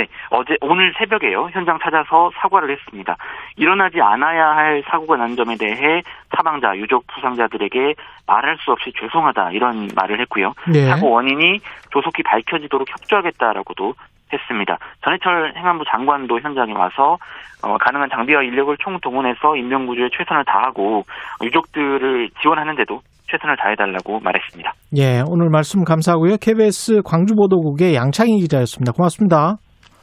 [0.01, 3.17] 네, 어제 오늘 새벽에요 현장 찾아서 사과를 했습니다.
[3.57, 6.01] 일어나지 않아야 할 사고가 난 점에 대해
[6.35, 7.95] 사망자, 유족, 부상자들에게
[8.27, 10.53] 말할 수 없이 죄송하다 이런 말을 했고요.
[10.73, 10.87] 네.
[10.89, 11.59] 사고 원인이
[11.91, 13.93] 조속히 밝혀지도록 협조하겠다라고도
[14.33, 14.79] 했습니다.
[15.05, 17.19] 전해철 행안부 장관도 현장에 와서
[17.63, 21.03] 어, 가능한 장비와 인력을 총동원해서 인명구조에 최선을 다하고
[21.43, 23.01] 유족들을 지원하는데도
[23.31, 24.73] 최선을 다해달라고 말했습니다.
[24.97, 26.37] 예, 오늘 말씀 감사하고요.
[26.41, 28.93] KBS 광주보도국의 양창희 기자였습니다.
[28.93, 29.57] 고맙습니다.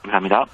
[0.07, 0.45] 감사합니다.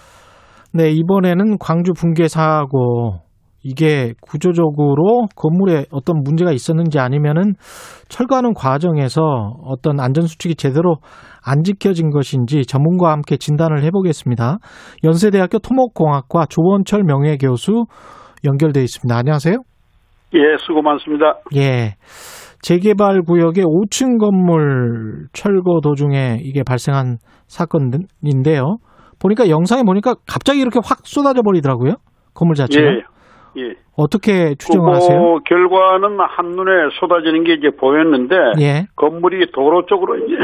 [0.73, 3.19] 네, 이번에는 광주 붕괴 사고
[3.63, 7.53] 이게 구조적으로 건물에 어떤 문제가 있었는지 아니면은
[8.09, 9.21] 철거하는 과정에서
[9.63, 10.97] 어떤 안전 수칙이 제대로
[11.45, 14.57] 안 지켜진 것인지 전문가와 함께 진단을 해보겠습니다.
[15.03, 17.85] 연세대학교 토목공학과 조원철 명예교수
[18.43, 19.15] 연결돼 있습니다.
[19.15, 19.55] 안녕하세요.
[20.35, 21.35] 예, 수고 많습니다.
[21.55, 21.95] 예.
[22.61, 27.17] 재개발 구역의 5층 건물 철거 도중에 이게 발생한
[27.47, 28.77] 사건인데요.
[29.23, 31.95] 보니까 영상에 보니까 갑자기 이렇게 확 쏟아져 버리더라고요.
[32.33, 32.87] 건물 자체가.
[32.87, 33.03] 예,
[33.57, 33.75] 예.
[33.95, 35.39] 어떻게 추정을 그 하세요?
[35.45, 38.87] 결과는 한눈에 쏟아지는 게 이제 보였는데 예.
[38.95, 40.35] 건물이 도로 쪽으로 이제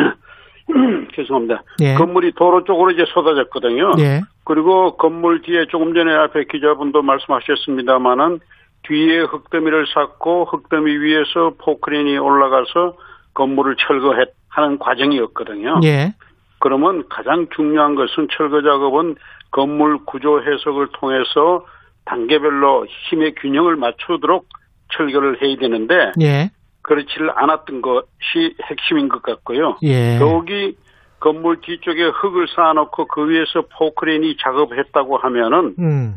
[1.15, 1.63] 죄송합니다.
[1.81, 1.95] 예.
[1.95, 3.91] 건물이 도로 쪽으로 이제 쏟아졌거든요.
[3.99, 4.21] 예.
[4.45, 8.39] 그리고 건물 뒤에 조금 전에 앞에 기자분도 말씀하셨습니다마는
[8.83, 12.95] 뒤에 흙더미를 쌓고 흙더미 위에서 포크레인이 올라가서
[13.33, 15.81] 건물을 철거하는 과정이었거든요.
[15.83, 16.13] 예.
[16.59, 19.15] 그러면 가장 중요한 것은 철거 작업은
[19.51, 21.65] 건물 구조 해석을 통해서
[22.05, 24.47] 단계별로 힘의 균형을 맞추도록
[24.93, 26.51] 철거를 해야 되는데 예.
[26.81, 29.77] 그렇지를 않았던 것이 핵심인 것 같고요.
[29.83, 30.17] 예.
[30.17, 30.75] 더욱이
[31.19, 36.15] 건물 뒤쪽에 흙을 쌓아놓고 그 위에서 포크레인이 작업했다고 하면은 음.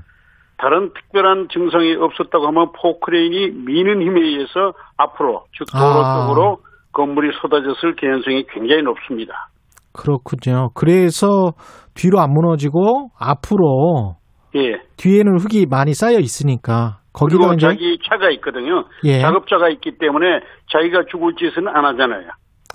[0.57, 6.27] 다른 특별한 증상이 없었다고 하면 포크레인이 미는 힘에 의해서 앞으로 즉 도로 아.
[6.27, 6.63] 쪽으로
[6.93, 9.49] 건물이 쏟아졌을 개연성이 굉장히 높습니다.
[9.93, 10.71] 그렇군요.
[10.75, 11.53] 그래서
[11.95, 14.17] 뒤로 안 무너지고 앞으로
[14.57, 14.81] 예.
[14.97, 18.85] 뒤에는 흙이 많이 쌓여 있으니까 거기다 그리고 이제 자기 차가 있거든요.
[19.05, 19.21] 예.
[19.21, 20.41] 작업자가 있기 때문에
[20.73, 22.29] 자기가 죽을 짓은 안 하잖아요.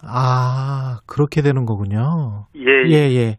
[0.04, 2.46] 아 그렇게 되는 거군요.
[2.56, 3.38] 예, 예, 예.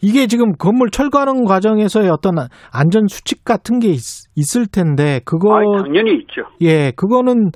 [0.00, 2.36] 이게 지금 건물 철거하는 과정에서의 어떤
[2.72, 6.42] 안전 수칙 같은 게 있, 을 텐데 그거 아, 당연히 있죠.
[6.62, 7.50] 예, 그거는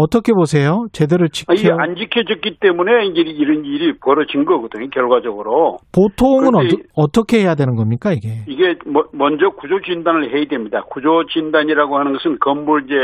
[0.00, 0.86] 어떻게 보세요?
[0.92, 4.88] 제대로 지켜 아, 이게 안 지켜졌기 때문에 이제 이런 일이 벌어진 거거든요.
[4.90, 6.54] 결과적으로 보통은
[6.94, 8.44] 어, 떻게 해야 되는 겁니까 이게?
[8.46, 10.82] 이게 뭐- 먼저 구조 진단을 해야 됩니다.
[10.88, 12.94] 구조 진단이라고 하는 것은 건물 이제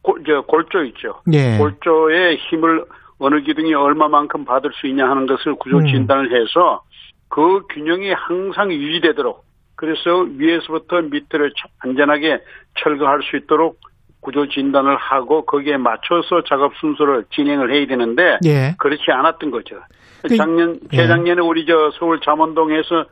[0.00, 1.20] 골, 저 골조 있죠.
[1.34, 1.58] 예.
[1.58, 2.86] 골조의 힘을
[3.18, 5.86] 어느 기둥이 얼마만큼 받을 수 있냐 하는 것을 구조 음.
[5.86, 6.80] 진단을 해서
[7.28, 9.44] 그 균형이 항상 유지되도록
[9.76, 12.38] 그래서 위에서부터 밑으로 처- 안전하게
[12.82, 13.76] 철거할 수 있도록
[14.22, 18.74] 구조 진단을 하고 거기에 맞춰서 작업 순서를 진행을 해야 되는데 예.
[18.78, 19.76] 그렇지 않았던 거죠.
[20.22, 20.96] 그- 작년 예.
[20.96, 23.04] 재작년에 우리 저 서울 잠원동에서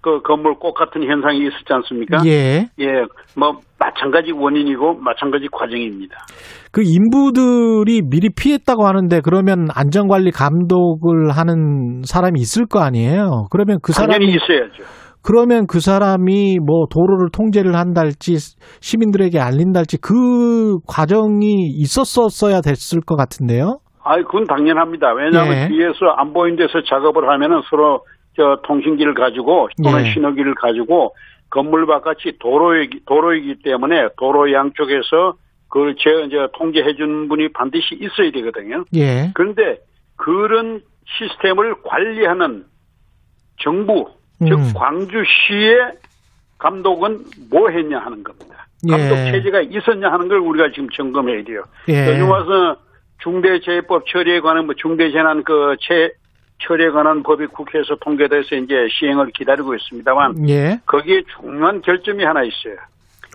[0.00, 2.18] 그 건물 꽃 같은 현상이 있었지 않습니까?
[2.26, 2.68] 예.
[2.78, 2.86] 예,
[3.36, 6.16] 뭐 마찬가지 원인이고 마찬가지 과정입니다.
[6.70, 13.46] 그 인부들이 미리 피했다고 하는데 그러면 안전관리 감독을 하는 사람이 있을 거 아니에요.
[13.50, 14.84] 그러면 그 사람이 당연히 있어야죠.
[15.28, 18.38] 그러면 그 사람이 뭐 도로를 통제를 한달지
[18.80, 23.80] 시민들에게 알린달지 그 과정이 있었었어야 됐을 것 같은데요.
[24.02, 25.12] 아이, 그건 당연합니다.
[25.12, 25.68] 왜냐하면 예.
[25.68, 28.06] 뒤에서 안 보이는 데서 작업을 하면은 서로
[28.38, 30.12] 저 통신기를 가지고 또는 예.
[30.14, 31.14] 신호기를 가지고
[31.50, 35.34] 건물 바깥이 도로이기, 도로이기 때문에 도로 양쪽에서
[35.68, 38.84] 그걸 제, 저, 통제해 주는 분이 반드시 있어야 되거든요.
[38.96, 39.30] 예.
[39.34, 39.76] 그런데
[40.16, 42.64] 그런 시스템을 관리하는
[43.60, 44.06] 정부,
[44.40, 44.72] 즉 음.
[44.74, 45.92] 광주시의
[46.58, 48.66] 감독은 뭐 했냐 하는 겁니다.
[48.88, 49.32] 감독 예.
[49.32, 51.62] 체제가 있었냐 하는 걸 우리가 지금 점검해야 돼요.
[51.88, 52.08] 예.
[52.08, 52.76] 요즘 와서
[53.22, 56.12] 중대재해법 처리에 관한 뭐 중대재난 그체
[56.64, 60.80] 처리에 관한 법이 국회에서 통과돼서 이제 시행을 기다리고 있습니다만 예.
[60.86, 62.76] 거기에 중요한 결점이 하나 있어요.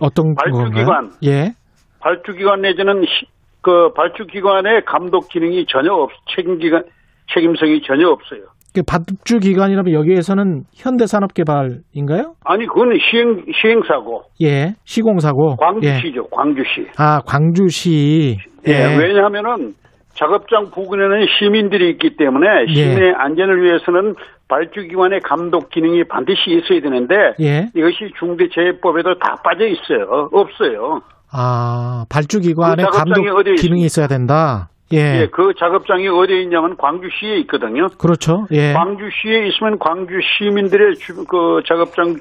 [0.00, 1.12] 어떤 발주기관.
[1.24, 1.52] 예.
[2.00, 3.26] 발주기관 내지는 시-
[3.62, 6.84] 그 발주기관의 감독 기능이 전혀 없 책임기관
[7.32, 8.42] 책임성이 전혀 없어요.
[8.74, 12.34] 그 발주 기관이라면 여기에서는 현대산업개발인가요?
[12.44, 14.74] 아니 그거는 시행 시행사고 예.
[14.84, 15.56] 시공사고.
[15.82, 15.90] 예.
[15.90, 16.88] 광주시죠 광주시.
[16.98, 18.36] 아, 광주시.
[18.66, 19.74] 예, 왜냐하면은
[20.14, 22.74] 작업장 부근에는 시민들이 있기 때문에 예.
[22.74, 24.14] 시민의 안전을 위해서는
[24.48, 27.68] 발주기관의 감독 기능이 반드시 있어야 되는데 예.
[27.76, 30.28] 이것이 중대재해법에도 다 빠져 있어요.
[30.32, 31.00] 없어요.
[31.32, 33.22] 아, 발주기관의 그 감독
[33.56, 34.68] 기능이 있어야 된다.
[34.92, 35.22] 예.
[35.22, 37.86] 예, 그 작업장이 어디에 있냐면 광주시에 있거든요.
[37.98, 38.46] 그렇죠.
[38.52, 38.72] 예.
[38.74, 42.16] 광주시에 있으면 광주 시민들의 주, 그 작업장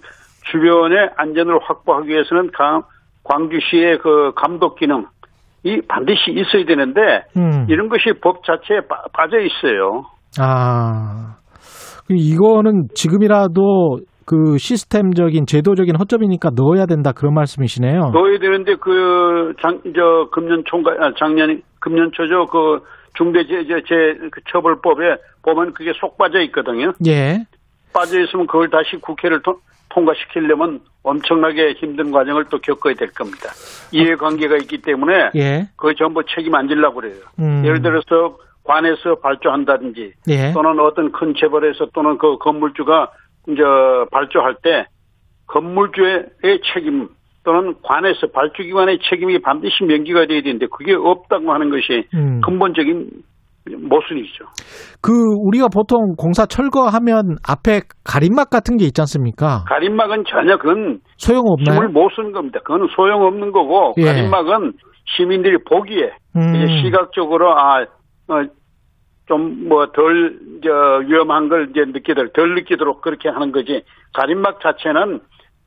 [0.52, 2.81] 주변의 안전을 확보하기 위해서는 가-
[3.23, 5.06] 광주시의 그 감독 기능
[5.64, 6.99] 이 반드시 있어야 되는데
[7.38, 7.65] 음.
[7.69, 10.03] 이런 것이 법 자체에 빠, 빠져 있어요.
[10.40, 11.35] 아.
[12.10, 18.12] 이거는 지금이라도 그 시스템적인 제도적인 허점이니까 넣어야 된다 그런 말씀이시네요.
[18.14, 22.82] 넣어야 되는데 그 장, 저 금년 총과 아, 작년 금년 초죠 그
[23.16, 26.94] 중대재해 그 처벌법에 보면 그게 속 빠져 있거든요.
[27.06, 27.45] 예.
[27.94, 29.58] 빠져 있으면 그걸 다시 국회를 통,
[29.90, 33.50] 통과시키려면 엄청나게 힘든 과정을 또 겪어야 될 겁니다.
[33.91, 35.68] 이해관계가 있기 때문에 예.
[35.76, 37.22] 그거 전부 책임 안 지려고 그래요.
[37.40, 37.64] 음.
[37.66, 40.54] 예를 들어서 관에서 발주한다든지 예.
[40.54, 43.12] 또는 어떤 큰 재벌에서 또는 그 건물주가
[43.48, 43.61] 이제
[44.11, 44.86] 발주할 때
[45.48, 46.26] 건물주의
[46.74, 47.10] 책임
[47.44, 52.41] 또는 관에서 발주기관의 책임이 반드시 명기가 돼야 되는데 그게 없다고 하는 것이 음.
[52.41, 53.10] 근본적인
[53.65, 54.45] 모순이죠.
[55.02, 59.64] 그 우리가 보통 공사 철거하면 앞에 가림막 같은 게 있지 않습니까?
[59.68, 61.76] 가림막은 전혀 그건 소용없나요?
[61.78, 62.60] 힘을 못 쓰는 겁니다.
[62.64, 64.06] 그건 소용없는 거고 예.
[64.06, 64.74] 가림막은
[65.15, 66.84] 시민들이 보기에 음.
[66.84, 67.86] 시각적으로 아
[69.28, 70.38] 좀 뭐 덜
[71.08, 73.84] 위험한 걸 이제 느끼도록 덜 느끼도록 그렇게 하는 거지
[74.14, 75.20] 가림막 자체는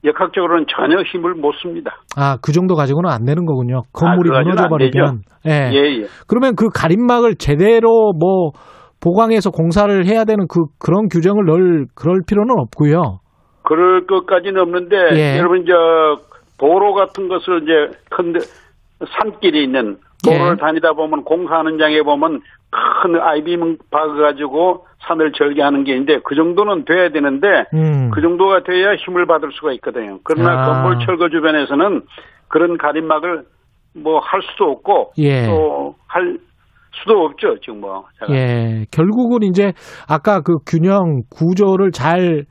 [0.04, 1.96] 역학적으로는 전혀 힘을 못 씁니다.
[2.16, 3.82] 아, 그 정도 가지고는 안 되는 거군요.
[3.92, 5.22] 건물이 아, 그거 가지고는 무너져 안 버리면.
[5.46, 5.70] 예.
[5.72, 6.06] 예, 예.
[6.28, 8.50] 그러면 그 가림막을 제대로 뭐
[9.02, 13.18] 보강해서 공사를 해야 되는 그 그런 규정을 넣을 그럴 필요는 없고요.
[13.62, 15.38] 그럴 것까지는 없는데 예.
[15.38, 15.72] 여러분 저
[16.58, 18.40] 도로 같은 것을 이제 큰 데-
[19.18, 19.96] 산길이 있는
[20.30, 20.60] 도로를 예.
[20.60, 22.40] 다니다 보면 공사하는 장에 보면
[22.70, 28.10] 큰 아이빔 박아가지고 산을 절개하는 게 있는데 그 정도는 돼야 되는데 음.
[28.12, 30.18] 그 정도가 돼야 힘을 받을 수가 있거든요.
[30.24, 30.66] 그러나 아.
[30.82, 32.02] 건물 철거 주변에서는
[32.48, 33.44] 그런 가림막을
[34.02, 35.46] 뭐 할 수도 없고 예.
[35.46, 36.38] 또할
[36.92, 37.58] 수도 없죠.
[37.60, 38.34] 지금 뭐 제가.
[38.34, 38.84] 예.
[38.90, 39.72] 결국은 이제
[40.08, 42.44] 아까 그 균형 구조를 잘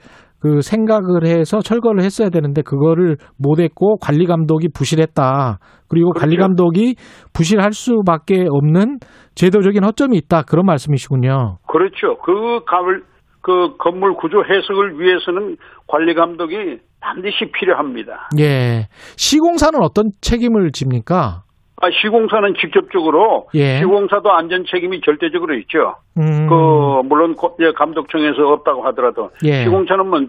[0.46, 5.58] 그 생각을 해서 철거를 했어야 되는데 그거를 못했고 관리 감독이 부실했다.
[5.88, 6.94] 그리고 관리 감독이
[7.34, 9.00] 부실할 수밖에 없는
[9.34, 10.44] 제도적인 허점이 있다.
[10.44, 11.58] 그런 말씀이시군요.
[11.68, 12.20] 그렇죠.
[12.24, 13.02] 그 가을
[13.42, 15.58] 그 건물 구조 해석을 위해서는
[15.88, 18.30] 관리 감독이 반드시 필요합니다.
[18.38, 18.86] 예.
[19.18, 21.45] 시공사는 어떤 책임을 집니까?
[21.86, 23.78] 아, 시공사는 직접적으로 예.
[23.80, 25.96] 시공사도 안전 책임이 절대적으로 있죠.
[26.18, 26.48] 음.
[26.50, 29.64] 그 물론 고- 예, 감독청에서 없다고 하더라도 예.
[29.64, 30.20] 시공사는 뭐,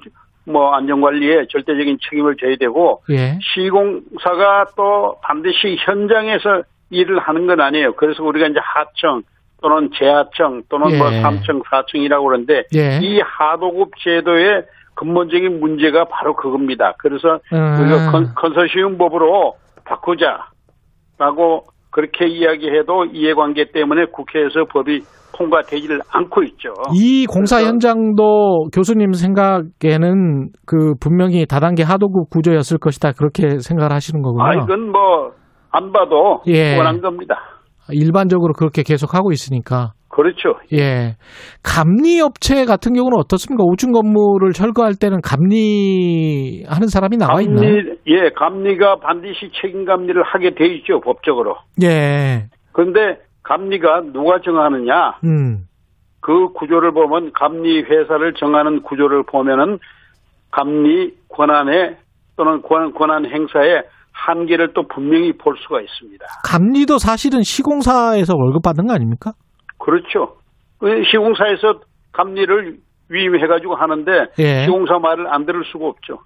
[0.44, 3.38] 뭐 안전 관리에 절대적인 책임을 져야 되고 예.
[3.54, 7.94] 시공사가 또 반드시 현장에서 일을 하는 건 아니에요.
[7.94, 9.22] 그래서 우리가 이제 하청
[9.62, 11.22] 또는 재하청 또는 뭐 예.
[11.22, 12.98] 3청, 4층이라고 그러는데 예.
[13.02, 14.64] 이 하도급 제도의
[14.94, 16.94] 근본적인 문제가 바로 그겁니다.
[16.98, 17.80] 그래서 음.
[17.80, 20.46] 우리가 컨, 컨소시엄 법으로 바꾸자
[21.18, 25.00] 라고 그렇게 이야기해도 이해관계 때문에 국회에서 법이
[25.36, 26.70] 통과되지를 않고 있죠.
[26.94, 33.12] 이 공사 현장도 교수님 생각에는 그 분명히 다단계 하도급 구조였을 것이다.
[33.12, 34.44] 그렇게 생각을 하시는 거군요.
[34.44, 36.76] 아, 이건 뭐 안 봐도 예.
[36.76, 37.36] 원한 겁니다.
[37.90, 39.92] 일반적으로 그렇게 계속 하고 있으니까.
[40.16, 40.54] 그렇죠.
[40.72, 41.16] 예.
[41.62, 43.62] 감리 업체 같은 경우는 어떻습니까?
[43.64, 47.60] 5층 건물을 철거할 때는 감리하는 사람이 나와 있나요?
[47.60, 51.56] 감리, 예, 감리가 반드시 책임 감리를 하게 돼 있죠, 법적으로.
[51.82, 52.46] 예.
[52.72, 55.18] 그런데 감리가 누가 정하느냐?
[55.24, 55.66] 음.
[56.20, 59.78] 그 구조를 보면 감리 회사를 정하는 구조를 보면은
[60.50, 61.98] 감리 권한에
[62.38, 63.82] 또는 권한, 권한 행사에
[64.12, 66.24] 한계를 또 분명히 볼 수가 있습니다.
[66.42, 69.32] 감리도 사실은 시공사에서 월급 받는 거 아닙니까?
[69.86, 70.36] 그렇죠.
[70.80, 71.80] 그 시공사에서
[72.12, 72.76] 감리를
[73.08, 74.64] 위임해가지고 하는데 예.
[74.64, 76.18] 시공사 말을 안 들을 수가 없죠.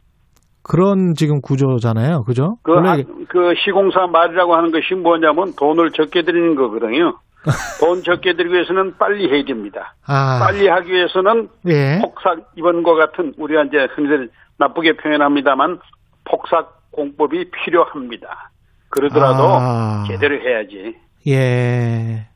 [0.63, 2.25] 그런 지금 구조잖아요.
[2.25, 2.57] 그죠?
[2.63, 2.97] 그, 원래 아,
[3.29, 7.19] 그 시공사 말이라고 하는 것이 뭐냐면 돈을 적게 드리는 거거든요.
[7.81, 9.95] 돈 적게 드리기 위해서는 빨리 해야 됩니다.
[10.07, 10.39] 아.
[10.43, 12.01] 빨리 하기 위해서는 예.
[12.01, 15.81] 폭삭 이번과 같은 우리가 이제 흔히들 나쁘게 표현합니다만
[16.25, 18.51] 폭삭 공법이 필요합니다.
[18.89, 20.05] 그러더라도 아.
[20.09, 20.97] 제대로 해야지.
[21.29, 22.30] 예.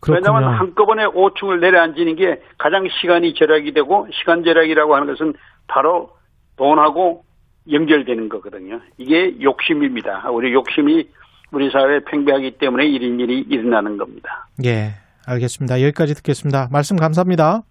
[0.00, 0.32] 그렇군요.
[0.32, 5.34] 왜냐하면 한꺼번에 5층을 내려앉히는 게 가장 시간이 절약이 되고 시간 절약이라고 하는 것은
[5.66, 6.10] 바로
[6.56, 7.22] 돈하고
[7.70, 8.80] 연결되는 거거든요.
[8.96, 10.30] 이게 욕심입니다.
[10.30, 11.08] 우리 욕심이
[11.52, 14.46] 우리 사회에 팽배하기 때문에 이런 일이 일어나는 겁니다.
[14.64, 14.92] 예.
[15.26, 15.82] 알겠습니다.
[15.82, 16.68] 여기까지 듣겠습니다.
[16.72, 17.62] 말씀 감사합니다.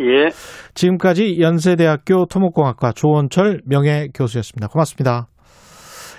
[0.00, 0.30] 예.
[0.74, 4.68] 지금까지 연세대학교 토목공학과 조원철 명예교수였습니다.
[4.68, 5.26] 고맙습니다.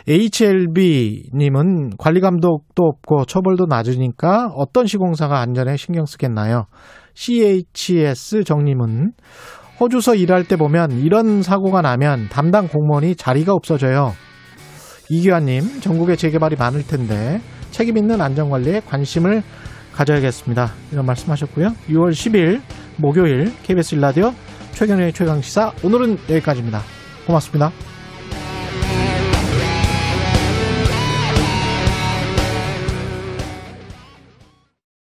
[0.08, 6.66] HLB님은 관리 감독도 없고 처벌도 낮으니까 어떤 시공사가 안전에 신경 쓰겠나요?
[7.14, 9.14] CHS 정님은
[9.80, 14.14] 호주서 일할 때 보면 이런 사고가 나면 담당 공무원이 자리가 없어져요.
[15.10, 19.42] 이규환님, 전국에 재개발이 많을 텐데 책임 있는 안전관리에 관심을
[19.94, 20.72] 가져야겠습니다.
[20.92, 21.70] 이런 말씀하셨고요.
[21.90, 22.62] 6월 10일
[22.98, 24.32] 목요일 KBS 일라디오
[24.72, 26.82] 최경영의 최강시사 오늘은 여기까지입니다.
[27.28, 27.93] 고맙습니다.